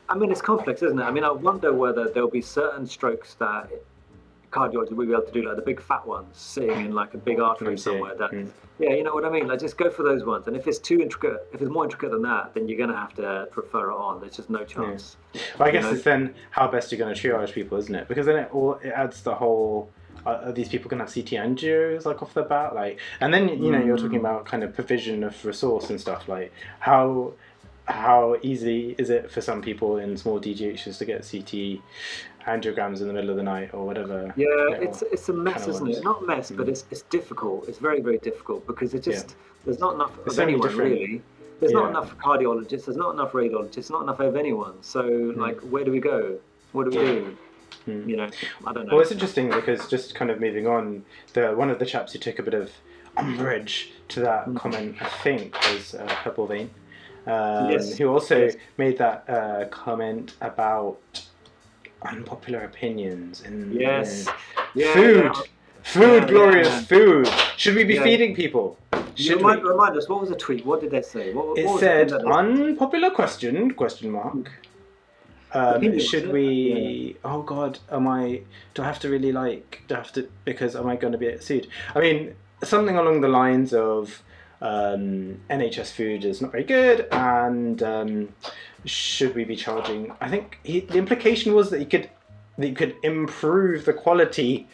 I 0.08 0.16
mean, 0.16 0.30
it's 0.30 0.42
complex, 0.42 0.82
isn't 0.82 0.98
it? 0.98 1.02
I 1.04 1.10
mean, 1.10 1.24
I 1.24 1.30
wonder 1.30 1.72
whether 1.72 2.10
there'll 2.12 2.30
be 2.30 2.42
certain 2.42 2.86
strokes 2.86 3.34
that 3.36 3.68
cardiology 4.50 4.92
will 4.92 5.06
be 5.06 5.12
able 5.12 5.22
to 5.22 5.32
do, 5.32 5.42
like 5.42 5.56
the 5.56 5.62
big 5.62 5.80
fat 5.80 6.06
ones 6.06 6.36
sitting 6.36 6.86
in 6.86 6.92
like 6.92 7.14
a 7.14 7.18
big 7.18 7.40
artery 7.40 7.78
somewhere. 7.78 8.14
That, 8.16 8.30
Mm. 8.32 8.48
yeah, 8.78 8.90
you 8.94 9.02
know 9.04 9.14
what 9.14 9.24
I 9.24 9.30
mean. 9.30 9.46
Like, 9.48 9.60
just 9.60 9.76
go 9.78 9.90
for 9.90 10.02
those 10.02 10.24
ones. 10.24 10.46
And 10.48 10.56
if 10.56 10.66
it's 10.66 10.78
too 10.78 11.00
intricate, 11.00 11.46
if 11.52 11.62
it's 11.62 11.70
more 11.70 11.84
intricate 11.84 12.10
than 12.10 12.22
that, 12.22 12.54
then 12.54 12.68
you're 12.68 12.78
going 12.78 12.90
to 12.90 12.96
have 12.96 13.14
to 13.14 13.48
refer 13.54 13.90
it 13.90 13.94
on. 13.94 14.20
There's 14.20 14.36
just 14.36 14.50
no 14.50 14.64
chance. 14.64 15.16
But 15.56 15.68
I 15.68 15.70
guess 15.70 15.84
know? 15.84 15.92
it's 15.92 16.02
then 16.02 16.34
how 16.50 16.66
best 16.68 16.90
you're 16.90 16.98
going 16.98 17.14
to 17.14 17.20
triage 17.20 17.52
people, 17.52 17.78
isn't 17.78 17.94
it? 17.94 18.08
Because 18.08 18.26
then 18.26 18.36
it 18.36 18.48
all 18.54 18.74
it 18.82 18.88
adds 18.90 19.22
the 19.22 19.34
whole. 19.34 19.90
Are 20.26 20.52
these 20.52 20.68
people 20.68 20.90
going 20.90 20.98
to 20.98 21.04
have 21.06 21.14
CT 21.14 21.30
angios 21.42 22.04
like 22.04 22.20
off 22.22 22.34
the 22.34 22.42
bat, 22.42 22.74
like, 22.74 22.98
and 23.20 23.32
then 23.32 23.48
you 23.48 23.72
know 23.72 23.82
you're 23.82 23.96
talking 23.96 24.18
Mm. 24.18 24.26
about 24.26 24.44
kind 24.44 24.62
of 24.62 24.74
provision 24.74 25.24
of 25.24 25.42
resource 25.46 25.88
and 25.88 25.98
stuff 25.98 26.28
like 26.28 26.52
how 26.80 27.32
how 27.86 28.36
easy 28.42 28.94
is 28.98 29.08
it 29.10 29.30
for 29.30 29.40
some 29.40 29.62
people 29.62 29.96
in 29.96 30.16
small 30.18 30.38
DGHs 30.38 30.98
to 30.98 31.04
get 31.06 31.26
CT 31.28 31.80
angiograms 32.46 33.00
in 33.00 33.06
the 33.06 33.12
middle 33.12 33.30
of 33.30 33.36
the 33.36 33.42
night 33.42 33.70
or 33.72 33.84
whatever? 33.86 34.32
Yeah, 34.36 34.46
it's 34.86 35.02
it's 35.02 35.28
a 35.28 35.32
mess, 35.32 35.66
isn't 35.68 35.88
it? 35.88 36.04
Not 36.04 36.22
a 36.22 36.26
mess, 36.26 36.50
but 36.50 36.66
Mm. 36.66 36.70
it's 36.70 36.84
it's 36.90 37.02
difficult. 37.02 37.68
It's 37.68 37.78
very 37.78 38.00
very 38.00 38.18
difficult 38.18 38.66
because 38.66 38.94
it 38.94 39.02
just 39.02 39.36
there's 39.64 39.78
not 39.78 39.94
enough 39.94 40.14
There's 40.16 40.28
of 40.28 40.34
so 40.34 40.42
anyone 40.42 40.68
different- 40.68 40.90
really. 40.92 41.22
There's 41.60 41.72
not 41.72 41.90
enough 41.90 42.16
cardiologists. 42.16 42.86
There's 42.86 42.96
not 42.96 43.12
enough 43.12 43.32
radiologists. 43.32 43.90
Not 43.90 44.02
enough 44.02 44.18
of 44.20 44.34
anyone. 44.34 44.74
So 44.82 45.02
like, 45.36 45.60
where 45.60 45.84
do 45.84 45.90
we 45.92 46.00
go? 46.00 46.38
What 46.72 46.90
do 46.90 46.98
we 46.98 47.04
do? 47.06 47.36
Mm. 47.86 48.08
You 48.08 48.16
know, 48.16 48.28
I 48.66 48.72
don't 48.72 48.86
know. 48.86 48.92
Well, 48.94 49.02
it's 49.02 49.12
interesting 49.12 49.50
because 49.50 49.86
just 49.88 50.14
kind 50.14 50.30
of 50.30 50.40
moving 50.40 50.66
on, 50.66 51.04
the 51.34 51.48
one 51.52 51.68
of 51.70 51.78
the 51.78 51.84
chaps 51.86 52.12
who 52.14 52.18
took 52.18 52.38
a 52.38 52.42
bit 52.42 52.54
of 52.54 52.70
umbrage 53.16 53.92
to 54.08 54.20
that 54.20 54.46
Mm. 54.46 54.56
comment, 54.56 54.96
I 55.02 55.06
think, 55.24 55.54
was 55.70 55.94
uh, 55.94 56.06
Purple 56.24 56.46
Vein, 56.46 56.70
um, 57.26 57.70
Yes. 57.70 57.98
who 57.98 58.08
also 58.08 58.38
Yes. 58.46 58.56
made 58.78 58.96
that 58.98 59.28
uh, 59.28 59.66
comment 59.68 60.34
about 60.40 60.98
unpopular 62.02 62.60
opinions 62.60 63.42
and 63.42 63.72
Yes. 63.74 64.26
Yeah, 64.74 64.92
food. 64.94 65.24
yeah. 65.24 65.42
Food, 65.82 66.22
Yeah, 66.22 66.28
glorious 66.28 66.86
food. 66.86 67.26
Should 67.56 67.74
we 67.74 67.84
be 67.84 67.98
feeding 67.98 68.34
people? 68.34 68.76
Should 69.14 69.36
remind, 69.38 69.62
we? 69.62 69.68
remind 69.70 69.96
us, 69.96 70.08
what 70.08 70.20
was 70.20 70.28
the 70.28 70.36
tweet? 70.36 70.64
What 70.66 70.80
did 70.80 70.90
they 70.90 71.02
say? 71.02 71.32
What, 71.32 71.46
what 71.48 71.58
It 71.58 71.80
said 71.80 72.10
thing 72.10 72.26
unpopular 72.26 73.10
question 73.10 73.72
question 73.74 74.10
mark. 74.10 74.50
Um, 75.52 75.74
Opinions, 75.76 76.06
should 76.06 76.30
we? 76.32 77.16
Oh 77.24 77.42
God, 77.42 77.78
am 77.90 78.06
I? 78.06 78.42
Do 78.74 78.82
I 78.82 78.86
have 78.86 79.00
to 79.00 79.08
really 79.08 79.32
like? 79.32 79.82
Do 79.88 79.94
I 79.96 79.98
have 79.98 80.12
to? 80.12 80.28
Because 80.44 80.76
am 80.76 80.86
I 80.86 80.94
going 80.96 81.12
to 81.12 81.18
be 81.18 81.36
sued? 81.38 81.66
I 81.94 82.00
mean, 82.00 82.34
something 82.62 82.96
along 82.96 83.20
the 83.22 83.28
lines 83.28 83.74
of 83.74 84.22
um, 84.60 85.40
NHS 85.48 85.92
food 85.92 86.24
is 86.24 86.40
not 86.40 86.52
very 86.52 86.64
good, 86.64 87.06
and 87.12 87.82
um, 87.82 88.28
should 88.84 89.34
we 89.34 89.44
be 89.44 89.56
charging? 89.56 90.12
I 90.20 90.28
think 90.28 90.58
he, 90.62 90.80
the 90.80 90.98
implication 90.98 91.54
was 91.54 91.70
that 91.70 91.80
you 91.80 91.86
could 91.86 92.10
that 92.58 92.68
you 92.68 92.74
could 92.74 92.96
improve 93.02 93.84
the 93.84 93.92
quality 93.92 94.68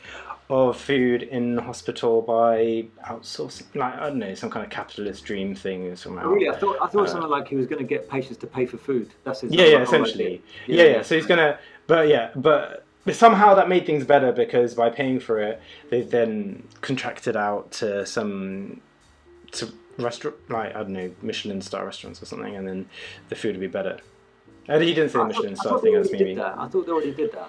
of 0.48 0.76
food 0.76 1.24
in 1.24 1.58
hospital 1.58 2.22
by 2.22 2.86
outsourcing, 3.04 3.64
like 3.74 3.94
I 3.94 4.08
don't 4.08 4.18
know, 4.18 4.34
some 4.34 4.50
kind 4.50 4.64
of 4.64 4.70
capitalist 4.70 5.24
dream 5.24 5.54
thing 5.54 5.86
or 5.86 5.96
somehow. 5.96 6.28
Really, 6.28 6.48
I 6.48 6.56
thought 6.56 6.76
I 6.80 6.86
thought 6.86 7.04
Uh, 7.04 7.12
something 7.12 7.30
like 7.30 7.48
he 7.48 7.56
was 7.56 7.66
going 7.66 7.80
to 7.80 7.88
get 7.88 8.08
patients 8.08 8.38
to 8.38 8.46
pay 8.46 8.66
for 8.66 8.76
food. 8.76 9.10
That's 9.24 9.40
his. 9.40 9.52
Yeah, 9.52 9.62
yeah, 9.62 9.66
idea. 9.68 9.82
essentially. 9.82 10.42
Yeah, 10.66 10.84
yeah. 10.84 11.02
So 11.02 11.16
he's 11.16 11.26
gonna, 11.26 11.58
but 11.86 12.08
yeah, 12.08 12.30
but 12.36 12.84
but 13.04 13.14
somehow 13.14 13.54
that 13.54 13.68
made 13.68 13.86
things 13.86 14.04
better 14.04 14.32
because 14.32 14.74
by 14.74 14.90
paying 14.90 15.20
for 15.20 15.40
it, 15.40 15.60
they 15.90 16.02
then 16.02 16.66
contracted 16.80 17.36
out 17.36 17.70
to 17.72 18.06
some 18.06 18.80
to 19.56 19.72
restaurant, 19.98 20.36
like 20.48 20.74
I 20.74 20.82
don't 20.82 20.92
know, 20.92 21.10
Michelin 21.22 21.60
star 21.60 21.84
restaurants 21.84 22.22
or 22.22 22.26
something, 22.26 22.56
and 22.56 22.66
then 22.66 22.88
the 23.28 23.34
food 23.34 23.52
would 23.52 23.60
be 23.60 23.66
better. 23.66 23.98
Uh, 24.68 24.78
he 24.78 24.94
didn't 24.94 25.10
say 25.10 25.18
I 25.18 25.22
thought, 25.22 25.28
Michelin 25.28 25.52
I 25.52 25.54
star 25.54 25.78
thing. 25.80 25.94
That's 25.94 26.08
already 26.08 26.24
maybe. 26.24 26.36
that. 26.36 26.58
I 26.58 26.68
thought 26.68 26.86
they 26.86 26.92
already 26.92 27.14
did 27.14 27.32
that. 27.32 27.48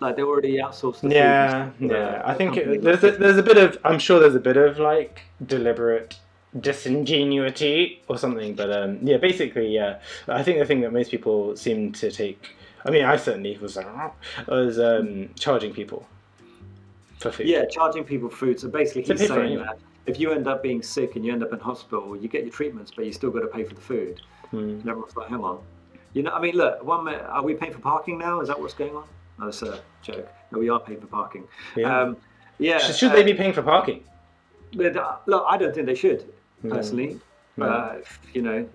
Like 0.00 0.16
they 0.16 0.22
already 0.22 0.58
outsourced. 0.58 1.00
The 1.00 1.08
Yeah, 1.08 1.70
stuff, 1.70 1.74
yeah. 1.80 1.96
uh, 1.96 2.22
I 2.24 2.34
think 2.34 2.56
it, 2.56 2.82
there's 2.82 3.02
a, 3.02 3.10
there's 3.12 3.38
a 3.38 3.42
bit 3.42 3.56
of 3.56 3.78
I'm 3.84 3.98
sure 3.98 4.20
there's 4.20 4.34
a 4.34 4.40
bit 4.40 4.56
of 4.56 4.78
like 4.78 5.22
deliberate 5.44 6.16
disingenuity 6.60 8.02
or 8.08 8.16
something, 8.16 8.54
but 8.54 8.70
um, 8.72 8.98
yeah, 9.02 9.16
basically, 9.16 9.74
yeah. 9.74 9.98
I 10.28 10.42
think 10.42 10.58
the 10.58 10.64
thing 10.66 10.80
that 10.82 10.92
most 10.92 11.10
people 11.10 11.56
seem 11.56 11.92
to 11.92 12.10
take, 12.10 12.54
I 12.84 12.90
mean, 12.90 13.04
I 13.04 13.16
certainly 13.16 13.58
was 13.58 13.76
like, 13.76 13.86
"Ah," 13.86 14.12
was 14.46 14.78
um, 14.78 15.30
charging 15.34 15.72
people 15.72 16.06
for 17.18 17.32
food. 17.32 17.48
Yeah, 17.48 17.64
charging 17.66 18.04
people 18.04 18.30
food. 18.30 18.60
So 18.60 18.68
basically, 18.68 19.02
he's 19.02 19.20
for 19.26 19.34
saying 19.34 19.58
that 19.58 19.78
if 20.08 20.18
you 20.18 20.32
end 20.32 20.48
up 20.48 20.62
being 20.62 20.82
sick 20.82 21.16
and 21.16 21.24
you 21.24 21.32
end 21.32 21.42
up 21.42 21.52
in 21.52 21.60
hospital, 21.60 22.16
you 22.16 22.28
get 22.28 22.42
your 22.42 22.52
treatments, 22.52 22.90
but 22.94 23.04
you 23.04 23.12
still 23.12 23.30
got 23.30 23.40
to 23.40 23.46
pay 23.46 23.62
for 23.62 23.74
the 23.74 23.80
food. 23.80 24.20
Hmm. 24.50 24.56
And 24.58 24.88
everyone's 24.88 25.14
like, 25.14 25.28
hang 25.28 25.40
on. 25.40 25.60
You 26.14 26.22
know, 26.22 26.30
I 26.30 26.40
mean, 26.40 26.54
look, 26.54 26.82
one 26.82 27.04
minute, 27.04 27.22
are 27.22 27.42
we 27.42 27.54
paying 27.54 27.72
for 27.72 27.80
parking 27.80 28.18
now? 28.18 28.40
Is 28.40 28.48
that 28.48 28.58
what's 28.58 28.74
going 28.74 28.96
on? 28.96 29.04
No, 29.38 29.44
that's 29.44 29.62
a 29.62 29.80
joke. 30.02 30.28
No, 30.50 30.58
we 30.58 30.70
are 30.70 30.80
paying 30.80 31.00
for 31.00 31.06
parking. 31.06 31.44
Yeah. 31.76 32.00
Um, 32.00 32.16
yeah. 32.58 32.78
Should, 32.78 32.96
should 32.96 33.10
uh, 33.12 33.16
they 33.16 33.22
be 33.22 33.34
paying 33.34 33.52
for 33.52 33.62
parking? 33.62 34.02
but, 34.72 34.96
uh, 34.96 35.16
Look, 35.26 35.44
I 35.46 35.58
don't 35.58 35.74
think 35.74 35.86
they 35.86 35.94
should, 35.94 36.32
personally. 36.66 37.20
No. 37.58 37.66
Uh, 37.66 38.00
you 38.32 38.42
know, 38.42 38.68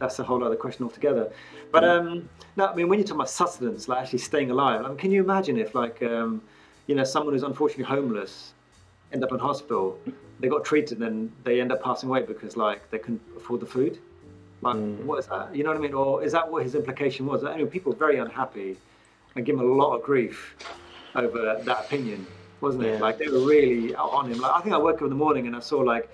that's 0.00 0.18
a 0.18 0.24
whole 0.24 0.42
other 0.42 0.56
question 0.56 0.84
altogether. 0.84 1.32
But 1.70 1.84
um, 1.84 2.28
no, 2.56 2.66
I 2.66 2.74
mean, 2.74 2.88
when 2.88 2.98
you're 2.98 3.06
talking 3.06 3.20
about 3.20 3.30
sustenance, 3.30 3.88
like 3.88 4.02
actually 4.02 4.20
staying 4.20 4.50
alive, 4.50 4.84
I 4.84 4.88
mean, 4.88 4.96
can 4.96 5.10
you 5.10 5.22
imagine 5.22 5.56
if, 5.58 5.74
like, 5.74 6.02
um, 6.02 6.42
you 6.86 6.94
know, 6.94 7.04
someone 7.04 7.32
who's 7.32 7.42
unfortunately 7.44 7.84
homeless 7.84 8.54
end 9.12 9.22
up 9.24 9.32
in 9.32 9.38
hospital, 9.38 9.98
they 10.40 10.48
got 10.48 10.64
treated, 10.64 11.00
and 11.00 11.30
they 11.44 11.60
end 11.60 11.72
up 11.72 11.82
passing 11.82 12.08
away 12.08 12.22
because, 12.22 12.56
like, 12.56 12.90
they 12.90 12.98
couldn't 12.98 13.22
afford 13.36 13.60
the 13.60 13.66
food? 13.66 13.98
Like, 14.62 14.76
mm. 14.76 15.04
what 15.04 15.18
is 15.18 15.26
that? 15.26 15.54
You 15.54 15.62
know 15.62 15.70
what 15.70 15.78
I 15.78 15.80
mean? 15.80 15.94
Or 15.94 16.22
is 16.22 16.32
that 16.32 16.50
what 16.50 16.62
his 16.62 16.74
implication 16.74 17.26
was? 17.26 17.42
Know 17.42 17.66
people 17.66 17.92
were 17.92 17.98
very 17.98 18.18
unhappy 18.18 18.76
and 19.36 19.44
give 19.44 19.56
him 19.56 19.60
a 19.60 19.74
lot 19.74 19.94
of 19.94 20.02
grief 20.02 20.56
over 21.14 21.60
that 21.62 21.84
opinion, 21.84 22.26
wasn't 22.60 22.84
it? 22.84 22.94
Yeah. 22.94 23.00
Like, 23.00 23.18
they 23.18 23.28
were 23.28 23.44
really 23.44 23.94
out 23.94 24.10
on 24.12 24.30
him. 24.30 24.38
Like, 24.40 24.52
I 24.52 24.60
think 24.60 24.74
I 24.74 24.78
woke 24.78 24.96
up 24.96 25.02
in 25.02 25.10
the 25.10 25.14
morning 25.14 25.46
and 25.46 25.54
I 25.54 25.60
saw, 25.60 25.78
like, 25.78 26.08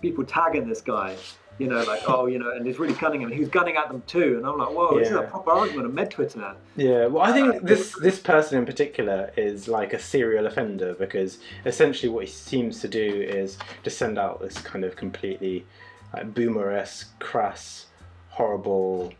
people 0.00 0.24
tagging 0.24 0.68
this 0.68 0.80
guy, 0.80 1.16
you 1.58 1.68
know, 1.68 1.82
like, 1.84 2.02
oh, 2.08 2.26
you 2.26 2.38
know, 2.38 2.50
and 2.50 2.66
he's 2.66 2.78
really 2.78 2.94
gunning 2.94 3.20
him. 3.20 3.30
he's 3.30 3.48
gunning 3.48 3.76
at 3.76 3.88
them 3.88 4.02
too. 4.06 4.36
And 4.38 4.46
I'm 4.46 4.58
like, 4.58 4.70
whoa, 4.70 4.98
this 4.98 5.08
is 5.08 5.14
a 5.16 5.20
Yeah. 5.20 5.26
proper 5.26 5.50
argument 5.52 5.86
on 5.86 5.94
Med 5.94 6.10
Twitter. 6.10 6.54
Yeah, 6.76 7.06
well, 7.06 7.22
I 7.22 7.32
think 7.32 7.62
this 7.62 7.94
this 8.00 8.18
person 8.18 8.58
in 8.58 8.66
particular 8.66 9.30
is 9.36 9.68
like 9.68 9.92
a 9.92 9.98
serial 9.98 10.46
offender 10.46 10.94
because 10.94 11.38
essentially 11.64 12.08
what 12.10 12.24
he 12.24 12.30
seems 12.30 12.80
to 12.80 12.88
do 12.88 13.06
is 13.40 13.56
to 13.84 13.90
send 13.90 14.18
out 14.18 14.40
this 14.40 14.58
kind 14.58 14.84
of 14.84 14.96
completely 14.96 15.64
like, 16.12 16.34
boomer-esque, 16.34 17.18
crass, 17.20 17.86
horrible 18.30 19.12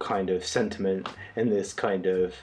kind 0.00 0.30
of 0.30 0.44
sentiment 0.44 1.08
in 1.36 1.50
this 1.50 1.72
kind 1.72 2.06
of, 2.06 2.34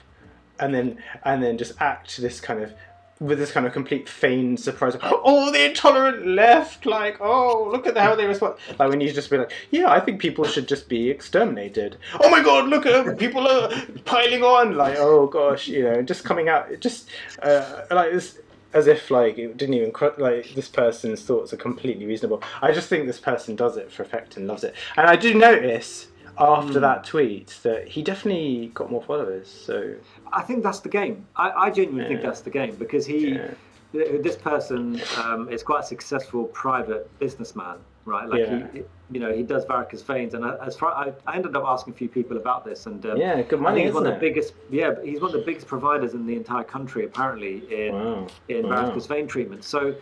and 0.58 0.74
then 0.74 0.98
and 1.24 1.42
then 1.42 1.58
just 1.58 1.72
act 1.80 2.16
this 2.20 2.40
kind 2.40 2.62
of 2.62 2.72
with 3.20 3.38
this 3.38 3.52
kind 3.52 3.66
of 3.66 3.72
complete 3.72 4.08
feigned 4.08 4.60
surprise. 4.60 4.96
Oh, 5.02 5.50
the 5.50 5.66
intolerant 5.66 6.26
left! 6.26 6.86
Like, 6.86 7.18
oh, 7.20 7.68
look 7.70 7.86
at 7.86 7.96
how 7.96 8.14
they 8.14 8.26
respond. 8.26 8.54
Like 8.78 8.90
when 8.90 9.00
you 9.00 9.12
just 9.12 9.30
be 9.30 9.38
like, 9.38 9.52
yeah, 9.70 9.90
I 9.90 10.00
think 10.00 10.20
people 10.20 10.44
should 10.44 10.68
just 10.68 10.88
be 10.88 11.10
exterminated. 11.10 11.96
Oh 12.20 12.30
my 12.30 12.42
God, 12.42 12.68
look 12.68 12.86
at! 12.86 13.18
People 13.18 13.46
are 13.46 13.70
piling 14.04 14.42
on. 14.42 14.76
Like, 14.76 14.96
oh 14.98 15.26
gosh, 15.26 15.68
you 15.68 15.84
know, 15.84 16.02
just 16.02 16.24
coming 16.24 16.48
out, 16.48 16.68
just 16.80 17.08
uh, 17.42 17.82
like 17.90 18.12
this. 18.12 18.38
As 18.74 18.86
if 18.86 19.10
like 19.10 19.38
it 19.38 19.56
didn't 19.56 19.76
even 19.76 19.92
like 20.18 20.54
this 20.54 20.68
person's 20.68 21.22
thoughts 21.22 21.54
are 21.54 21.56
completely 21.56 22.04
reasonable. 22.04 22.42
I 22.60 22.70
just 22.70 22.90
think 22.90 23.06
this 23.06 23.18
person 23.18 23.56
does 23.56 23.78
it 23.78 23.90
for 23.90 24.02
effect 24.02 24.36
and 24.36 24.46
loves 24.46 24.62
it. 24.62 24.74
And 24.98 25.06
I 25.06 25.16
do 25.16 25.32
notice 25.32 26.08
after 26.40 26.80
that 26.80 27.04
tweet 27.04 27.58
that 27.62 27.88
he 27.88 28.02
definitely 28.02 28.70
got 28.74 28.90
more 28.90 29.02
followers. 29.02 29.48
So 29.48 29.94
I 30.32 30.42
think 30.42 30.62
that's 30.62 30.80
the 30.80 30.88
game. 30.88 31.26
I, 31.36 31.50
I 31.50 31.70
genuinely 31.70 32.08
think 32.08 32.22
that's 32.22 32.40
the 32.40 32.50
game 32.50 32.74
because 32.76 33.06
he, 33.06 33.34
Yeah. 33.34 33.54
th- 33.92 34.22
this 34.22 34.36
person, 34.36 35.00
um, 35.16 35.48
is 35.50 35.62
quite 35.62 35.80
a 35.80 35.86
successful 35.86 36.44
private 36.44 37.10
businessman, 37.18 37.76
right? 38.04 38.28
Like 38.28 38.40
Yeah. 38.40 38.66
he, 38.72 38.82
you 39.10 39.20
know, 39.20 39.32
he 39.32 39.42
does 39.42 39.64
varicose 39.64 40.02
veins, 40.02 40.34
and 40.34 40.44
as 40.44 40.76
far 40.76 40.92
I, 40.92 41.12
I 41.26 41.36
ended 41.36 41.56
up 41.56 41.64
asking 41.66 41.94
a 41.94 41.96
few 41.96 42.08
people 42.08 42.36
about 42.36 42.64
this, 42.64 42.84
and 42.86 43.04
um, 43.06 43.16
yeah, 43.16 43.40
good 43.40 43.60
money, 43.60 43.84
he's 43.84 43.94
one 43.94 44.06
of 44.06 44.12
the 44.12 44.20
biggest. 44.20 44.52
Yeah, 44.70 44.94
he's 45.02 45.20
one 45.20 45.30
of 45.34 45.40
the 45.40 45.46
biggest 45.46 45.66
providers 45.66 46.12
in 46.12 46.26
the 46.26 46.36
entire 46.36 46.64
country, 46.64 47.06
apparently, 47.06 47.62
in 47.70 47.94
Wow. 47.94 48.26
in 48.48 48.68
Wow. 48.68 48.84
varicose 48.84 49.06
vein 49.06 49.26
treatment. 49.26 49.64
So. 49.64 49.94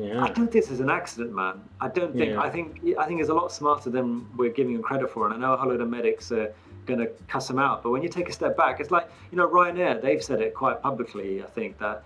Yeah. 0.00 0.22
I 0.22 0.28
don't 0.28 0.34
think 0.34 0.52
this 0.52 0.70
is 0.70 0.80
an 0.80 0.88
accident, 0.88 1.34
man. 1.34 1.60
I 1.80 1.88
don't 1.88 2.14
think. 2.16 2.30
Yeah. 2.30 2.40
I 2.40 2.48
think. 2.48 2.80
I 2.98 3.06
think 3.06 3.20
he's 3.20 3.28
a 3.28 3.34
lot 3.34 3.52
smarter 3.52 3.90
than 3.90 4.26
we're 4.36 4.52
giving 4.52 4.74
him 4.74 4.82
credit 4.82 5.10
for. 5.10 5.26
And 5.26 5.34
I 5.34 5.36
know 5.36 5.52
a 5.52 5.56
whole 5.56 5.68
load 5.68 5.80
of 5.80 5.90
medics 5.90 6.32
are 6.32 6.52
going 6.86 7.00
to 7.00 7.06
cuss 7.28 7.50
him 7.50 7.58
out. 7.58 7.82
But 7.82 7.90
when 7.90 8.02
you 8.02 8.08
take 8.08 8.28
a 8.28 8.32
step 8.32 8.56
back, 8.56 8.80
it's 8.80 8.90
like 8.90 9.10
you 9.30 9.36
know 9.36 9.48
Ryanair. 9.48 10.00
They've 10.00 10.22
said 10.22 10.40
it 10.40 10.54
quite 10.54 10.80
publicly. 10.80 11.42
I 11.42 11.46
think 11.46 11.78
that 11.78 12.04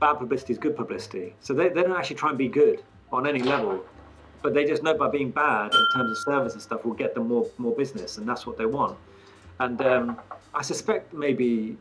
bad 0.00 0.14
publicity 0.14 0.52
is 0.52 0.58
good 0.58 0.76
publicity. 0.76 1.34
So 1.40 1.54
they, 1.54 1.68
they 1.68 1.82
don't 1.82 1.96
actually 1.96 2.16
try 2.16 2.28
and 2.28 2.38
be 2.38 2.48
good 2.48 2.82
on 3.12 3.26
any 3.26 3.42
level, 3.42 3.82
but 4.42 4.52
they 4.52 4.64
just 4.64 4.82
know 4.82 4.94
by 4.94 5.08
being 5.08 5.30
bad 5.30 5.72
in 5.72 5.86
terms 5.94 6.10
of 6.10 6.18
service 6.24 6.52
and 6.52 6.62
stuff 6.62 6.84
will 6.84 6.94
get 6.94 7.14
them 7.14 7.28
more 7.28 7.46
more 7.58 7.74
business, 7.74 8.18
and 8.18 8.28
that's 8.28 8.46
what 8.46 8.58
they 8.58 8.66
want. 8.66 8.98
And 9.60 9.80
um, 9.82 10.20
I 10.54 10.62
suspect 10.62 11.14
maybe. 11.14 11.76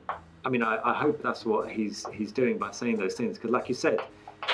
I 0.46 0.50
mean, 0.50 0.62
I, 0.62 0.78
I 0.84 0.94
hope 0.94 1.24
that's 1.24 1.46
what 1.46 1.72
he's 1.72 2.06
he's 2.14 2.32
doing 2.32 2.58
by 2.58 2.72
saying 2.72 2.98
those 2.98 3.16
things 3.16 3.38
because, 3.38 3.52
like 3.52 3.70
you 3.70 3.76
said, 3.76 4.00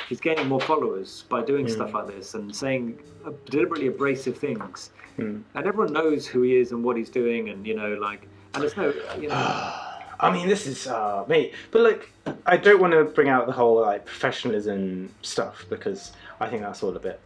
he's 0.08 0.20
gaining 0.20 0.48
more 0.48 0.62
followers 0.62 1.26
by 1.30 1.44
doing 1.44 1.68
stuff 1.68 1.94
like 1.94 2.08
this 2.08 2.34
and 2.34 2.56
saying 2.56 3.00
deliberately 3.46 3.88
abrasive 3.88 4.38
things. 4.38 4.92
Hmm. 5.16 5.42
And 5.56 5.68
everyone 5.68 5.94
knows 5.94 6.26
who 6.26 6.42
he 6.42 6.56
is 6.56 6.72
and 6.72 6.84
what 6.84 6.98
he's 6.98 7.10
doing, 7.10 7.50
and 7.50 7.66
you 7.66 7.76
know, 7.76 7.96
like, 7.96 8.28
and 8.54 8.64
there's 8.64 8.78
no, 8.78 8.94
you 9.20 9.28
know, 9.28 9.36
I 10.22 10.32
mean, 10.32 10.48
this 10.48 10.68
is, 10.68 10.88
uh, 10.88 11.24
mate, 11.28 11.54
but 11.72 11.82
like, 11.82 12.12
I 12.46 12.58
don't 12.58 12.82
want 12.82 12.94
to 12.94 13.06
bring 13.06 13.30
out 13.30 13.46
the 13.46 13.54
whole 13.54 13.82
like 13.82 14.06
professionalism 14.06 15.14
stuff 15.22 15.66
because 15.70 16.12
I 16.40 16.50
think 16.50 16.62
that's 16.62 16.84
all 16.84 16.96
a 16.96 17.00
bit 17.00 17.20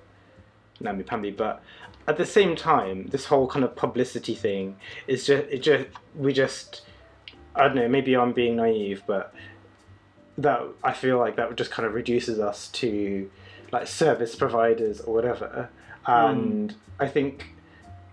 namby 0.79 1.03
pamby. 1.03 1.31
But 1.31 1.63
at 2.07 2.17
the 2.17 2.25
same 2.25 2.55
time, 2.55 3.07
this 3.07 3.25
whole 3.25 3.47
kind 3.47 3.65
of 3.65 3.75
publicity 3.75 4.35
thing 4.35 4.77
is 5.07 5.25
just, 5.25 5.47
it 5.49 5.59
just, 5.59 5.87
we 6.15 6.33
just, 6.33 6.81
I 7.55 7.63
don't 7.63 7.75
know, 7.75 7.87
maybe 7.87 8.15
I'm 8.15 8.33
being 8.33 8.55
naive, 8.55 9.03
but 9.07 9.33
that 10.37 10.61
I 10.83 10.93
feel 10.93 11.17
like 11.17 11.35
that 11.35 11.55
just 11.55 11.71
kind 11.71 11.85
of 11.85 11.93
reduces 11.93 12.39
us 12.39 12.69
to 12.69 13.29
like 13.71 13.87
service 13.87 14.35
providers 14.35 15.01
or 15.01 15.13
whatever. 15.13 15.69
And 16.05 16.75
I 16.99 17.07
think 17.07 17.45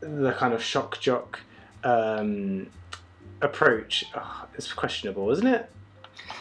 the 0.00 0.32
kind 0.32 0.54
of 0.54 0.62
shock 0.62 1.00
jock 1.00 1.40
um, 1.84 2.68
approach 3.42 4.04
oh, 4.14 4.48
is 4.56 4.72
questionable, 4.72 5.30
isn't 5.30 5.46
it? 5.46 5.70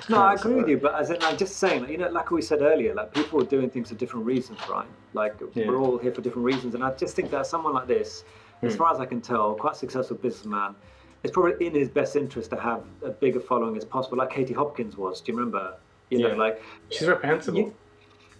no, 0.09 0.17
I 0.21 0.33
agree 0.33 0.55
with 0.55 0.67
you. 0.67 0.77
But 0.77 0.95
as 0.95 1.09
in, 1.09 1.17
I'm 1.21 1.37
just 1.37 1.57
saying, 1.57 1.81
like, 1.81 1.91
you 1.91 1.97
know, 1.97 2.09
like 2.09 2.31
we 2.31 2.41
said 2.41 2.61
earlier, 2.61 2.93
like 2.93 3.13
people 3.13 3.41
are 3.41 3.45
doing 3.45 3.69
things 3.69 3.89
for 3.89 3.95
different 3.95 4.25
reasons, 4.25 4.59
right? 4.69 4.87
Like 5.13 5.35
Yeah. 5.53 5.67
we're 5.67 5.77
all 5.79 5.97
here 5.97 6.13
for 6.13 6.21
different 6.21 6.45
reasons, 6.45 6.75
and 6.75 6.83
I 6.83 6.93
just 6.95 7.15
think 7.15 7.31
that 7.31 7.45
someone 7.47 7.73
like 7.73 7.87
this, 7.87 8.23
as 8.63 8.73
Hmm. 8.73 8.77
far 8.79 8.93
as 8.93 8.99
I 8.99 9.05
can 9.05 9.21
tell, 9.21 9.55
quite 9.55 9.75
successful 9.75 10.17
businessman. 10.17 10.75
It's 11.23 11.33
probably 11.33 11.65
in 11.67 11.73
his 11.73 11.89
best 11.89 12.15
interest 12.15 12.49
to 12.51 12.57
have 12.57 12.83
a 13.03 13.09
bigger 13.09 13.39
following 13.39 13.75
as 13.77 13.83
possible, 13.85 14.17
like 14.17 14.29
Katie 14.29 14.53
Hopkins 14.53 14.95
was. 14.97 15.19
Do 15.21 15.31
you 15.31 15.37
remember? 15.37 15.75
You 16.09 16.19
know, 16.19 16.29
Yeah. 16.29 16.35
like 16.35 16.61
She's 16.89 17.07
reprehensible. 17.07 17.59
You- 17.59 17.73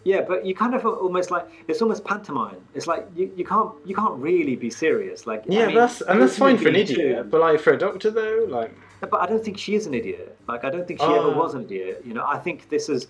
Yeah, 0.06 0.22
but 0.22 0.46
you 0.46 0.56
kind 0.56 0.74
of 0.76 0.86
almost 0.86 1.30
like 1.30 1.46
it's 1.68 1.82
almost 1.82 2.06
pantomime. 2.06 2.56
It's 2.74 2.88
like 2.88 3.06
you, 3.18 3.30
you 3.36 3.44
can't 3.44 3.72
you 3.86 3.94
can't 3.94 4.16
really 4.30 4.56
be 4.56 4.70
serious. 4.70 5.28
Like 5.28 5.42
I 5.42 5.46
yeah, 5.50 5.66
mean, 5.68 5.76
that's 5.76 6.00
and 6.02 6.22
that's 6.22 6.38
fine 6.38 6.58
for 6.58 6.70
an 6.70 6.76
idiot, 6.78 7.24
too- 7.24 7.30
but 7.30 7.42
like 7.42 7.60
for 7.60 7.74
a 7.74 7.78
doctor 7.78 8.10
though, 8.10 8.46
like 8.48 8.72
But 9.02 9.20
I 9.22 9.26
don't 9.26 9.44
think 9.44 9.58
she 9.58 9.76
is 9.76 9.86
an 9.88 9.94
idiot. 9.94 10.38
Like 10.48 10.64
I 10.64 10.70
don't 10.70 10.88
think 10.88 11.02
she 11.02 11.06
ever 11.06 11.32
Ah. 11.36 11.42
was 11.44 11.54
an 11.54 11.64
idiot. 11.66 12.02
You 12.06 12.14
know, 12.14 12.24
I 12.26 12.38
think 12.46 12.70
this 12.70 12.88
is, 12.96 13.08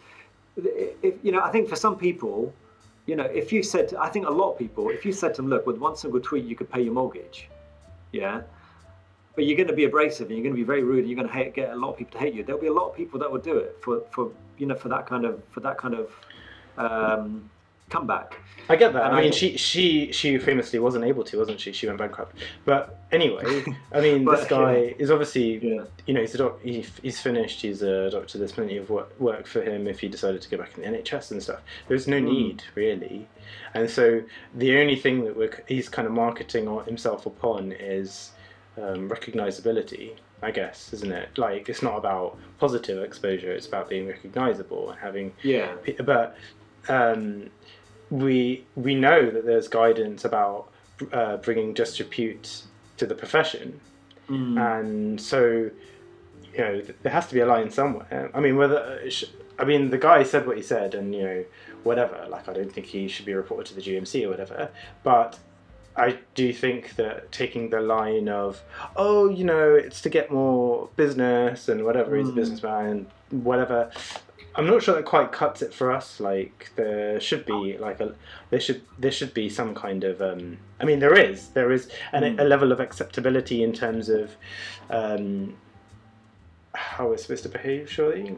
if 0.58 1.13
you 1.23 1.32
know, 1.32 1.41
I 1.41 1.51
think 1.51 1.69
for 1.69 1.75
some 1.75 1.95
people, 1.95 2.53
you 3.05 3.15
know, 3.15 3.25
if 3.41 3.53
you 3.53 3.62
said, 3.63 3.93
I 4.08 4.10
think 4.10 4.27
a 4.27 4.32
lot 4.41 4.51
of 4.53 4.58
people, 4.58 4.89
if 4.89 5.05
you 5.05 5.12
said 5.13 5.34
to 5.36 5.41
them, 5.41 5.49
look, 5.49 5.65
with 5.67 5.77
one 5.77 5.95
single 5.95 6.19
tweet 6.19 6.43
you 6.45 6.55
could 6.55 6.69
pay 6.71 6.82
your 6.82 6.93
mortgage, 6.93 7.49
yeah, 8.12 8.41
but 9.39 9.45
you're 9.45 9.56
going 9.56 9.69
to 9.69 9.73
be 9.73 9.86
abrasive 9.86 10.28
and 10.28 10.36
you're 10.38 10.43
going 10.43 10.54
to 10.54 10.60
be 10.60 10.65
very 10.65 10.84
rude 10.84 10.99
and 10.99 11.08
you're 11.10 11.15
going 11.15 11.30
to 11.30 11.34
hate, 11.34 11.54
get 11.54 11.71
a 11.71 11.75
lot 11.78 11.91
of 11.91 11.97
people 11.97 12.12
to 12.12 12.25
hate 12.25 12.34
you. 12.34 12.43
There'll 12.43 12.60
be 12.60 12.67
a 12.67 12.73
lot 12.73 12.89
of 12.89 12.95
people 12.97 13.17
that 13.21 13.32
will 13.32 13.39
do 13.39 13.56
it 13.58 13.78
for, 13.82 14.02
for 14.12 14.32
you 14.58 14.65
know 14.65 14.75
for 14.75 14.89
that 14.89 15.06
kind 15.08 15.23
of 15.23 15.41
for 15.52 15.62
that 15.62 15.78
kind 15.78 15.93
of 15.95 16.12
um, 16.78 17.49
comeback. 17.89 18.38
I 18.67 18.75
get 18.75 18.91
that. 18.93 19.06
And 19.06 19.15
I 19.15 19.19
I- 19.19 19.21
mean, 19.23 19.32
she 19.32 19.56
she 19.58 20.12
she 20.12 20.38
famously 20.38 20.78
wasn't 20.80 21.06
able 21.06 21.23
to, 21.23 21.38
wasn't 21.39 21.60
she? 21.60 21.71
She 21.71 21.88
went 21.88 21.97
bankrupt. 21.99 22.36
But 22.65 22.99
anyway, 23.12 23.63
I 23.93 24.02
mean, 24.02 24.25
But, 24.25 24.39
this 24.39 24.47
guy 24.47 24.93
is 24.99 25.10
obviously, 25.10 25.58
Yeah. 25.58 25.84
you 26.06 26.13
know, 26.13 26.19
he's 26.21 26.36
a 26.36 26.39
doc- 26.39 26.62
he, 26.62 26.86
he's 27.02 27.19
finished. 27.19 27.62
He's 27.62 27.82
a 27.82 28.10
doctor. 28.12 28.38
There's 28.38 28.52
plenty 28.52 28.78
of 28.78 28.89
work, 28.89 29.17
work 29.19 29.47
for 29.47 29.62
him 29.62 29.88
if 29.88 30.02
he 30.02 30.08
decided 30.10 30.41
to 30.41 30.49
go 30.49 30.58
back 30.58 30.78
in 30.78 30.82
the 30.84 30.97
NHS 30.99 31.32
and 31.32 31.41
stuff. 31.41 31.62
There's 31.88 32.08
no 32.08 32.19
Mm. 32.19 32.25
need 32.32 32.63
really, 32.75 33.28
and 33.73 33.89
so 33.89 34.21
the 34.54 34.78
only 34.78 34.97
thing 34.97 35.23
that 35.25 35.36
we're, 35.36 35.63
he's 35.67 35.88
kind 35.89 36.06
of 36.08 36.13
marketing 36.13 36.65
himself 36.86 37.25
upon 37.25 37.71
is 37.71 38.32
um, 38.82 39.10
recognizability. 39.10 40.12
I 40.42 40.52
guess, 40.52 40.94
isn't 40.94 41.12
it? 41.12 41.38
Like, 41.38 41.68
it's 41.68 41.82
not 41.82 41.98
about 41.98 42.38
positive 42.60 43.04
exposure. 43.04 43.52
It's 43.52 43.68
about 43.68 43.89
being 43.89 44.08
recognizable 44.08 44.89
and 44.92 44.98
having 44.98 45.34
Yeah. 45.44 45.74
But 46.06 46.38
um, 46.88 47.50
we 48.10 48.65
we 48.76 48.96
know 48.96 49.30
that 49.30 49.46
there's 49.46 49.68
guidance 49.68 50.24
about 50.24 50.72
uh, 51.12 51.38
bringing 51.38 51.76
just 51.76 52.00
repute 52.00 52.63
to 52.98 53.06
the 53.06 53.15
profession, 53.15 53.80
Mm. 54.30 54.58
and 54.80 55.20
so 55.22 55.70
you 56.54 56.58
know 56.60 56.82
there 57.04 57.12
has 57.12 57.28
to 57.28 57.34
be 57.34 57.39
a 57.42 57.46
line 57.46 57.70
somewhere. 57.72 58.32
I 58.34 58.39
mean, 58.39 58.56
whether 58.58 58.78
uh, 58.78 59.10
I 59.62 59.65
mean 59.65 59.89
the 59.89 59.98
guy 59.98 60.24
said 60.24 60.48
what 60.48 60.56
he 60.56 60.63
said, 60.63 60.96
and 60.96 61.13
you 61.13 61.24
know 61.24 61.46
whatever. 61.84 62.26
Like 62.30 62.48
I 62.48 62.54
don't 62.54 62.72
think 62.72 62.86
he 62.88 63.08
should 63.10 63.26
be 63.26 63.34
reported 63.34 63.65
to 63.68 63.76
the 63.76 63.82
GMC 63.82 64.26
or 64.26 64.30
whatever, 64.30 64.70
but. 65.04 65.38
I 66.00 66.18
do 66.36 66.54
think 66.54 66.96
that 66.96 67.32
taking 67.32 67.70
the 67.70 67.82
line 67.82 68.30
of, 68.30 68.62
oh, 68.96 69.30
you 69.30 69.44
know, 69.44 69.76
it's 69.76 70.02
to 70.02 70.10
get 70.10 70.32
more 70.32 70.90
business 70.96 71.68
and 71.70 71.84
whatever, 71.84 72.16
he's 72.16 72.30
a 72.30 72.32
Mm. 72.32 72.36
businessman, 72.36 73.08
whatever. 73.32 73.92
I'm 74.56 74.66
not 74.68 74.82
sure 74.84 74.96
that 74.96 75.06
quite 75.06 75.32
cuts 75.32 75.62
it 75.62 75.74
for 75.74 75.92
us. 75.92 76.20
Like 76.20 76.72
there 76.76 77.20
should 77.20 77.46
be 77.46 77.78
like 77.78 78.00
a 78.00 78.16
there 78.50 78.60
should 78.60 78.82
there 78.98 79.12
should 79.12 79.34
be 79.34 79.48
some 79.50 79.76
kind 79.76 80.04
of 80.04 80.22
um, 80.22 80.58
I 80.82 80.86
mean 80.86 81.00
there 81.00 81.14
is 81.18 81.50
there 81.50 81.72
is 81.72 81.88
an, 82.14 82.24
Mm. 82.24 82.40
a 82.42 82.44
level 82.44 82.72
of 82.72 82.80
acceptability 82.80 83.62
in 83.64 83.72
terms 83.74 84.10
of 84.10 84.36
um, 84.90 85.56
how 86.75 87.08
we're 87.08 87.17
supposed 87.17 87.43
to 87.43 87.49
behave. 87.49 87.89
Surely, 87.89 88.36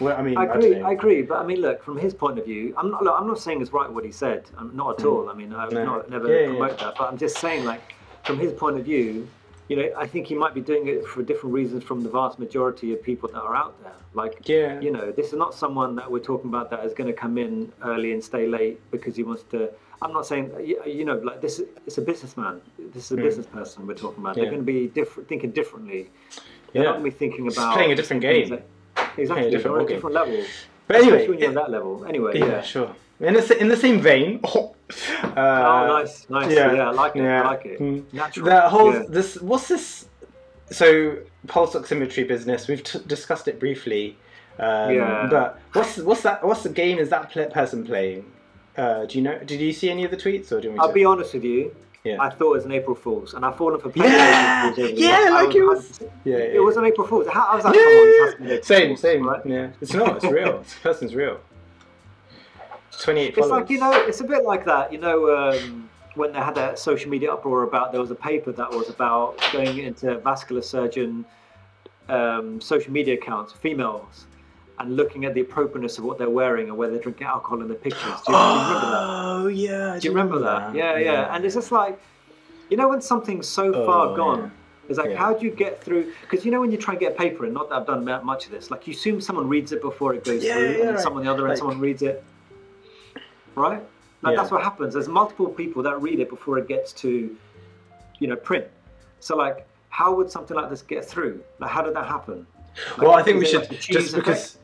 well, 0.00 0.16
I 0.16 0.22
mean 0.22 0.36
I 0.36 0.42
I, 0.42 0.54
agree. 0.54 0.74
don't. 0.74 0.82
I 0.84 0.92
agree, 0.92 1.22
but 1.22 1.38
I 1.38 1.44
mean, 1.44 1.60
look 1.60 1.82
from 1.82 1.96
his 1.98 2.12
point 2.14 2.38
of 2.38 2.44
view. 2.44 2.74
I'm 2.76 2.90
not. 2.90 3.02
Look, 3.04 3.14
I'm 3.18 3.26
not 3.26 3.38
saying 3.38 3.62
it's 3.62 3.72
right 3.72 3.90
what 3.90 4.04
he 4.04 4.12
said. 4.12 4.44
I'm 4.56 4.74
not 4.76 4.98
at 5.00 5.04
Mm. 5.06 5.12
all. 5.12 5.28
I 5.30 5.34
mean, 5.34 5.52
I 5.52 5.64
would 5.66 5.74
No. 5.74 5.84
not 5.84 6.10
never 6.10 6.26
yeah, 6.28 6.46
promote 6.48 6.70
yeah. 6.72 6.84
that. 6.86 6.94
But 6.98 7.04
I'm 7.10 7.18
just 7.18 7.38
saying, 7.38 7.64
like 7.64 7.82
from 8.24 8.38
his 8.38 8.52
point 8.52 8.78
of 8.78 8.84
view, 8.84 9.28
you 9.68 9.76
know, 9.76 9.88
I 9.96 10.06
think 10.06 10.26
he 10.26 10.34
might 10.34 10.54
be 10.54 10.60
doing 10.60 10.88
it 10.88 11.06
for 11.06 11.22
different 11.22 11.54
reasons 11.54 11.84
from 11.84 12.02
the 12.02 12.08
vast 12.10 12.38
majority 12.38 12.92
of 12.92 13.02
people 13.02 13.28
that 13.32 13.40
are 13.40 13.54
out 13.54 13.80
there. 13.82 13.92
Like, 14.14 14.48
yeah, 14.48 14.80
you 14.80 14.90
know, 14.90 15.12
this 15.12 15.28
is 15.28 15.34
not 15.34 15.54
someone 15.54 15.94
that 15.96 16.10
we're 16.10 16.18
talking 16.32 16.48
about 16.50 16.70
that 16.70 16.84
is 16.84 16.94
going 16.94 17.06
to 17.08 17.12
come 17.12 17.38
in 17.38 17.72
early 17.84 18.12
and 18.12 18.22
stay 18.24 18.46
late 18.46 18.80
because 18.90 19.14
he 19.16 19.22
wants 19.22 19.44
to. 19.50 19.70
I'm 20.00 20.12
not 20.12 20.26
saying, 20.26 20.52
you 20.64 20.80
you 20.86 21.04
know, 21.04 21.16
like 21.18 21.40
this. 21.40 21.60
It's 21.86 21.98
a 21.98 22.02
businessman. 22.02 22.60
This 22.94 23.06
is 23.06 23.12
a 23.12 23.16
Mm. 23.16 23.22
business 23.22 23.46
person 23.46 23.86
we're 23.86 23.94
talking 23.94 24.22
about. 24.22 24.36
Yeah. 24.36 24.42
They're 24.44 24.52
going 24.52 24.62
to 24.66 24.72
be 24.72 24.86
different, 24.88 25.28
thinking 25.28 25.50
differently. 25.50 26.08
They're 26.72 26.82
yeah. 26.82 26.90
not 26.90 26.98
going 26.98 27.04
to 27.10 27.10
be 27.10 27.16
thinking 27.18 27.48
about 27.50 27.74
playing 27.74 27.92
a 27.92 27.96
different 27.96 28.22
game. 28.22 28.48
that- 28.50 28.62
exactly, 29.16 29.50
different 29.50 29.62
they're 29.64 29.72
on 29.72 29.80
a 29.80 29.88
different 29.88 30.14
level. 30.14 30.44
But 30.86 30.96
anyway, 30.96 31.16
Especially 31.16 31.28
when 31.30 31.38
you're 31.40 31.50
it- 31.50 31.56
at 31.56 31.62
that 31.62 31.70
level. 31.70 32.04
Anyway, 32.06 32.38
yeah, 32.38 32.46
yeah. 32.46 32.62
sure. 32.62 32.90
In 33.20 33.34
the, 33.34 33.58
in 33.60 33.68
the 33.68 33.76
same 33.76 34.00
vein. 34.00 34.40
uh, 34.44 34.58
oh, 35.36 35.86
nice, 35.88 36.28
nice. 36.30 36.52
Yeah, 36.54 36.72
yeah, 36.72 36.88
I 36.88 36.92
like 36.92 37.16
it. 37.16 37.22
yeah. 37.22 37.42
I 37.42 37.46
like 37.46 37.66
it. 37.66 37.80
Mm. 37.80 38.04
Natural. 38.12 38.46
That 38.46 38.70
whole 38.70 38.92
Yeah. 38.92 39.02
this 39.08 39.40
what's 39.40 39.66
this? 39.68 40.06
So 40.70 41.18
pulse 41.48 41.74
oximetry 41.74 42.26
business. 42.28 42.68
We've 42.68 42.82
t- 42.82 43.00
discussed 43.06 43.48
it 43.48 43.58
briefly. 43.58 44.16
Um, 44.58 44.94
Yeah. 44.94 45.26
But 45.30 45.58
what's 45.72 45.96
what's 45.98 46.22
that? 46.22 46.44
What's 46.44 46.62
the 46.62 46.68
game 46.68 46.98
is 46.98 47.08
that 47.10 47.30
pl- 47.32 47.46
person 47.46 47.84
playing? 47.84 48.24
Uh, 48.78 49.04
do 49.06 49.18
you 49.18 49.22
know? 49.24 49.36
Did 49.38 49.60
you 49.60 49.72
see 49.72 49.90
any 49.90 50.04
of 50.04 50.10
the 50.10 50.16
tweets, 50.16 50.52
or 50.52 50.60
do 50.60 50.68
you 50.68 50.74
want 50.74 50.80
I'll 50.82 50.92
be 50.92 51.04
honest 51.04 51.34
with 51.34 51.44
you. 51.44 51.74
Yeah. 52.04 52.16
I 52.20 52.30
thought 52.30 52.52
it 52.52 52.56
was 52.58 52.64
an 52.64 52.72
April 52.72 52.94
Fool's, 52.94 53.34
and 53.34 53.44
I've 53.44 53.56
fallen 53.56 53.80
for 53.80 53.90
plenty 53.90 54.10
Yeah! 54.14 54.70
April 54.70 54.86
Fool's 54.86 55.00
Yeah. 55.00 55.28
Like 55.32 55.54
it 55.54 55.62
was-? 55.64 56.00
Yeah, 56.24 56.36
yeah, 56.36 56.44
It 56.44 56.62
was 56.62 56.76
an 56.76 56.84
April 56.84 57.06
Fool's. 57.06 57.26
I 57.26 57.56
was 57.56 57.64
like, 57.64 57.74
Yeah, 57.74 57.82
come 57.82 57.92
on, 57.92 58.06
yeah, 58.08 58.24
has 58.24 58.34
to 58.34 58.40
be 58.40 58.44
April 58.52 58.62
Same, 58.64 58.96
same. 58.96 59.26
right? 59.28 59.44
Yeah, 59.44 59.68
it's 59.80 59.92
not. 59.92 60.16
It's 60.16 60.24
real. 60.24 60.58
This 60.60 60.74
person's 60.80 61.14
real. 61.14 61.40
Twenty-eight 63.02 63.28
It's 63.30 63.38
followers. 63.38 63.50
like 63.62 63.70
you 63.70 63.78
know, 63.80 63.92
it's 63.92 64.20
a 64.20 64.24
bit 64.24 64.44
like 64.44 64.64
that. 64.64 64.92
You 64.92 64.98
know, 64.98 65.36
um, 65.36 65.90
when 66.14 66.32
they 66.32 66.38
had 66.38 66.54
that 66.54 66.78
social 66.78 67.10
media 67.10 67.32
uproar 67.32 67.64
about 67.64 67.90
there 67.92 68.00
was 68.00 68.10
a 68.10 68.14
paper 68.16 68.52
that 68.52 68.70
was 68.70 68.88
about 68.88 69.36
going 69.52 69.78
into 69.78 70.18
vascular 70.18 70.62
surgeon 70.62 71.24
um, 72.08 72.60
social 72.60 72.92
media 72.92 73.14
accounts, 73.14 73.52
females, 73.52 74.26
and 74.80 74.96
looking 74.96 75.24
at 75.24 75.34
the 75.34 75.40
appropriateness 75.40 75.98
of 75.98 76.04
what 76.04 76.18
they're 76.18 76.30
wearing 76.30 76.68
and 76.68 76.76
whether 76.76 76.92
they're 76.92 77.02
drinking 77.02 77.26
alcohol 77.26 77.60
in 77.62 77.68
the 77.68 77.74
pictures. 77.74 78.20
Do 78.26 78.32
you, 78.32 78.38
oh, 78.38 78.38
do 78.40 78.48
you 78.48 78.54
remember 78.54 78.80
that? 78.80 79.40
Oh 79.42 79.46
yeah. 79.48 79.98
Do 79.98 80.04
you 80.08 80.14
remember 80.14 80.38
that? 80.40 80.74
Yeah, 80.74 80.96
yeah. 80.98 81.34
And 81.34 81.44
it's 81.44 81.54
just 81.54 81.72
like, 81.72 81.98
you 82.70 82.76
know, 82.76 82.88
when 82.88 83.00
something's 83.00 83.48
so 83.48 83.72
Oh, 83.74 83.86
far 83.86 84.16
gone, 84.16 84.40
yeah. 84.40 84.50
it's 84.88 84.98
like, 84.98 85.10
Yeah. 85.10 85.16
how 85.18 85.34
do 85.34 85.44
you 85.46 85.50
get 85.52 85.82
through? 85.82 86.12
Because 86.22 86.44
you 86.44 86.50
know, 86.52 86.60
when 86.60 86.70
you 86.70 86.76
try 86.78 86.94
and 86.94 87.00
get 87.00 87.12
a 87.12 87.14
paper 87.16 87.44
and 87.44 87.54
not 87.54 87.68
that 87.70 87.76
I've 87.76 87.86
done 87.86 88.04
much 88.24 88.46
of 88.46 88.52
this, 88.52 88.70
like 88.70 88.86
you 88.86 88.92
assume 88.94 89.20
someone 89.20 89.48
reads 89.48 89.72
it 89.72 89.80
before 89.80 90.14
it 90.14 90.24
goes 90.24 90.44
Yeah, 90.44 90.54
through, 90.54 90.62
yeah, 90.62 90.70
and 90.74 90.80
then 90.82 90.94
right. 90.94 91.02
someone 91.02 91.20
on 91.22 91.26
the 91.26 91.32
other 91.32 91.42
end, 91.44 91.50
Like- 91.50 91.58
someone 91.58 91.80
reads 91.80 92.02
it, 92.02 92.22
right? 93.54 93.82
Like 94.22 94.32
Yeah. 94.32 94.36
that's 94.40 94.50
what 94.52 94.62
happens. 94.62 94.94
There's 94.94 95.08
multiple 95.08 95.48
people 95.48 95.82
that 95.84 96.00
read 96.02 96.20
it 96.20 96.28
before 96.28 96.58
it 96.58 96.68
gets 96.68 96.92
to, 96.94 97.34
you 98.18 98.26
know, 98.28 98.36
print. 98.36 98.66
So 99.20 99.36
like, 99.36 99.66
how 99.90 100.14
would 100.14 100.30
something 100.30 100.56
like 100.56 100.70
this 100.70 100.82
get 100.82 101.04
through? 101.04 101.40
Like, 101.58 101.70
how 101.70 101.82
did 101.82 101.94
that 101.94 102.06
happen? 102.06 102.46
Like, 102.96 103.08
well, 103.08 103.16
I 103.16 103.22
think 103.22 103.38
we 103.40 103.46
should 103.46 103.68
just 103.80 104.14
because. 104.14 104.57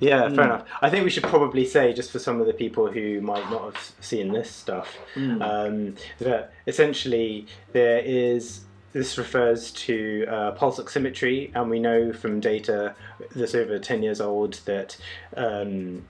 Yeah, 0.00 0.22
Mm. 0.28 0.36
fair 0.36 0.44
enough. 0.44 0.64
I 0.80 0.90
think 0.90 1.04
we 1.04 1.10
should 1.10 1.24
probably 1.24 1.64
say, 1.64 1.92
just 1.92 2.10
for 2.12 2.18
some 2.18 2.40
of 2.40 2.46
the 2.46 2.52
people 2.52 2.86
who 2.90 3.20
might 3.20 3.50
not 3.50 3.64
have 3.64 3.92
seen 4.00 4.32
this 4.32 4.50
stuff, 4.50 4.96
Mm. 5.16 5.42
um, 5.42 5.94
that 6.20 6.52
essentially 6.66 7.46
there 7.72 7.98
is. 8.04 8.60
This 8.92 9.18
refers 9.18 9.70
to 9.72 10.24
uh, 10.28 10.50
pulse 10.52 10.80
oximetry, 10.80 11.50
and 11.54 11.68
we 11.68 11.78
know 11.78 12.10
from 12.12 12.40
data 12.40 12.94
that's 13.36 13.54
over 13.54 13.78
10 13.78 14.02
years 14.02 14.18
old 14.20 14.54
that 14.64 14.96
um, 15.36 16.06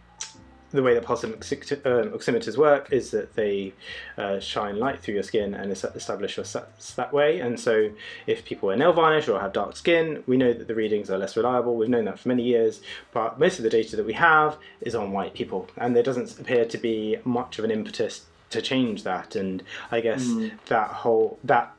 the 0.71 0.83
way 0.83 0.93
that 0.95 1.03
pulse 1.03 1.25
um, 1.25 1.33
oximeters 1.33 2.57
work 2.59 2.93
is 2.93 3.11
that 3.13 3.35
they 3.35 3.73
uh, 4.19 4.39
shine 4.39 4.79
light 4.79 5.01
through 5.01 5.15
your 5.15 5.23
skin 5.23 5.55
and 5.55 5.73
establish 5.73 6.37
your 6.37 6.45
sats 6.45 6.95
that 6.97 7.13
way. 7.13 7.41
And 7.41 7.59
so, 7.59 7.91
if 8.27 8.45
people 8.45 8.67
wear 8.69 8.77
nail 8.77 8.93
varnish 8.93 9.29
or 9.29 9.41
have 9.41 9.53
dark 9.55 9.77
skin, 9.77 10.23
we 10.27 10.37
know 10.37 10.53
that 10.53 10.69
the 10.69 10.75
readings 10.75 11.11
are 11.11 11.17
less 11.19 11.37
reliable. 11.37 11.75
We've 11.77 11.89
known 11.89 12.05
that 12.05 12.19
for 12.19 12.29
many 12.29 12.43
years, 12.43 12.81
but 13.13 13.39
most 13.39 13.59
of 13.59 13.63
the 13.63 13.71
data 13.71 13.97
that 13.97 14.05
we 14.05 14.13
have 14.15 14.59
is 14.83 14.95
on 14.95 15.13
white 15.13 15.33
people, 15.35 15.69
and 15.79 15.97
there 15.97 16.03
doesn't 16.03 16.39
appear 16.39 16.65
to 16.67 16.79
be 16.79 17.17
much 17.25 17.59
of 17.59 17.65
an 17.65 17.71
impetus 17.71 18.27
to 18.51 18.61
change 18.61 19.05
that. 19.05 19.37
And 19.37 19.63
I 19.91 20.01
guess 20.01 20.25
Mm. 20.25 20.51
that 20.67 20.89
whole 20.89 21.39
that 21.45 21.75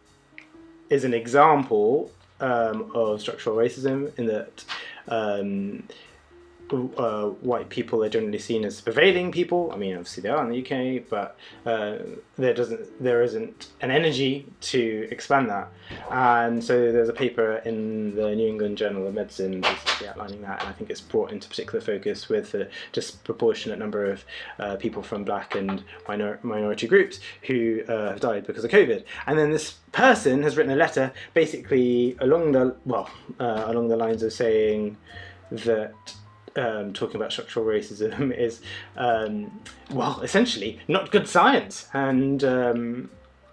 is 0.89 1.03
an 1.03 1.13
example 1.13 2.11
um, 2.41 2.89
of 2.95 3.21
structural 3.21 3.55
racism 3.55 4.17
in 4.17 4.25
that. 4.27 4.65
Um, 5.07 5.83
uh, 6.71 7.27
white 7.41 7.69
people 7.69 8.03
are 8.03 8.09
generally 8.09 8.39
seen 8.39 8.65
as 8.65 8.81
prevailing 8.81 9.31
people. 9.31 9.71
I 9.73 9.77
mean, 9.77 9.95
obviously 9.95 10.23
they 10.23 10.29
are 10.29 10.43
in 10.43 10.49
the 10.49 10.59
UK, 10.63 11.03
but 11.09 11.37
uh, 11.65 11.97
there 12.37 12.53
doesn't, 12.53 13.03
there 13.03 13.21
isn't 13.23 13.67
an 13.81 13.91
energy 13.91 14.45
to 14.61 15.07
expand 15.11 15.49
that. 15.49 15.69
And 16.11 16.63
so 16.63 16.91
there's 16.91 17.09
a 17.09 17.13
paper 17.13 17.57
in 17.65 18.15
the 18.15 18.35
New 18.35 18.47
England 18.47 18.77
Journal 18.77 19.07
of 19.07 19.13
Medicine 19.13 19.61
basically 19.61 20.07
outlining 20.07 20.41
that, 20.41 20.59
and 20.61 20.69
I 20.69 20.73
think 20.73 20.89
it's 20.89 21.01
brought 21.01 21.31
into 21.31 21.49
particular 21.49 21.81
focus 21.81 22.29
with 22.29 22.53
a 22.53 22.69
disproportionate 22.91 23.79
number 23.79 24.05
of 24.05 24.23
uh, 24.59 24.75
people 24.75 25.01
from 25.01 25.23
black 25.23 25.55
and 25.55 25.83
minor- 26.07 26.39
minority 26.43 26.87
groups 26.87 27.19
who 27.43 27.81
uh, 27.87 28.11
have 28.11 28.19
died 28.19 28.45
because 28.45 28.63
of 28.63 28.71
COVID. 28.71 29.03
And 29.27 29.37
then 29.37 29.51
this 29.51 29.75
person 29.91 30.43
has 30.43 30.57
written 30.57 30.71
a 30.71 30.75
letter, 30.75 31.11
basically 31.33 32.15
along 32.19 32.51
the 32.51 32.75
well, 32.85 33.09
uh, 33.39 33.63
along 33.67 33.87
the 33.87 33.97
lines 33.97 34.23
of 34.23 34.31
saying 34.33 34.97
that 35.51 35.93
um, 36.59 36.93
talking 36.93 37.15
about 37.15 37.31
structural 37.31 37.65
racism 37.65 38.35
is, 38.47 38.61
um, 38.97 39.59
well, 39.91 40.21
essentially 40.21 40.79
not 40.87 41.11
good 41.11 41.27
science. 41.27 41.87
And 41.93 42.43
um, 42.43 43.09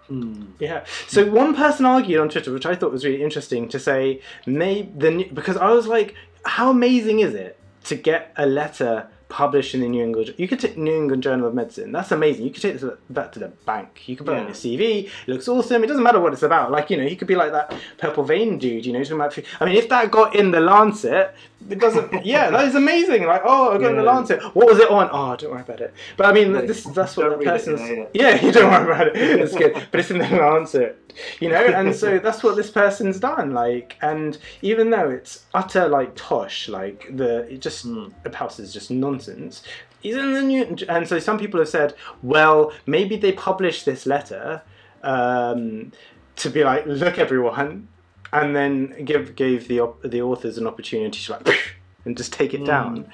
Mm. 0.09 0.51
yeah, 0.57 0.85
so 1.07 1.29
one 1.29 1.53
person 1.53 1.85
argued 1.85 2.21
on 2.21 2.29
Twitter, 2.29 2.53
which 2.53 2.65
I 2.65 2.75
thought 2.75 2.93
was 2.93 3.03
really 3.03 3.21
interesting, 3.21 3.67
to 3.67 3.77
say 3.77 4.21
maybe 4.45 4.89
the 4.95 5.11
new, 5.11 5.29
because 5.33 5.57
I 5.57 5.71
was 5.71 5.85
like, 5.85 6.15
how 6.45 6.69
amazing 6.69 7.19
is 7.19 7.33
it 7.33 7.59
to 7.85 7.95
get 7.95 8.31
a 8.37 8.45
letter 8.45 9.09
published 9.29 9.75
in 9.75 9.81
the 9.81 9.87
New 9.89 10.03
England. 10.03 10.33
You 10.37 10.47
could 10.47 10.59
take 10.59 10.77
New 10.77 10.95
England 10.95 11.21
Journal 11.23 11.47
of 11.47 11.53
Medicine. 11.53 11.91
That's 11.91 12.11
amazing. 12.11 12.45
You 12.45 12.51
could 12.51 12.61
take 12.61 12.79
this- 12.79 12.91
that 13.09 13.33
to 13.33 13.39
the 13.39 13.49
bank. 13.65 14.03
You 14.07 14.15
could 14.15 14.25
put 14.25 14.33
it 14.33 14.39
on 14.39 14.43
Yeah. 14.43 14.47
your 14.49 14.55
CV. 14.55 15.09
It 15.27 15.31
looks 15.31 15.47
awesome. 15.47 15.83
It 15.83 15.87
doesn't 15.87 16.03
matter 16.03 16.19
what 16.19 16.33
it's 16.33 16.43
about. 16.43 16.71
Like 16.71 16.89
you 16.89 16.97
know, 16.97 17.05
he 17.05 17.15
could 17.15 17.27
be 17.27 17.35
like 17.35 17.51
that 17.51 17.73
purple 17.97 18.23
vein 18.23 18.57
dude. 18.57 18.85
You 18.85 18.93
know, 18.93 18.99
talking 19.03 19.15
about. 19.17 19.37
I 19.59 19.65
mean, 19.65 19.75
if 19.75 19.89
that 19.89 20.11
got 20.11 20.35
in 20.35 20.51
the 20.51 20.59
Lancet, 20.61 21.33
it 21.69 21.79
doesn't. 21.79 22.25
yeah, 22.25 22.49
that 22.51 22.65
is 22.67 22.75
amazing. 22.75 23.25
Like, 23.25 23.41
oh, 23.45 23.73
I 23.73 23.77
got 23.79 23.91
in 23.91 23.97
the 23.97 24.03
Lancet. 24.03 24.41
What 24.55 24.67
was 24.67 24.79
it 24.79 24.89
on? 24.89 25.09
Oh, 25.11 25.35
don't 25.35 25.51
worry 25.51 25.61
about 25.61 25.81
it. 25.81 25.93
But 26.15 26.27
I 26.27 26.33
mean, 26.33 26.53
Yeah, 26.53 26.61
this 26.61 26.83
that's 26.83 27.17
what 27.17 27.29
the 27.29 27.37
read 27.37 27.41
it, 27.47 27.51
person's. 27.51 27.81
yeah, 27.81 28.05
yeah, 28.13 28.45
you 28.45 28.51
don't 28.51 28.71
worry 28.71 28.85
about 28.93 29.07
it. 29.07 29.15
It's 29.47 29.55
good, 29.55 29.73
but 29.91 29.99
it's 29.99 30.11
in 30.11 30.19
the 30.19 30.27
Lancet. 30.27 30.97
You 31.39 31.49
know, 31.49 31.55
and 31.65 31.95
so 31.95 32.19
that's 32.23 32.43
what 32.43 32.55
this 32.55 32.69
person's 32.69 33.19
done. 33.19 33.51
Like, 33.51 33.95
and 34.03 34.37
even 34.61 34.91
though 34.91 35.09
it's 35.09 35.45
utter 35.53 35.87
like 35.87 36.11
tosh, 36.15 36.69
like 36.69 37.07
the 37.15 37.39
it 37.51 37.59
just 37.59 37.83
Hmm. 37.83 38.09
the 38.23 38.35
house 38.35 38.59
is 38.59 38.71
just 38.73 38.91
nonsense. 39.17 39.63
In 40.03 40.33
the 40.33 40.41
new, 40.41 40.77
and 40.87 41.07
so 41.07 41.19
some 41.19 41.37
people 41.39 41.59
have 41.59 41.69
said, 41.69 41.93
well, 42.21 42.71
maybe 42.85 43.17
they 43.17 43.31
published 43.31 43.85
this 43.85 44.05
letter 44.05 44.61
um, 45.03 45.91
to 46.37 46.49
be 46.49 46.63
like, 46.63 46.85
look, 46.85 47.17
everyone, 47.17 47.87
and 48.31 48.55
then 48.55 49.03
give 49.05 49.35
gave 49.35 49.67
the 49.67 49.79
op- 49.79 50.01
the 50.03 50.21
authors 50.21 50.57
an 50.57 50.67
opportunity 50.67 51.19
to 51.19 51.31
like 51.31 51.77
and 52.05 52.15
just 52.15 52.31
take 52.31 52.53
it 52.53 52.65
down. 52.65 53.11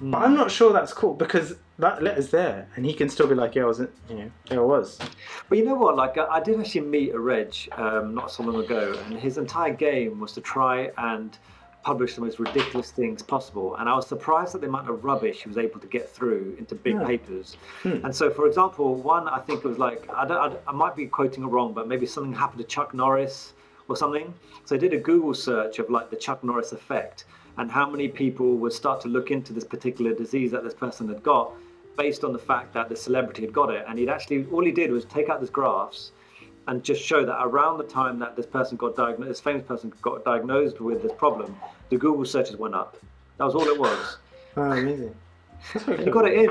But 0.00 0.18
I'm 0.18 0.34
not 0.34 0.50
sure 0.50 0.72
that's 0.72 0.94
cool 0.94 1.14
because 1.14 1.56
that 1.78 2.02
letter's 2.02 2.30
there, 2.30 2.68
and 2.76 2.86
he 2.86 2.94
can 2.94 3.08
still 3.08 3.26
be 3.26 3.34
like, 3.34 3.54
yeah, 3.54 3.62
I 3.62 3.66
wasn't, 3.66 3.90
you 4.08 4.16
know, 4.16 4.30
there 4.48 4.60
I 4.60 4.64
was. 4.64 4.98
But 5.48 5.58
you 5.58 5.64
know 5.64 5.74
what? 5.74 5.96
Like 5.96 6.16
I, 6.16 6.26
I 6.26 6.40
did 6.40 6.58
actually 6.58 6.82
meet 6.82 7.12
a 7.12 7.18
Reg 7.18 7.54
um, 7.72 8.14
not 8.14 8.30
so 8.30 8.42
long 8.44 8.62
ago, 8.62 8.98
and 9.06 9.18
his 9.18 9.36
entire 9.36 9.74
game 9.74 10.20
was 10.20 10.32
to 10.34 10.40
try 10.40 10.90
and 10.96 11.36
publish 11.82 12.14
the 12.14 12.20
most 12.20 12.38
ridiculous 12.38 12.90
things 12.90 13.22
possible. 13.22 13.76
And 13.76 13.88
I 13.88 13.94
was 13.94 14.06
surprised 14.06 14.54
at 14.54 14.60
the 14.60 14.66
amount 14.68 14.88
of 14.90 15.04
rubbish 15.04 15.42
he 15.42 15.48
was 15.48 15.58
able 15.58 15.80
to 15.80 15.86
get 15.86 16.08
through 16.08 16.56
into 16.58 16.74
big 16.74 16.94
Yeah. 16.96 17.06
papers. 17.06 17.56
Hmm. 17.82 18.04
And 18.04 18.14
so, 18.14 18.30
for 18.30 18.46
example, 18.46 18.94
one 18.96 19.28
I 19.28 19.38
think 19.40 19.64
it 19.64 19.68
was 19.68 19.78
like 19.78 20.08
I, 20.14 20.26
don't, 20.26 20.54
I, 20.66 20.70
I 20.70 20.72
might 20.72 20.94
be 20.96 21.06
quoting 21.06 21.44
it 21.44 21.46
wrong, 21.46 21.72
but 21.72 21.88
maybe 21.88 22.06
something 22.06 22.32
happened 22.32 22.58
to 22.58 22.66
Chuck 22.66 22.92
Norris 22.94 23.54
or 23.88 23.96
something. 23.96 24.32
So 24.66 24.76
I 24.76 24.78
did 24.78 24.92
a 24.92 24.98
Google 24.98 25.34
search 25.34 25.78
of 25.78 25.88
like 25.90 26.10
the 26.10 26.16
Chuck 26.16 26.44
Norris 26.44 26.72
effect 26.72 27.24
and 27.58 27.70
how 27.70 27.88
many 27.90 28.08
people 28.08 28.56
would 28.56 28.72
start 28.72 29.00
to 29.02 29.08
look 29.08 29.30
into 29.30 29.52
this 29.52 29.64
particular 29.64 30.14
disease 30.14 30.50
that 30.52 30.62
this 30.64 30.74
person 30.74 31.08
had 31.08 31.22
got 31.22 31.52
based 31.96 32.24
on 32.24 32.32
the 32.32 32.38
fact 32.38 32.72
that 32.74 32.88
the 32.88 32.96
celebrity 32.96 33.42
had 33.42 33.52
got 33.52 33.70
it. 33.70 33.84
And 33.88 33.98
he'd 33.98 34.08
actually, 34.08 34.46
all 34.52 34.64
he 34.64 34.70
did 34.72 34.90
was 34.90 35.04
take 35.06 35.28
out 35.28 35.40
these 35.40 35.50
graphs 35.50 36.12
and 36.68 36.82
just 36.82 37.02
show 37.02 37.24
that 37.24 37.38
around 37.40 37.78
the 37.78 37.84
time 37.84 38.18
that 38.18 38.36
this 38.36 38.46
person 38.46 38.76
got 38.76 38.96
diagnosed, 38.96 39.28
this 39.28 39.40
famous 39.40 39.64
person 39.66 39.92
got 40.02 40.24
diagnosed 40.24 40.80
with 40.80 41.02
this 41.02 41.12
problem, 41.12 41.56
the 41.88 41.96
Google 41.96 42.24
searches 42.24 42.56
went 42.56 42.74
up. 42.74 42.96
That 43.38 43.44
was 43.44 43.54
all 43.54 43.66
it 43.66 43.78
was. 43.78 44.16
Oh, 44.56 44.62
amazing. 44.62 45.14
Very 45.74 46.10
got 46.10 46.26
it 46.26 46.36
in. 46.36 46.50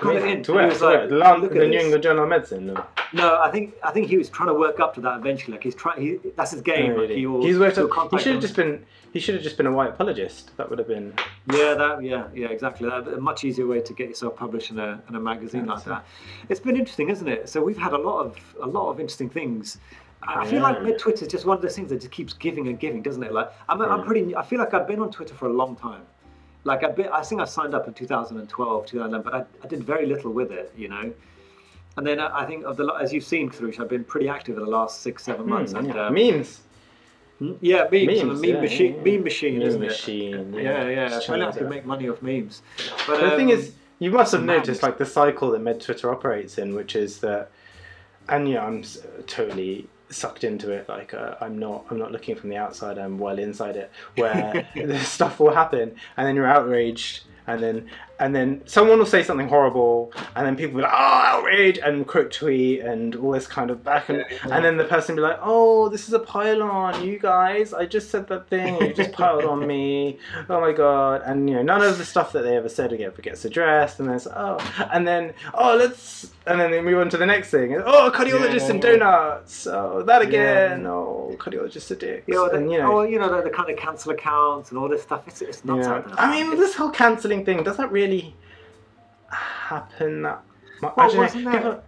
Got 0.00 0.16
it 0.16 0.24
in. 0.24 0.42
To 0.44 0.52
He 0.52 0.56
where? 0.56 0.66
was 0.68 0.78
To 0.78 0.84
like, 0.86 1.08
The, 1.08 1.16
"Look 1.16 1.52
the 1.54 1.62
at 1.64 1.68
New. 1.70 1.78
England 1.78 2.02
Journal 2.02 2.24
of 2.24 2.28
Medicine. 2.30 2.70
or- 2.70 2.86
No, 3.14 3.40
I 3.40 3.50
think 3.50 3.74
I 3.82 3.90
think 3.90 4.08
he 4.08 4.16
was 4.18 4.28
trying 4.28 4.48
to 4.48 4.54
work 4.54 4.80
up 4.80 4.94
to 4.94 5.00
that 5.02 5.18
eventually. 5.18 5.52
Like 5.56 5.64
he's 5.64 5.74
trying. 5.74 6.00
He, 6.00 6.18
that's 6.36 6.50
his 6.50 6.60
game. 6.60 6.90
Like 6.92 6.96
really? 7.00 7.16
he 7.16 7.26
will, 7.26 7.42
He's 7.42 7.58
worked 7.58 7.78
up. 7.78 7.90
He 8.10 8.18
should 8.18 8.32
have 8.34 8.42
just 8.42 8.56
been. 8.56 8.84
He 9.12 9.20
should 9.20 9.34
have 9.34 9.44
just 9.44 9.56
been 9.58 9.66
a 9.66 9.72
white 9.72 9.90
apologist. 9.90 10.56
That 10.56 10.68
would 10.70 10.78
have 10.78 10.88
been. 10.88 11.12
Yeah, 11.52 11.74
that. 11.74 12.02
Yeah, 12.02 12.24
yeah, 12.34 12.48
exactly. 12.48 12.88
That 12.88 13.08
a 13.08 13.20
much 13.20 13.44
easier 13.44 13.66
way 13.66 13.80
to 13.82 13.92
get 13.92 14.08
yourself 14.08 14.36
published 14.36 14.70
in 14.70 14.78
a, 14.78 15.02
in 15.08 15.14
a 15.14 15.20
magazine 15.20 15.66
like 15.66 15.84
that. 15.84 16.04
It's 16.48 16.60
been 16.60 16.76
interesting, 16.76 17.10
isn't 17.10 17.28
it? 17.28 17.48
So 17.48 17.62
we've 17.62 17.76
had 17.78 17.92
a 17.92 17.98
lot 17.98 18.20
of 18.26 18.38
a 18.62 18.66
lot 18.66 18.90
of 18.90 19.00
interesting 19.00 19.28
things. 19.30 19.78
I 20.22 20.46
feel 20.46 20.62
like 20.62 20.76
Yeah. 20.76 20.84
Med 20.84 20.98
Twitter 20.98 21.24
is 21.26 21.32
just 21.32 21.44
one 21.46 21.56
of 21.56 21.62
those 21.62 21.74
things 21.76 21.90
that 21.90 22.00
just 22.00 22.12
keeps 22.12 22.32
giving 22.32 22.68
and 22.68 22.78
giving, 22.78 23.02
doesn't 23.02 23.22
it? 23.22 23.32
Like 23.32 23.50
I'm, 23.68 23.80
I'm 23.82 24.04
pretty. 24.04 24.34
I 24.36 24.42
feel 24.42 24.58
like 24.60 24.72
I've 24.74 24.86
been 24.86 25.00
on 25.00 25.10
Twitter 25.10 25.34
for 25.34 25.46
a 25.46 25.52
long 25.52 25.76
time. 25.76 26.02
Like 26.64 26.84
I've 26.84 26.98
I 27.12 27.22
think 27.22 27.40
I 27.40 27.44
signed 27.44 27.74
up 27.74 27.88
in 27.88 27.94
2012, 27.94 28.86
2011, 28.86 29.22
but 29.22 29.34
I, 29.34 29.64
I 29.64 29.66
did 29.66 29.82
very 29.82 30.06
little 30.06 30.32
with 30.32 30.52
it, 30.52 30.72
you 30.76 30.88
know. 30.88 31.12
And 31.96 32.06
then 32.06 32.20
I 32.20 32.40
I 32.42 32.46
think 32.46 32.64
of 32.64 32.76
the 32.76 32.86
as 33.00 33.12
you've 33.12 33.24
seen, 33.24 33.50
Karush, 33.50 33.80
I've 33.80 33.88
been 33.88 34.04
pretty 34.04 34.28
active 34.28 34.56
in 34.56 34.64
the 34.64 34.70
last 34.70 35.00
six, 35.00 35.24
seven 35.24 35.48
months. 35.48 35.72
Hmm, 35.72 35.78
and, 35.78 35.88
yeah. 35.88 36.06
um, 36.06 36.14
Memes. 36.14 36.60
yeah, 37.60 37.88
memes, 37.90 38.20
I'm 38.20 38.30
a 38.30 38.34
meme 38.34 38.44
yeah, 38.44 38.60
machine, 38.60 38.94
yeah, 38.94 39.12
meme 39.12 39.24
machine, 39.24 39.58
Meme 39.58 39.68
isn't 39.68 39.80
machine, 39.80 40.34
it? 40.34 40.62
yeah. 40.62 40.88
Yeah, 40.88 41.08
yeah. 41.08 41.16
I 41.16 41.20
change 41.20 41.56
could 41.56 41.68
make 41.68 41.84
money 41.84 42.08
off 42.08 42.22
memes. 42.22 42.62
But 43.06 43.20
the 43.20 43.30
thing 43.36 43.50
um, 43.50 43.58
is, 43.58 43.74
you 43.98 44.10
must 44.12 44.32
have 44.32 44.44
noticed 44.44 44.82
like 44.82 44.98
the 44.98 45.06
cycle 45.06 45.50
that 45.50 45.60
Med 45.60 45.80
Twitter 45.80 46.10
operates 46.10 46.58
in, 46.58 46.74
which 46.74 46.94
is 46.94 47.18
that, 47.18 47.50
and 48.28 48.48
yeah, 48.48 48.64
I'm 48.64 48.84
totally 49.26 49.88
sucked 50.12 50.44
into 50.44 50.70
it. 50.70 50.88
Like 50.88 51.14
uh, 51.14 51.36
I'm 51.40 51.58
not, 51.58 51.86
I'm 51.90 51.98
not 51.98 52.12
looking 52.12 52.36
from 52.36 52.50
the 52.50 52.56
outside. 52.56 52.98
I'm 52.98 53.18
well 53.18 53.38
inside 53.38 53.76
it, 53.76 53.90
where 54.16 54.66
this 54.74 55.08
stuff 55.18 55.40
will 55.40 55.54
happen, 55.54 55.96
and 56.16 56.26
then 56.26 56.36
you're 56.36 56.46
outraged, 56.46 57.24
and 57.46 57.62
then 57.62 57.88
and 58.18 58.34
then 58.34 58.62
someone 58.66 58.98
will 58.98 59.06
say 59.06 59.22
something 59.22 59.48
horrible, 59.48 60.12
and 60.36 60.46
then 60.46 60.54
people 60.56 60.74
will 60.74 60.80
be 60.80 60.82
like, 60.84 60.92
oh, 60.92 61.22
outrage, 61.24 61.78
and 61.78 62.06
quote 62.06 62.30
tweet, 62.30 62.80
and 62.80 63.16
all 63.16 63.32
this 63.32 63.46
kind 63.46 63.70
of 63.70 63.82
back, 63.82 64.08
and, 64.08 64.24
and 64.50 64.64
then 64.64 64.76
the 64.76 64.84
person 64.84 65.16
will 65.16 65.22
be 65.24 65.28
like, 65.28 65.38
oh, 65.42 65.88
this 65.88 66.06
is 66.06 66.14
a 66.14 66.18
pylon, 66.18 67.04
you 67.06 67.18
guys, 67.18 67.72
I 67.74 67.86
just 67.86 68.10
said 68.10 68.28
that 68.28 68.48
thing, 68.48 68.76
and 68.76 68.88
you 68.88 68.94
just 68.94 69.12
piled 69.12 69.44
on 69.44 69.66
me, 69.66 70.18
oh 70.48 70.60
my 70.60 70.72
god, 70.72 71.22
and 71.24 71.48
you 71.48 71.56
know, 71.56 71.62
none 71.62 71.82
of 71.82 71.98
the 71.98 72.04
stuff 72.04 72.32
that 72.32 72.42
they 72.42 72.56
ever 72.56 72.68
said 72.68 72.92
ever 72.92 73.22
gets 73.22 73.44
addressed, 73.44 73.98
and 74.00 74.08
then 74.08 74.16
it's, 74.16 74.26
oh, 74.26 74.58
and 74.92 75.06
then, 75.08 75.32
oh, 75.54 75.74
let's, 75.76 76.30
and 76.46 76.60
then 76.60 76.70
they 76.70 76.80
move 76.80 76.98
on 76.98 77.08
to 77.10 77.16
the 77.16 77.26
next 77.26 77.50
thing, 77.50 77.74
oh, 77.76 78.10
cardiologist 78.14 78.68
and 78.70 78.82
Yeah. 78.82 78.92
donuts, 78.98 79.66
oh, 79.66 80.02
that 80.02 80.22
again, 80.22 80.86
oh, 80.86 81.28
Yeah. 81.30 81.34
oh, 81.34 81.36
cardiologists 81.38 81.90
are 81.90 81.94
dicks, 81.96 82.26
the, 82.26 82.50
and 82.52 82.70
you 82.70 82.78
know. 82.78 82.98
oh, 82.98 83.02
you 83.02 83.18
know, 83.18 83.34
the, 83.34 83.42
the 83.42 83.50
kind 83.50 83.70
of 83.70 83.76
cancel 83.76 84.12
accounts 84.12 84.70
and 84.70 84.78
all 84.78 84.88
this 84.88 85.02
stuff. 85.02 85.22
It's, 85.26 85.40
it's 85.42 85.64
nuts 85.64 85.86
Yeah. 85.86 86.02
I 86.16 86.30
mean, 86.30 86.52
It's- 86.52 86.58
this 86.58 86.74
whole 86.74 86.90
cancelling 86.90 87.44
thing, 87.44 87.62
does 87.64 87.76
that 87.78 87.90
really 87.90 88.01
happen 89.30 90.22
that 90.22 90.42
much? 90.80 90.96
Well, 90.96 91.06
don't 91.08 91.14
know, 91.14 91.20
wasn't 91.22 91.44
there- 91.52 91.80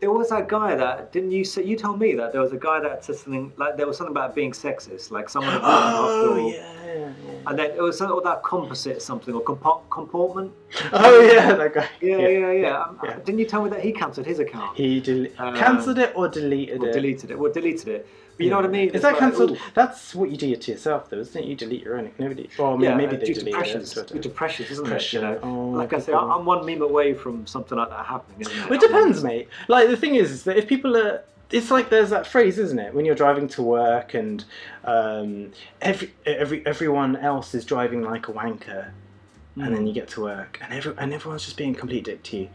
there 0.00 0.10
was 0.10 0.28
that 0.28 0.46
guy 0.46 0.74
that 0.76 1.10
didn't 1.10 1.30
you 1.32 1.42
say? 1.42 1.62
You 1.64 1.74
told 1.76 1.98
me 1.98 2.14
that 2.14 2.30
there 2.32 2.40
was 2.42 2.52
a 2.52 2.58
guy 2.58 2.80
that 2.80 3.02
said 3.04 3.16
something 3.16 3.50
like 3.56 3.78
there 3.78 3.86
was 3.86 3.96
something 3.96 4.12
about 4.14 4.34
being 4.34 4.52
sexist, 4.52 5.10
like 5.10 5.28
someone 5.30 5.52
had 5.52 5.62
been 5.62 5.70
in 5.70 5.74
Oh, 5.74 6.48
yeah, 6.52 6.54
yeah, 6.84 6.94
yeah. 6.94 7.10
and 7.48 7.58
then 7.58 7.70
it 7.70 7.80
was 7.80 7.96
something 7.96 8.18
about 8.18 8.42
composite 8.42 9.00
something 9.00 9.32
or 9.34 9.40
compo- 9.40 9.82
comportment. 9.88 10.52
Oh, 10.92 11.20
yeah, 11.20 11.54
that 11.54 11.72
guy. 11.72 11.88
Yeah, 12.02 12.18
yeah, 12.18 12.52
yeah. 12.52 12.82
Um, 12.82 13.00
Yeah. 13.02 13.16
Didn't 13.24 13.38
you 13.38 13.46
tell 13.46 13.62
me 13.64 13.70
that 13.70 13.80
he 13.80 13.90
cancelled 13.92 14.26
his 14.26 14.38
account 14.38 14.76
He 14.76 15.00
del- 15.00 15.28
Uh, 15.38 15.52
cancelled 15.56 15.98
it 15.98 16.12
or 16.14 16.28
deleted 16.28 16.82
or 16.82 16.88
it? 16.88 16.92
deleted 16.92 17.30
it? 17.30 17.38
Well, 17.38 17.50
deleted 17.50 17.88
it. 17.88 18.06
You 18.38 18.50
know 18.50 18.56
what 18.56 18.66
I 18.66 18.68
mean? 18.68 18.88
Is 18.88 18.96
It's 18.96 19.02
that 19.02 19.12
like, 19.12 19.20
cancelled? 19.20 19.52
ooh. 19.52 19.58
That's 19.74 20.14
what 20.14 20.30
you 20.30 20.36
do 20.36 20.54
to 20.54 20.70
yourself, 20.72 21.08
though, 21.08 21.18
isn't 21.20 21.42
it? 21.42 21.46
You 21.48 21.54
delete 21.56 21.82
your 21.82 21.98
own. 21.98 22.12
Nobody. 22.18 22.50
Well, 22.58 22.78
yeah, 22.82 22.94
maybe 22.94 23.16
they 23.16 23.26
due 23.26 23.34
to 23.34 23.40
delete 23.40 23.66
it. 23.68 24.06
due 24.12 24.20
to 24.20 24.28
pressures, 24.28 24.70
isn't 24.72 24.86
Pressure. 24.86 25.18
it? 25.18 25.22
You 25.22 25.26
know, 25.28 25.38
Oh, 25.42 25.70
like 25.70 25.92
I 25.94 25.98
say, 25.98 26.12
I'm 26.12 26.44
one 26.44 26.66
meme 26.66 26.82
away 26.82 27.14
from 27.14 27.46
something 27.46 27.78
like 27.78 27.88
that 27.88 28.04
happening. 28.06 28.42
Isn't 28.42 28.58
it? 28.58 28.72
It 28.74 28.80
depends, 28.80 29.24
mate. 29.24 29.48
Like 29.68 29.88
the 29.88 29.96
thing 29.96 30.16
is, 30.16 30.30
is 30.30 30.42
that 30.44 30.58
if 30.58 30.66
people 30.66 30.96
are, 30.96 31.22
it's 31.50 31.70
like 31.70 31.88
there's 31.90 32.10
that 32.10 32.26
phrase, 32.26 32.58
isn't 32.58 32.78
it? 32.78 32.92
When 32.92 33.04
you're 33.06 33.14
driving 33.14 33.48
to 33.48 33.62
work 33.62 34.12
and 34.14 34.44
um, 34.84 35.52
every 35.80 36.12
every 36.26 36.66
everyone 36.66 37.16
else 37.16 37.54
is 37.54 37.64
driving 37.64 38.02
like 38.02 38.28
a 38.28 38.32
wanker, 38.32 38.90
and 39.56 39.68
Hmm. 39.68 39.72
then 39.74 39.86
you 39.86 39.94
get 39.94 40.08
to 40.08 40.22
work 40.22 40.58
and 40.62 40.74
every, 40.74 40.92
and 40.98 41.14
everyone's 41.14 41.44
just 41.44 41.56
being 41.56 41.74
a 41.74 41.78
complete 41.78 42.04
dick 42.04 42.22
to 42.24 42.36
you. 42.36 42.48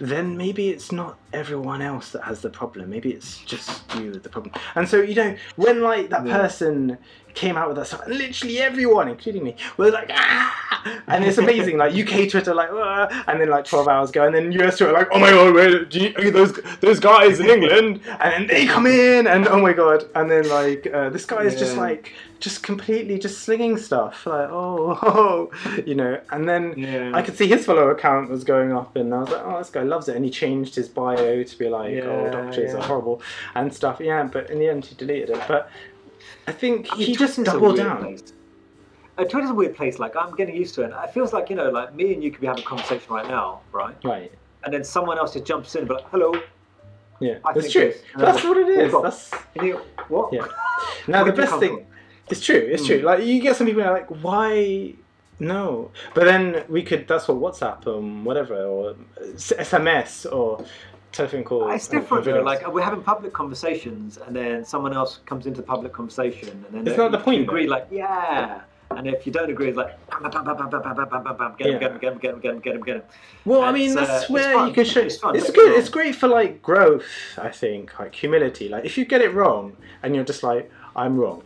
Then 0.00 0.36
maybe 0.36 0.70
it's 0.70 0.90
not 0.92 1.18
everyone 1.32 1.82
else 1.82 2.10
that 2.12 2.22
has 2.24 2.40
the 2.40 2.50
problem. 2.50 2.90
Maybe 2.90 3.10
it's 3.12 3.38
just 3.44 3.82
you 3.96 4.10
with 4.12 4.22
the 4.22 4.28
problem. 4.28 4.52
And 4.74 4.88
so 4.88 5.00
you 5.00 5.14
know, 5.14 5.36
when 5.56 5.82
like 5.82 6.10
that 6.10 6.26
Yeah. 6.26 6.36
person 6.38 6.98
came 7.34 7.56
out 7.56 7.68
with 7.68 7.76
that 7.76 7.86
stuff, 7.86 8.02
literally 8.08 8.58
everyone, 8.58 9.08
including 9.08 9.44
me, 9.44 9.54
was 9.76 9.92
like, 9.92 10.10
ah! 10.12 11.00
and 11.06 11.24
it's 11.24 11.38
amazing. 11.38 11.76
like 11.78 11.92
UK 11.94 12.28
Twitter, 12.28 12.52
like, 12.54 12.70
ah! 12.72 13.24
and 13.28 13.40
then 13.40 13.48
like 13.48 13.64
12 13.64 13.86
hours 13.86 14.10
go, 14.10 14.26
and 14.26 14.34
then 14.34 14.50
US 14.52 14.78
Twitter, 14.78 14.92
like, 14.92 15.08
oh 15.12 15.18
my 15.20 15.30
god, 15.30 15.54
wait, 15.54 15.88
do 15.90 16.00
you, 16.00 16.30
those 16.32 16.52
those 16.80 16.98
guys 16.98 17.38
in 17.40 17.48
England, 17.48 18.00
and 18.20 18.32
then 18.32 18.46
they 18.48 18.66
come 18.66 18.86
in, 18.86 19.26
and 19.26 19.46
oh 19.48 19.60
my 19.60 19.72
god, 19.72 20.04
and 20.14 20.30
then 20.30 20.48
like 20.48 20.86
uh, 20.92 21.10
this 21.10 21.24
guy 21.26 21.42
is 21.44 21.56
just 21.56 21.76
like 21.76 22.12
just 22.40 22.62
completely 22.62 23.18
just 23.18 23.38
slinging 23.38 23.76
stuff, 23.76 24.24
like, 24.26 24.48
oh, 24.50 24.98
oh, 25.02 25.50
you 25.86 25.94
know, 25.94 26.20
and 26.30 26.48
then. 26.48 26.74
Yeah. 26.76 27.10
I 27.14 27.22
could 27.22 27.36
see 27.36 27.48
his 27.48 27.64
follower 27.66 27.94
count 27.96 28.30
was 28.30 28.44
going 28.44 28.72
up, 28.72 28.94
and 28.96 29.12
I 29.14 29.18
was 29.20 29.30
like, 29.30 29.42
"Oh, 29.44 29.58
this 29.58 29.70
guy 29.70 29.82
loves 29.82 30.08
it." 30.08 30.14
And 30.16 30.24
he 30.24 30.30
changed 30.30 30.74
his 30.76 30.88
bio 30.88 31.17
to 31.18 31.58
be 31.58 31.68
like, 31.68 31.90
"Oh, 32.02 32.24
Yeah, 32.24 32.30
doctors 32.30 32.74
are 32.74 32.82
horrible," 32.82 33.22
and 33.54 33.72
stuff. 33.72 34.00
Yeah, 34.00 34.24
but 34.24 34.50
in 34.50 34.58
the 34.58 34.68
end, 34.68 34.84
he 34.84 34.94
deleted 34.94 35.30
it. 35.30 35.42
But 35.48 35.70
I 36.46 36.52
think 36.52 36.88
I 36.92 36.96
mean, 36.96 37.06
he 37.06 37.16
just 37.16 37.42
doubled 37.44 37.76
down. 37.76 37.98
place. 38.02 38.32
Uh, 39.16 39.24
Twitter's 39.24 39.50
a 39.50 39.54
weird 39.54 39.74
place. 39.76 39.98
Like 39.98 40.14
I'm 40.16 40.34
getting 40.36 40.54
used 40.54 40.74
to 40.76 40.82
it. 40.82 40.92
It 41.04 41.10
feels 41.12 41.32
like 41.32 41.50
you 41.50 41.56
know, 41.56 41.70
like 41.70 41.94
me 41.94 42.14
and 42.14 42.22
you 42.22 42.30
could 42.30 42.40
be 42.40 42.46
having 42.46 42.62
a 42.62 42.66
conversation 42.66 43.12
right 43.12 43.26
now, 43.26 43.60
right? 43.72 43.96
Right? 44.04 44.32
And 44.64 44.72
then 44.72 44.84
someone 44.84 45.18
else 45.18 45.32
just 45.34 45.44
jumps 45.44 45.74
in, 45.74 45.80
and 45.80 45.88
be 45.88 45.94
like, 45.94 46.08
"Hello," 46.10 46.32
Yeah, 47.20 47.38
I 47.44 47.52
that's 47.52 47.72
true. 47.72 47.82
it's- 47.82 48.02
That's 48.16 48.44
what 48.44 48.56
it 48.56 48.68
is. 48.68 48.92
That's 49.02 49.30
you, 49.60 49.80
what? 50.08 50.32
Yeah. 50.32 50.46
now 51.08 51.24
the 51.24 51.32
best 51.32 51.58
thing. 51.58 51.78
from? 51.78 51.86
It's 52.30 52.44
true. 52.44 52.56
It's 52.70 52.86
true. 52.86 53.00
Mm. 53.00 53.04
Like 53.04 53.24
you 53.24 53.40
get 53.40 53.56
some 53.56 53.66
people 53.66 53.82
like, 53.82 54.08
"Why?" 54.22 54.94
No, 55.40 55.92
but 56.14 56.24
then 56.24 56.64
we 56.68 56.82
could. 56.82 57.06
That's 57.06 57.28
what 57.28 57.38
WhatsApp, 57.38 57.86
um, 57.86 58.24
whatever, 58.24 58.56
or 58.64 58.96
SMS 59.36 60.26
or 60.32 60.64
telephone 61.12 61.44
calls. 61.44 61.74
It's 61.74 61.88
different 61.88 62.24
though. 62.24 62.42
Like 62.42 62.66
we're 62.72 62.82
having 62.82 63.02
public 63.02 63.32
conversations, 63.32 64.18
and 64.18 64.34
then 64.34 64.64
someone 64.64 64.92
else 64.92 65.20
comes 65.26 65.46
into 65.46 65.60
the 65.60 65.66
public 65.66 65.92
conversation, 65.92 66.50
and 66.50 66.66
then 66.72 66.86
It's 66.88 66.96
not 66.98 67.12
the 67.12 67.18
point, 67.18 67.42
Agree, 67.42 67.66
though. 67.66 67.72
like 67.72 67.88
yeah, 67.90 68.60
and 68.90 69.06
if 69.06 69.26
you 69.26 69.32
don't 69.32 69.50
agree, 69.50 69.68
it's 69.68 69.76
like 69.76 69.98
bam, 70.10 70.22
bam, 70.30 70.44
bam, 70.44 70.56
bam, 70.56 70.70
bam, 70.70 70.82
bam, 70.82 70.94
bam, 70.96 71.08
bam, 71.08 71.24
bam, 71.24 71.36
bam, 71.36 71.54
get 71.58 71.66
him, 71.68 71.72
Yeah. 71.74 71.78
get 71.78 71.92
him, 71.92 71.98
get 71.98 72.12
him, 72.12 72.18
get 72.18 72.32
him, 72.34 72.40
get 72.40 72.52
him, 72.54 72.60
get 72.60 72.74
him, 72.76 72.82
get 72.82 72.96
him. 72.96 73.02
Well, 73.44 73.62
I 73.62 73.72
mean, 73.72 73.92
uh, 73.92 74.04
that's 74.04 74.22
it's 74.24 74.30
where 74.30 74.66
you 74.66 74.72
can 74.72 74.84
show. 74.84 75.00
It's 75.00 75.14
It's, 75.14 75.22
fun, 75.22 75.34
don't 75.34 75.54
good. 75.54 75.78
It's 75.78 75.88
great 75.88 76.14
for 76.14 76.28
like 76.28 76.62
growth. 76.62 77.04
I 77.40 77.50
think, 77.50 77.98
like 77.98 78.14
humility. 78.14 78.68
Like 78.68 78.84
if 78.84 78.96
you 78.98 79.04
get 79.04 79.20
it 79.20 79.32
wrong 79.34 79.76
and 80.02 80.14
you're 80.14 80.24
just 80.24 80.42
like, 80.42 80.70
I'm 80.96 81.16
wrong. 81.16 81.42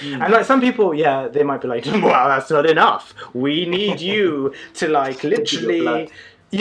Mm. 0.00 0.22
And 0.22 0.32
like 0.32 0.44
some 0.44 0.60
people, 0.60 0.94
yeah, 0.94 1.26
they 1.28 1.42
might 1.42 1.62
be 1.62 1.68
like, 1.68 1.86
"Well, 1.86 2.28
that's 2.28 2.50
not 2.50 2.66
enough. 2.66 3.14
We 3.32 3.64
need 3.64 3.98
you 4.00 4.52
to 4.74 4.88
like 4.88 5.24
literally, 5.24 5.80
blood. 5.80 6.10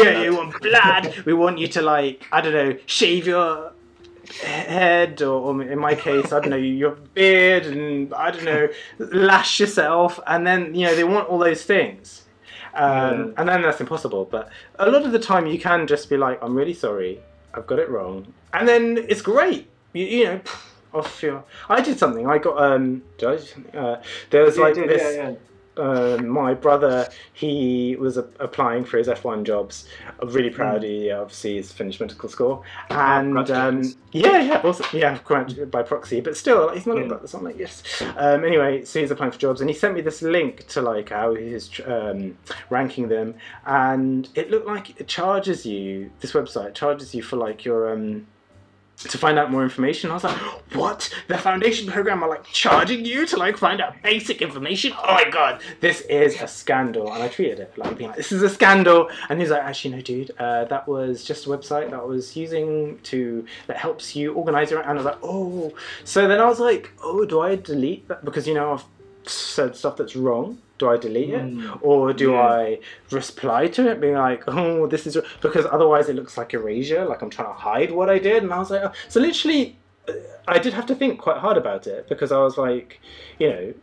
Yeah, 0.04 0.22
you 0.24 0.36
want 0.36 0.62
blood. 0.62 1.24
we 1.26 1.34
want 1.34 1.58
you 1.60 1.68
to 1.70 1.82
like, 1.82 2.26
I 2.32 2.42
don't 2.42 2.54
know, 2.54 2.78
shave 2.86 3.26
your 3.28 3.72
head, 4.44 5.22
or, 5.22 5.36
or 5.54 5.62
in 5.62 5.80
my 5.80 5.96
case, 5.96 6.32
I 6.34 6.40
don't 6.40 6.50
know, 6.50 6.56
your 6.58 6.92
beard, 7.14 7.66
and 7.66 8.14
I 8.14 8.32
don't 8.32 8.46
know, 8.46 8.68
lash 9.00 9.60
yourself, 9.60 10.20
and 10.28 10.46
then 10.48 10.74
you 10.76 10.86
know 10.86 10.96
they 10.96 11.04
want 11.04 11.30
all 11.30 11.40
those 11.40 11.64
things." 11.64 12.24
Um, 12.74 12.92
Yeah. 13.28 13.34
And 13.38 13.50
then 13.50 13.62
that's 13.62 13.80
impossible. 13.80 14.26
But 14.26 14.50
a 14.80 14.90
lot 14.90 15.04
of 15.06 15.12
the 15.12 15.20
time, 15.20 15.48
you 15.48 15.60
can 15.60 15.88
just 15.88 16.10
be 16.10 16.18
like, 16.18 16.38
"I'm 16.44 16.56
really 16.56 16.74
sorry, 16.74 17.20
I've 17.54 17.68
got 17.68 17.80
it 17.80 17.90
wrong," 17.90 18.28
and 18.54 18.68
then 18.68 18.98
it's 19.10 19.22
great. 19.22 19.68
You, 19.94 20.06
you 20.06 20.24
know, 20.26 20.42
off 20.94 21.22
your. 21.24 21.44
I 21.70 21.82
did 21.82 21.98
something. 22.00 22.28
I 22.28 22.38
got 22.38 22.62
um. 22.62 23.04
Did 23.18 23.30
I 23.30 23.36
do 23.38 23.42
something? 23.44 23.76
Uh, 23.76 24.02
there 24.30 24.44
was 24.44 24.58
Yeah, 24.58 24.64
like 24.64 24.76
yeah, 24.76 24.88
this. 24.88 25.02
yeah, 25.16 25.30
yeah. 25.30 25.36
Um, 25.78 26.28
my 26.28 26.54
brother, 26.54 27.10
he 27.34 27.96
was 27.98 28.18
a- 28.18 28.28
applying 28.40 28.86
for 28.86 28.98
his 28.98 29.08
F1 29.08 29.44
jobs. 29.44 29.88
I'm 30.20 30.30
really 30.30 30.50
proud. 30.50 30.82
Hmm. 30.82 30.88
He 30.88 31.12
obviously 31.12 31.58
has 31.58 31.72
finished 31.72 32.00
medical 32.00 32.30
school, 32.30 32.64
and 32.90 33.50
um, 33.52 33.84
yeah, 34.12 34.42
yeah, 34.42 34.62
also, 34.64 34.86
yeah, 34.98 35.18
quite 35.18 35.70
by 35.72 35.84
proxy, 35.84 36.22
but 36.22 36.38
still, 36.38 36.70
he's 36.70 36.86
not. 36.86 36.98
Yeah. 36.98 37.08
But 37.08 37.34
I'm 37.34 37.44
like, 37.44 37.58
yes. 37.58 37.84
Um, 38.18 38.46
anyway, 38.46 38.86
so 38.86 39.00
he's 39.00 39.12
applying 39.12 39.32
for 39.32 39.40
jobs, 39.40 39.62
and 39.62 39.70
he 39.70 39.76
sent 39.76 39.94
me 39.96 40.02
this 40.02 40.22
link 40.22 40.68
to 40.68 40.82
like 40.82 41.10
how 41.10 41.34
he's 41.36 41.70
um, 41.86 42.38
ranking 42.70 43.08
them, 43.08 43.36
and 43.66 44.30
it 44.36 44.50
looked 44.50 44.68
like 44.68 45.00
it 45.00 45.08
charges 45.08 45.66
you. 45.66 46.12
This 46.20 46.32
website 46.32 46.74
charges 46.74 47.14
you 47.14 47.22
for 47.22 47.36
like 47.36 47.66
your 47.66 47.92
um, 47.94 48.28
to 48.98 49.18
find 49.18 49.38
out 49.38 49.52
more 49.52 49.64
information. 49.64 50.10
I 50.10 50.16
was 50.16 50.24
like, 50.24 50.38
what? 50.74 51.14
The 51.28 51.38
foundation 51.38 51.92
program 51.92 52.24
are 52.24 52.30
like 52.30 52.46
charging 52.46 53.06
you 53.06 53.26
to 53.28 53.38
like 53.38 53.58
find 53.58 53.82
out 53.82 54.02
basic 54.02 54.42
information? 54.42 54.94
Oh 54.98 55.14
my 55.14 55.30
god, 55.30 55.62
this 55.82 56.02
is 56.02 56.42
a 56.42 56.48
scandal. 56.48 57.12
And 57.12 57.22
I 57.22 57.30
tweeted 57.30 57.60
it, 57.60 57.78
like 57.78 57.98
being 57.98 58.10
like, 58.10 58.18
this 58.18 58.32
is 58.32 58.42
a 58.42 58.50
scandal. 58.50 59.10
And 59.30 59.40
he's 59.40 59.50
like, 59.50 59.64
actually 59.64 59.96
no 59.96 60.02
dude, 60.02 60.32
uh, 60.40 60.66
that 60.66 60.88
was 60.88 61.24
just 61.24 61.46
a 61.46 61.50
website 61.50 61.90
that 61.92 62.00
I 62.00 62.04
was 62.04 62.36
using 62.36 63.00
to 63.04 63.46
that 63.68 63.78
helps 63.78 64.16
you 64.16 64.34
organize 64.34 64.72
your 64.72 64.82
and 64.82 64.90
I 64.90 64.94
was 64.94 65.06
like, 65.06 65.20
oh 65.24 65.74
so 66.04 66.28
then 66.28 66.40
I 66.40 66.46
was 66.46 66.60
like, 66.60 66.92
oh, 67.04 67.26
do 67.26 67.42
I 67.42 67.56
delete 67.56 68.08
that? 68.08 68.26
Because 68.26 68.48
you 68.48 68.54
know 68.54 68.74
I've 68.74 68.86
said 69.30 69.76
stuff 69.76 69.98
that's 69.98 70.16
wrong. 70.16 70.60
Do 70.78 70.90
I 70.90 70.98
delete 70.98 71.30
it? 71.30 71.42
Mm. 71.42 71.80
Or 71.82 72.12
do 72.14 72.32
Yeah. 72.32 72.42
I 72.42 72.80
reply 73.12 73.68
to 73.68 73.90
it 73.90 74.02
being 74.02 74.16
like, 74.16 74.44
oh, 74.48 74.88
this 74.88 75.08
is 75.08 75.18
because 75.42 75.66
otherwise 75.66 76.10
it 76.10 76.16
looks 76.16 76.38
like 76.38 76.54
erasure, 76.54 77.06
like 77.06 77.22
I'm 77.22 77.30
trying 77.30 77.48
to 77.48 77.54
hide 77.54 77.92
what 77.92 78.10
I 78.10 78.20
did. 78.20 78.44
And 78.44 78.54
I 78.54 78.60
was 78.60 78.72
like, 78.72 78.84
oh. 78.84 78.92
so 79.08 79.20
literally, 79.20 79.78
uh, 80.08 80.14
I 80.48 80.60
did 80.60 80.74
have 80.74 80.86
to 80.88 80.96
think 80.96 81.20
quite 81.20 81.38
hard 81.38 81.58
about 81.58 81.88
it 81.88 82.08
because 82.10 82.32
I 82.32 82.40
was 82.40 82.58
like, 82.58 83.00
you 83.40 83.50
know, 83.50 83.74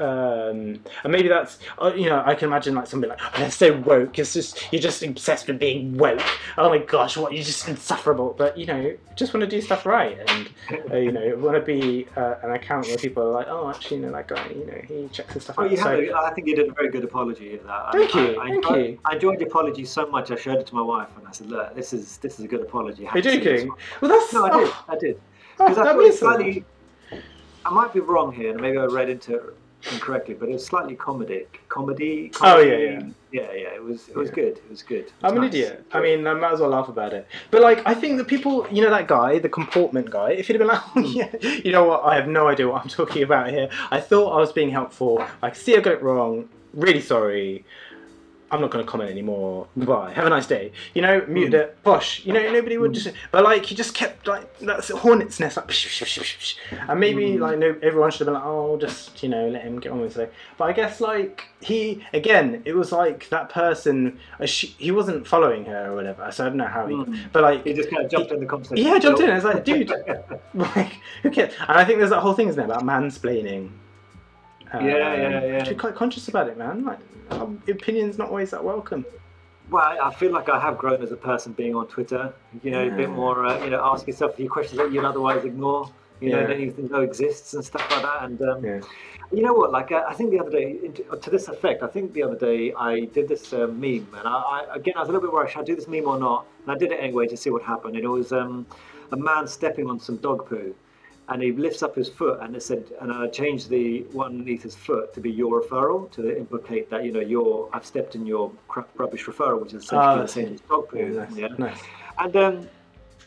um, 0.00 0.80
and 1.04 1.12
maybe 1.12 1.28
that's 1.28 1.58
uh, 1.80 1.92
you 1.94 2.06
know 2.06 2.22
I 2.24 2.34
can 2.34 2.48
imagine 2.48 2.74
like 2.74 2.86
somebody 2.86 3.10
like 3.10 3.20
oh, 3.22 3.30
they're 3.38 3.50
so 3.50 3.76
woke. 3.78 4.18
It's 4.18 4.32
just 4.34 4.66
you're 4.72 4.82
just 4.82 5.02
obsessed 5.02 5.46
with 5.48 5.58
being 5.58 5.96
woke. 5.96 6.20
Oh 6.56 6.68
my 6.68 6.78
gosh, 6.78 7.16
what 7.16 7.32
you're 7.32 7.42
just 7.44 7.68
insufferable. 7.68 8.34
But 8.38 8.56
you 8.56 8.66
know, 8.66 8.96
just 9.16 9.34
want 9.34 9.42
to 9.42 9.46
do 9.48 9.60
stuff 9.60 9.86
right, 9.86 10.18
and 10.28 10.48
uh, 10.92 10.96
you 10.96 11.12
know, 11.12 11.36
want 11.36 11.56
to 11.56 11.62
be 11.62 12.06
uh, 12.16 12.36
an 12.42 12.52
account 12.52 12.86
where 12.86 12.96
people 12.96 13.22
are 13.24 13.30
like, 13.32 13.46
oh, 13.48 13.68
actually, 13.70 13.98
you 13.98 14.02
know, 14.04 14.12
that 14.12 14.28
guy, 14.28 14.48
you 14.50 14.66
know, 14.66 14.80
he 14.86 15.08
checks 15.08 15.34
his 15.34 15.44
stuff 15.44 15.56
Well, 15.56 15.66
out. 15.66 15.70
you 15.72 15.76
So- 15.78 15.84
have. 15.90 15.98
a- 16.00 16.16
I 16.28 16.34
think 16.34 16.46
you 16.46 16.54
did 16.56 16.68
a 16.68 16.72
very 16.72 16.90
good 16.90 17.04
apology 17.04 17.54
of 17.54 17.64
that. 17.64 17.92
Thank 17.92 18.14
I, 18.14 18.20
you, 18.20 18.40
I, 18.40 18.44
I 18.44 18.48
thank 18.48 18.64
enjoyed, 18.64 18.86
you. 18.90 18.98
I 19.04 19.14
enjoyed 19.14 19.38
the 19.38 19.46
apology 19.46 19.84
so 19.84 20.06
much. 20.06 20.30
I 20.30 20.36
showed 20.36 20.58
it 20.58 20.66
to 20.68 20.74
my 20.74 20.82
wife, 20.82 21.08
and 21.16 21.26
I 21.26 21.32
said, 21.32 21.48
"Look, 21.50 21.74
this 21.74 21.92
is 21.92 22.18
this 22.18 22.38
is 22.38 22.44
a 22.44 22.48
good 22.48 22.60
apology." 22.60 23.06
Are 23.06 23.16
you 23.18 23.22
joking? 23.22 23.70
Well, 24.00 24.10
that's 24.10 24.32
No, 24.32 24.44
I 24.44 24.50
did. 24.58 24.68
oh, 24.68 24.84
I 24.88 24.96
did. 24.98 25.20
oh, 25.60 25.68
Because 25.68 25.78
I 25.78 25.92
thought 25.94 26.14
slightly. 26.14 26.64
I 27.64 27.70
might 27.70 27.92
be 27.92 28.00
wrong 28.00 28.32
here, 28.32 28.50
and 28.52 28.60
maybe 28.60 28.78
I 28.78 28.84
read 28.84 29.08
into 29.10 29.34
it 29.36 29.42
incorrectly, 29.92 30.34
but 30.34 30.48
it 30.48 30.52
was 30.52 30.66
slightly 30.66 30.96
comedic. 30.96 31.46
Comedy. 31.68 32.30
Oh, 32.40 32.58
yeah, 32.58 32.76
yeah. 32.76 33.00
Yeah, 33.30 33.42
yeah. 33.52 33.74
It 33.74 33.82
was. 33.82 34.08
It 34.08 34.16
was 34.16 34.28
Yeah. 34.30 34.34
good. 34.34 34.56
It 34.58 34.70
was 34.70 34.82
good. 34.82 35.04
It 35.06 35.12
I'm 35.22 35.34
was 35.34 35.38
an 35.38 35.44
idiot. 35.44 35.84
I 35.92 36.00
mean, 36.00 36.26
I 36.26 36.34
might 36.34 36.52
as 36.52 36.60
well 36.60 36.70
laugh 36.70 36.88
about 36.88 37.12
it. 37.12 37.26
But 37.50 37.62
like, 37.62 37.82
I 37.86 37.94
think 37.94 38.16
that 38.18 38.26
people, 38.26 38.66
you 38.70 38.82
know, 38.82 38.90
that 38.90 39.06
guy, 39.06 39.38
the 39.38 39.48
comportment 39.48 40.10
guy. 40.10 40.30
If 40.32 40.46
he'd 40.48 40.54
have 40.54 40.60
been 40.60 40.68
like, 40.68 40.82
oh, 40.96 41.00
yeah, 41.00 41.28
you 41.64 41.70
know 41.72 41.84
what? 41.84 42.04
I 42.04 42.14
have 42.16 42.26
no 42.28 42.48
idea 42.48 42.68
what 42.68 42.82
I'm 42.82 42.88
talking 42.88 43.22
about 43.22 43.50
here. 43.50 43.68
I 43.90 44.00
thought 44.00 44.30
I 44.36 44.40
was 44.40 44.52
being 44.52 44.70
helpful. 44.70 45.24
I 45.42 45.52
see 45.52 45.76
I 45.76 45.80
got 45.80 45.94
it 45.94 46.02
wrong. 46.02 46.48
Really 46.74 47.00
sorry. 47.00 47.64
I'm 48.50 48.60
not 48.62 48.70
going 48.70 48.84
to 48.84 48.90
comment 48.90 49.10
anymore. 49.10 49.66
Goodbye. 49.78 50.12
Have 50.14 50.24
a 50.26 50.30
nice 50.30 50.46
day. 50.46 50.72
You 50.94 51.02
know, 51.02 51.22
mute 51.28 51.52
it. 51.52 51.76
Posh. 51.84 52.24
You 52.24 52.32
know, 52.32 52.50
nobody 52.50 52.78
would 52.78 52.94
just. 52.94 53.08
But 53.30 53.44
like, 53.44 53.66
he 53.66 53.74
just 53.74 53.94
kept 53.94 54.26
like 54.26 54.58
that's 54.60 54.88
a 54.88 54.96
hornet's 54.96 55.38
nest. 55.38 55.56
Like, 55.58 55.68
psh, 55.68 55.86
psh, 55.86 56.22
psh, 56.22 56.56
and 56.88 56.98
maybe 56.98 57.32
Mm. 57.32 57.40
like 57.40 57.58
no, 57.58 57.76
everyone 57.82 58.10
should 58.10 58.20
have 58.20 58.26
been 58.28 58.34
like, 58.34 58.44
oh, 58.44 58.78
just 58.78 59.22
you 59.22 59.28
know, 59.28 59.48
let 59.48 59.62
him 59.62 59.78
get 59.80 59.92
on 59.92 60.00
with 60.00 60.16
it. 60.16 60.32
But 60.56 60.64
I 60.64 60.72
guess 60.72 61.00
like 61.00 61.44
he 61.60 62.02
again, 62.14 62.62
it 62.64 62.74
was 62.74 62.90
like 62.90 63.28
that 63.28 63.50
person. 63.50 64.18
uh, 64.40 64.46
she- 64.46 64.74
He 64.78 64.90
wasn't 64.92 65.26
following 65.26 65.66
her 65.66 65.92
or 65.92 65.94
whatever. 65.96 66.30
So 66.32 66.46
I 66.46 66.48
don't 66.48 66.56
know 66.56 66.66
how 66.66 66.86
he. 66.86 66.94
Mm. 66.94 67.18
But 67.32 67.42
like, 67.42 67.64
He 67.64 67.74
just 67.74 67.90
kind 67.90 68.04
of 68.04 68.10
jumped 68.10 68.32
in 68.32 68.40
the 68.40 68.46
conversation. 68.46 68.84
yeah, 68.86 68.98
jumped 68.98 69.20
in. 69.20 69.28
I 69.30 69.34
was 69.34 69.44
like, 69.44 69.64
dude, 69.70 69.92
like, 70.54 70.92
who 71.22 71.30
cares? 71.30 71.52
And 71.68 71.76
I 71.78 71.84
think 71.84 71.98
there's 71.98 72.10
that 72.10 72.20
whole 72.20 72.32
thing, 72.34 72.48
isn't 72.48 72.60
it, 72.60 72.64
about 72.64 72.82
mansplaining. 72.82 73.70
Um, 74.72 74.84
Yeah, 74.86 75.14
yeah, 75.14 75.44
yeah. 75.44 75.68
Be 75.68 75.74
quite 75.74 75.94
conscious 75.94 76.28
about 76.28 76.48
it, 76.48 76.56
man. 76.58 76.84
Like, 76.84 76.98
our 77.30 77.48
opinion's 77.68 78.18
not 78.18 78.28
always 78.28 78.50
that 78.50 78.62
welcome. 78.62 79.04
Well, 79.70 79.84
I 80.02 80.12
feel 80.14 80.32
like 80.32 80.48
I 80.48 80.58
have 80.58 80.78
grown 80.78 81.02
as 81.02 81.12
a 81.12 81.16
person 81.16 81.52
being 81.52 81.74
on 81.74 81.86
Twitter. 81.88 82.32
You 82.62 82.70
know, 82.70 82.86
a 82.86 82.90
bit 82.90 83.10
more. 83.10 83.44
Uh, 83.44 83.62
you 83.64 83.70
know, 83.70 83.82
ask 83.84 84.06
yourself 84.06 84.32
a 84.32 84.36
few 84.36 84.48
questions 84.48 84.78
that 84.78 84.90
you'd 84.92 85.04
otherwise 85.04 85.44
ignore. 85.44 85.90
You 86.20 86.30
know, 86.30 86.40
Yeah. 86.40 86.46
that 86.48 86.58
you 86.58 86.88
know 86.90 87.02
exists 87.02 87.54
and 87.54 87.64
stuff 87.64 87.88
like 87.90 88.02
that. 88.02 88.22
And 88.22 88.40
um, 88.42 88.64
Yeah. 88.64 88.80
you 89.30 89.42
know 89.42 89.52
what? 89.52 89.70
Like, 89.70 89.92
uh, 89.92 90.04
I 90.08 90.14
think 90.14 90.30
the 90.30 90.40
other 90.40 90.50
day, 90.50 90.78
to 91.20 91.30
this 91.30 91.48
effect, 91.48 91.82
I 91.82 91.86
think 91.86 92.12
the 92.14 92.22
other 92.22 92.34
day 92.34 92.72
I 92.74 93.00
did 93.16 93.28
this 93.28 93.52
uh, 93.52 93.66
meme, 93.68 94.08
and 94.18 94.26
I, 94.26 94.64
I 94.70 94.76
again 94.76 94.94
I 94.96 95.00
was 95.00 95.10
a 95.10 95.12
little 95.12 95.28
bit 95.28 95.32
worried. 95.34 95.50
Should 95.50 95.60
I 95.60 95.64
do 95.64 95.76
this 95.76 95.86
meme 95.86 96.06
or 96.08 96.18
not? 96.18 96.46
And 96.64 96.72
I 96.74 96.78
did 96.78 96.90
it 96.90 96.96
anyway 96.96 97.26
to 97.28 97.36
see 97.36 97.50
what 97.50 97.62
happened. 97.62 97.94
And 97.96 98.04
it 98.04 98.08
was 98.08 98.32
um, 98.32 98.66
a 99.12 99.16
man 99.16 99.46
stepping 99.46 99.88
on 99.88 100.00
some 100.00 100.16
dog 100.16 100.48
poo. 100.48 100.74
And 101.30 101.42
he 101.42 101.52
lifts 101.52 101.82
up 101.82 101.94
his 101.94 102.08
foot, 102.08 102.40
and 102.40 102.56
it 102.56 102.62
said, 102.62 102.84
and 103.02 103.12
I 103.12 103.28
changed 103.28 103.68
the 103.68 104.00
one 104.12 104.28
underneath 104.32 104.62
his 104.62 104.74
foot 104.74 105.12
to 105.12 105.20
be 105.20 105.30
your 105.30 105.60
referral 105.60 106.10
to 106.12 106.34
implicate 106.36 106.88
that 106.90 107.04
you 107.04 107.12
know 107.12 107.20
your 107.20 107.68
I've 107.74 107.84
stepped 107.84 108.14
in 108.14 108.24
your 108.26 108.50
crap 108.66 108.88
rubbish 108.98 109.26
referral, 109.26 109.60
which 109.60 109.74
is 109.74 109.84
essentially 109.84 110.06
I 110.20 110.22
the 110.22 110.26
same 110.28 110.54
as 110.54 110.60
dog 110.62 110.88
poo. 110.88 110.98
Yeah, 110.98 111.26
nice. 111.26 111.36
Yeah. 111.36 111.48
nice. 111.58 111.80
And 112.18 112.34
um, 112.36 112.68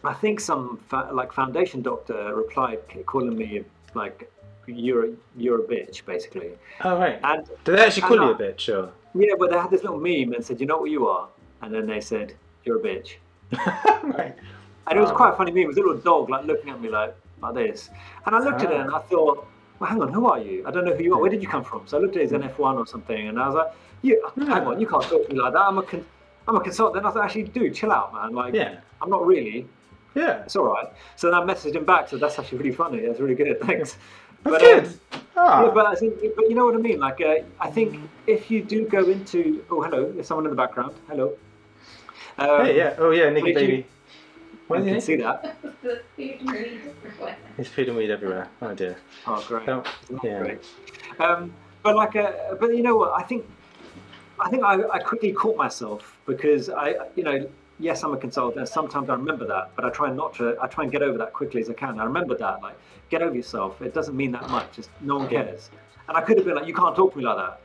I 0.04 0.14
think 0.16 0.40
some 0.40 0.80
fa- 0.90 1.10
like 1.14 1.32
foundation 1.32 1.84
doctor 1.84 2.34
replied, 2.36 2.80
calling 3.06 3.38
me 3.38 3.64
like 3.94 4.32
you're 4.66 5.06
a, 5.06 5.12
you're 5.38 5.60
a 5.64 5.68
bitch, 5.68 6.04
basically. 6.06 6.52
Oh, 6.84 6.98
right. 6.98 7.20
And 7.24 7.46
Do 7.66 7.76
they 7.76 7.86
actually 7.86 8.04
call 8.04 8.18
you 8.18 8.32
a 8.32 8.36
bitch, 8.36 8.68
or? 8.70 8.92
yeah, 9.14 9.34
but 9.38 9.52
they 9.52 9.58
had 9.58 9.70
this 9.70 9.84
little 9.84 10.00
meme 10.00 10.34
and 10.34 10.44
said, 10.44 10.60
you 10.60 10.66
know 10.66 10.78
what 10.80 10.90
you 10.90 11.08
are, 11.08 11.28
and 11.62 11.72
then 11.74 11.86
they 11.86 12.02
said 12.02 12.34
you're 12.66 12.78
a 12.80 12.82
bitch. 12.82 13.18
right. 14.18 14.34
And 14.88 14.98
it 14.98 15.02
was 15.02 15.12
Oh. 15.12 15.16
quite 15.16 15.34
a 15.34 15.38
funny 15.38 15.52
meme. 15.52 15.64
It 15.66 15.68
was 15.68 15.78
a 15.78 15.82
little 15.82 15.98
dog 15.98 16.30
like 16.32 16.46
looking 16.46 16.70
at 16.72 16.82
me 16.82 16.90
like 16.90 17.16
like 17.42 17.54
this, 17.56 17.90
and 18.26 18.36
I 18.36 18.40
looked 18.40 18.62
at 18.62 18.72
it 18.72 18.78
Ah. 18.78 18.82
and 18.84 18.96
I 18.96 19.00
thought, 19.00 19.48
well, 19.80 19.90
hang 19.90 20.02
on, 20.02 20.14
who 20.14 20.28
are 20.28 20.40
you? 20.40 20.64
I 20.68 20.72
don't 20.72 20.86
know 20.86 20.94
who 20.96 21.04
you 21.04 21.14
are. 21.16 21.20
Where 21.20 21.30
did 21.30 21.42
you 21.42 21.48
come 21.50 21.64
from? 21.64 21.88
So 21.88 21.98
I 21.98 22.02
looked 22.02 22.16
at 22.16 22.22
his 22.22 22.32
NF1 22.32 22.78
or 22.78 22.86
something, 22.86 23.28
and 23.30 23.40
I 23.40 23.48
was 23.48 23.56
like, 23.56 23.72
you, 24.04 24.22
hang 24.38 24.66
on, 24.68 24.80
you 24.80 24.88
can't 24.88 25.04
talk 25.04 25.28
to 25.28 25.34
me 25.34 25.40
like 25.40 25.54
that. 25.54 25.62
I'm 25.62 25.78
a 25.78 25.84
con- 25.84 26.06
I'm 26.48 26.56
a 26.56 26.60
consultant. 26.62 26.98
And 26.98 27.06
I 27.06 27.10
was 27.10 27.16
like, 27.16 27.26
actually, 27.26 27.44
dude, 27.44 27.76
chill 27.76 27.92
out, 27.92 28.14
man. 28.14 28.34
Like, 28.34 28.54
Yeah. 28.54 28.78
I'm 29.02 29.10
not 29.10 29.26
really. 29.26 29.68
Yeah. 30.16 30.44
It's 30.44 30.56
all 30.56 30.66
right. 30.66 30.88
So 31.16 31.30
then 31.32 31.40
I 31.40 31.44
messaged 31.46 31.76
him 31.76 31.86
back. 31.86 32.10
So 32.10 32.18
that's 32.18 32.38
actually 32.40 32.58
really 32.60 32.72
funny. 32.72 33.00
That's 33.06 33.20
really 33.20 33.36
good. 33.36 33.60
Thanks. 33.68 33.98
That's 34.44 34.56
But, 34.56 34.62
good. 34.62 34.86
um, 34.86 35.22
Ah. 35.38 35.64
Yeah, 35.66 35.72
but 35.72 35.86
I 35.86 35.96
think, 35.96 36.16
but 36.36 36.50
you 36.50 36.56
know 36.56 36.66
what 36.66 36.76
I 36.76 36.80
mean. 36.80 37.00
Like, 37.00 37.22
uh, 37.22 37.36
I 37.60 37.70
think 37.70 38.00
if 38.28 38.52
you 38.52 38.62
do 38.64 38.86
go 38.88 39.06
into, 39.08 39.64
oh, 39.72 39.82
hello, 39.82 40.12
there's 40.12 40.28
someone 40.28 40.46
in 40.46 40.50
the 40.52 40.58
background. 40.58 40.94
Hello. 41.08 41.34
Um, 42.38 42.66
hey, 42.66 42.78
yeah. 42.78 42.96
Oh, 42.98 43.12
yeah, 43.12 43.30
Nicky 43.30 43.54
did 43.54 43.70
you- 43.70 43.84
Baby. 44.72 44.78
I 44.78 44.80
What 44.80 44.88
can 44.88 44.96
is 44.98 45.06
see 45.06 45.16
that. 45.18 45.56
the 45.84 46.02
food 46.16 46.40
and 46.40 46.52
read 46.52 46.82
everywhere. 47.06 47.38
There's 47.56 47.68
food 47.68 47.88
and 47.90 47.98
weed 47.98 48.10
everywhere. 48.12 48.48
Oh, 48.62 48.74
dear. 48.74 48.98
Oh, 49.28 49.44
great. 49.48 49.70
Oh, 49.70 49.84
yeah. 50.24 50.40
Great. 50.40 50.60
Um, 51.20 51.54
but 51.84 51.96
like, 51.96 52.16
uh, 52.16 52.56
but 52.60 52.76
you 52.76 52.84
know 52.84 52.96
what? 52.96 53.12
I 53.12 53.24
think, 53.24 53.46
I 54.40 54.50
think 54.50 54.64
I, 54.64 54.82
I 54.90 55.00
quickly 55.00 55.32
caught 55.32 55.58
myself 55.58 56.18
because 56.26 56.70
I, 56.70 56.96
you 57.16 57.24
know, 57.24 57.50
yes, 57.80 58.04
I'm 58.04 58.14
a 58.14 58.18
consultant. 58.18 58.60
and 58.60 58.68
Sometimes 58.70 59.10
I 59.10 59.14
remember 59.14 59.46
that, 59.48 59.72
but 59.76 59.86
I 59.86 59.90
try 59.90 60.12
not 60.12 60.34
to. 60.36 60.56
I 60.62 60.68
try 60.68 60.84
and 60.84 60.92
get 60.92 61.02
over 61.02 61.18
that 61.18 61.34
quickly 61.34 61.62
as 61.62 61.70
I 61.70 61.74
can. 61.74 62.00
I 62.00 62.04
remember 62.04 62.36
that, 62.38 62.62
like, 62.62 62.78
get 63.10 63.22
over 63.22 63.36
yourself. 63.36 63.82
It 63.82 63.94
doesn't 63.94 64.16
mean 64.16 64.32
that 64.34 64.50
much. 64.50 64.72
Just 64.74 64.90
no 65.02 65.18
one 65.18 65.28
cares. 65.28 65.70
And 66.08 66.18
I 66.18 66.22
could 66.22 66.38
have 66.38 66.46
been 66.46 66.56
like, 66.56 66.68
you 66.68 66.74
can't 66.74 66.96
talk 66.96 67.14
to 67.14 67.18
me 67.18 67.24
like 67.26 67.38
that. 67.38 67.62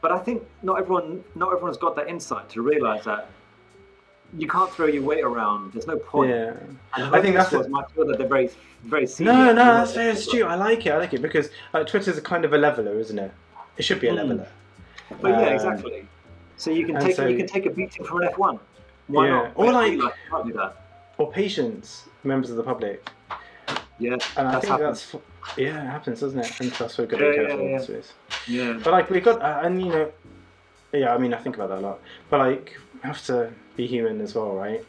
But 0.00 0.12
I 0.12 0.18
think 0.18 0.42
not 0.62 0.78
everyone, 0.78 1.24
not 1.34 1.48
everyone's 1.52 1.78
got 1.78 1.96
that 1.96 2.08
insight 2.08 2.48
to 2.50 2.60
realize 2.62 3.04
that 3.04 3.28
you 4.36 4.48
can't 4.48 4.70
throw 4.72 4.86
your 4.86 5.02
weight 5.02 5.22
around. 5.24 5.72
There's 5.72 5.86
no 5.86 5.96
point. 5.96 6.30
Yeah. 6.30 6.54
I 6.94 7.20
think 7.20 7.36
that's 7.36 7.52
was 7.52 7.68
my 7.68 7.84
feel 7.94 8.06
that 8.06 8.18
they're 8.18 8.26
very, 8.26 8.50
very 8.84 9.06
senior. 9.06 9.32
No, 9.32 9.44
no, 9.52 9.64
that's 9.74 9.92
very 9.94 10.10
astute. 10.10 10.44
I 10.44 10.54
like 10.56 10.86
it. 10.86 10.90
I 10.90 10.98
like 10.98 11.14
it 11.14 11.22
because 11.22 11.50
uh, 11.72 11.84
Twitter's 11.84 12.18
a 12.18 12.22
kind 12.22 12.44
of 12.44 12.52
a 12.52 12.58
leveler, 12.58 12.98
isn't 12.98 13.18
it? 13.18 13.32
It 13.76 13.82
should 13.84 14.00
be 14.00 14.08
a 14.08 14.12
Mm. 14.12 14.16
leveler. 14.16 14.48
But 15.20 15.28
yeah, 15.30 15.40
Um, 15.48 15.52
exactly. 15.54 16.06
So 16.56 16.70
you 16.70 16.86
can 16.86 17.00
take 17.00 17.16
so- 17.16 17.26
you 17.26 17.36
can 17.36 17.46
take 17.46 17.66
a 17.66 17.70
beating 17.70 18.04
from 18.04 18.22
an 18.22 18.28
F1. 18.28 18.58
Why 19.08 19.26
Yeah. 19.26 19.30
not? 19.34 19.52
Or 19.56 19.72
like- 19.72 20.00
Can't 20.30 20.46
do 20.46 20.52
that. 20.54 20.76
Or 21.18 21.30
patients, 21.30 22.08
members 22.24 22.50
of 22.50 22.56
the 22.56 22.62
public. 22.62 23.08
Yeah, 23.98 24.12
And 24.36 24.48
I 24.48 24.52
That's 24.52 24.64
think 24.66 24.70
happened. 24.72 24.88
that's 24.88 25.14
yeah, 25.56 25.84
it 25.84 25.86
happens, 25.86 26.20
doesn't 26.20 26.38
it? 26.40 26.60
And 26.60 26.70
that's 26.72 26.98
what 26.98 26.98
we've 26.98 27.08
got 27.08 27.18
to 27.18 27.24
Yeah, 27.24 27.30
be 27.30 27.36
yeah, 27.36 27.46
careful 27.48 27.68
yeah. 27.68 27.76
I 27.76 27.80
suppose. 27.80 28.12
yeah. 28.48 28.80
But 28.82 28.92
like 28.92 29.10
we've 29.10 29.22
got, 29.24 29.40
uh, 29.40 29.60
and 29.62 29.80
you 29.80 29.88
know, 29.90 30.12
yeah, 30.92 31.14
I 31.14 31.18
mean, 31.18 31.32
I 31.32 31.36
think 31.38 31.54
about 31.56 31.68
that 31.68 31.78
a 31.78 31.80
lot. 31.80 32.00
But 32.30 32.38
like, 32.40 32.76
have 33.04 33.24
to 33.26 33.50
be 33.76 33.86
human 33.86 34.20
as 34.20 34.34
well, 34.34 34.52
right? 34.54 34.84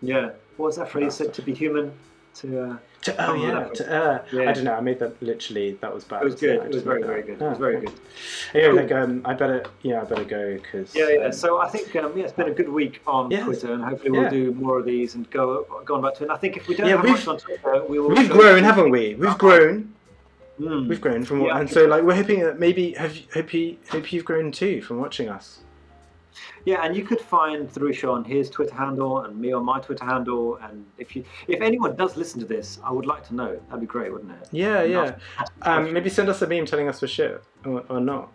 Yeah. 0.00 0.30
What 0.56 0.66
was 0.66 0.76
that 0.76 0.90
phrase 0.90 1.14
said? 1.14 1.32
To 1.34 1.42
be 1.42 1.54
human. 1.54 1.92
To 2.36 2.60
uh, 2.72 2.76
To, 3.02 3.26
oh 3.26 3.32
Oh, 3.32 3.34
yeah, 3.34 3.48
yeah. 3.58 3.68
to 3.68 3.92
err. 3.92 4.24
Yeah. 4.32 4.50
I 4.50 4.52
don't 4.52 4.64
know. 4.64 4.74
I 4.74 4.80
made 4.80 4.98
that 5.00 5.20
literally. 5.22 5.72
That 5.80 5.92
was 5.94 6.04
bad. 6.04 6.22
it 6.22 6.24
was 6.24 6.34
good. 6.36 6.62
It 6.64 6.68
was 6.72 6.82
very 6.82 7.02
very 7.02 7.22
good. 7.22 7.40
It 7.40 7.42
Ah, 7.42 7.50
was 7.50 7.58
very 7.58 7.80
good. 7.80 7.92
Yeah, 8.54 8.66
Cool. 8.68 8.76
like 8.76 8.92
um, 8.92 9.22
I 9.24 9.34
better. 9.34 9.64
Yeah, 9.82 10.00
I 10.00 10.04
better 10.04 10.24
go 10.24 10.54
because. 10.56 10.94
Yeah, 10.94 11.08
yeah. 11.10 11.30
So 11.30 11.58
I 11.60 11.68
think 11.68 11.94
um, 11.96 12.16
yeah, 12.16 12.24
it's 12.24 12.32
been 12.32 12.48
a 12.48 12.54
good 12.54 12.68
week 12.70 13.02
on 13.06 13.30
Yes. 13.30 13.44
Twitter, 13.44 13.72
and 13.74 13.84
hopefully 13.84 14.10
we'll 14.12 14.22
Yeah. 14.24 14.30
do 14.30 14.52
more 14.52 14.78
of 14.78 14.84
these 14.86 15.14
and 15.14 15.28
go 15.30 15.66
go 15.84 15.94
on 15.96 16.02
back 16.02 16.14
to 16.16 16.20
it. 16.20 16.22
And 16.24 16.32
I 16.32 16.36
think 16.36 16.56
if 16.56 16.68
we 16.68 16.74
don't 16.74 16.88
Yeah, 16.88 16.96
have 16.96 17.04
much 17.04 17.26
on 17.28 17.38
Twitter, 17.38 17.84
we 17.88 17.98
will. 17.98 18.10
we've 18.10 18.30
grown, 18.30 18.62
haven't 18.64 18.90
we? 18.90 19.14
We've 19.14 19.38
grown. 19.38 19.92
Mm. 20.60 20.86
We've 20.88 21.00
grown 21.00 21.24
from 21.24 21.40
what, 21.40 21.48
Yeah, 21.48 21.60
and 21.60 21.68
so 21.68 21.82
so. 21.84 21.86
like 21.86 22.02
we're 22.02 22.14
hoping 22.14 22.40
that 22.40 22.58
maybe 22.60 22.92
have 22.92 23.16
you, 23.16 23.22
hope 23.34 23.52
you 23.54 23.76
hope 23.90 24.12
you've 24.12 24.24
grown 24.24 24.52
too 24.52 24.80
from 24.82 24.98
watching 25.00 25.28
us. 25.28 25.60
Yeah, 26.64 26.84
and 26.84 26.96
you 26.96 27.04
could 27.04 27.20
find 27.20 27.68
Therusha 27.68 28.10
on 28.12 28.24
his 28.24 28.48
Twitter 28.50 28.74
handle 28.74 29.20
and 29.20 29.38
me 29.38 29.52
on 29.52 29.64
my 29.64 29.80
Twitter 29.80 30.04
handle. 30.04 30.56
And 30.62 30.84
if 30.98 31.14
you, 31.16 31.24
if 31.48 31.60
anyone 31.60 31.96
does 31.96 32.16
listen 32.16 32.40
to 32.40 32.46
this, 32.46 32.78
I 32.84 32.90
would 32.92 33.06
like 33.06 33.26
to 33.28 33.34
know. 33.34 33.60
That'd 33.66 33.80
be 33.80 33.86
great, 33.86 34.12
wouldn't 34.12 34.32
it? 34.32 34.48
Yeah, 34.52 34.82
yeah. 34.82 35.16
Um, 35.62 35.92
maybe 35.92 36.08
send 36.10 36.28
us 36.28 36.42
a 36.42 36.46
meme 36.46 36.66
telling 36.66 36.88
us 36.88 37.00
we're 37.02 37.08
shit 37.08 37.42
or, 37.64 37.84
or 37.88 38.00
not. 38.00 38.32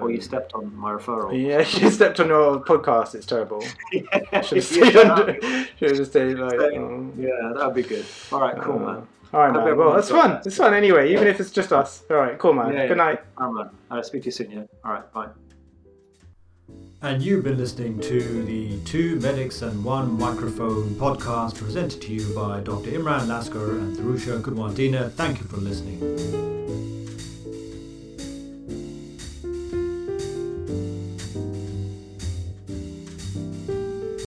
or 0.00 0.10
you 0.10 0.16
Um, 0.16 0.22
stepped 0.22 0.54
on 0.54 0.74
my 0.76 0.92
referral. 0.92 1.30
Yeah, 1.32 1.58
you 1.84 1.90
stepped 1.90 2.18
on 2.20 2.28
your 2.28 2.60
podcast. 2.60 3.14
It's 3.14 3.26
terrible. 3.26 3.60
Should 3.92 4.08
have 4.12 4.52
yeah, 4.52 4.60
stayed 4.60 4.96
under. 4.96 5.40
Should 5.78 5.98
have 5.98 6.06
stayed 6.06 6.38
like. 6.38 6.54
Oh. 6.54 7.12
yeah, 7.16 7.52
that 7.56 7.66
would 7.66 7.74
be 7.74 7.82
good. 7.82 8.04
All 8.32 8.40
right, 8.40 8.56
cool, 8.60 8.76
Uh, 8.76 8.92
man. 8.92 9.06
All 9.32 9.40
right, 9.40 9.52
man. 9.52 9.64
Well, 9.64 9.70
everyone's 9.72 10.08
fun. 10.10 10.40
It's 10.46 10.56
fun 10.56 10.74
anyway, 10.74 11.12
even 11.12 11.26
if 11.26 11.40
it's 11.40 11.50
just 11.50 11.72
us. 11.72 12.04
All 12.08 12.16
right, 12.18 12.38
cool, 12.38 12.52
man. 12.54 12.72
Yeah, 12.72 12.82
yeah. 12.82 12.86
Good 12.88 12.96
night. 12.98 13.20
All 13.36 13.52
right, 13.52 13.64
man. 13.66 13.74
I'll 13.90 14.02
speak 14.04 14.22
to 14.22 14.26
you 14.26 14.32
soon. 14.32 14.50
Yeah. 14.50 14.62
All 14.84 14.92
right. 14.92 15.12
Bye. 15.12 15.28
And 17.04 17.22
you've 17.22 17.44
been 17.44 17.58
listening 17.58 18.00
to 18.00 18.44
the 18.44 18.78
Two 18.86 19.20
Medics 19.20 19.60
and 19.60 19.84
One 19.84 20.18
Microphone 20.18 20.94
podcast 20.94 21.54
presented 21.56 22.00
to 22.00 22.14
you 22.14 22.34
by 22.34 22.60
Dr. 22.60 22.92
Imran 22.92 23.28
Lasker 23.28 23.72
and 23.72 23.94
Therusha 23.94 24.40
Gudwandina. 24.40 25.12
Thank 25.12 25.40
you 25.40 25.44
for 25.44 25.58
listening. 25.58 26.63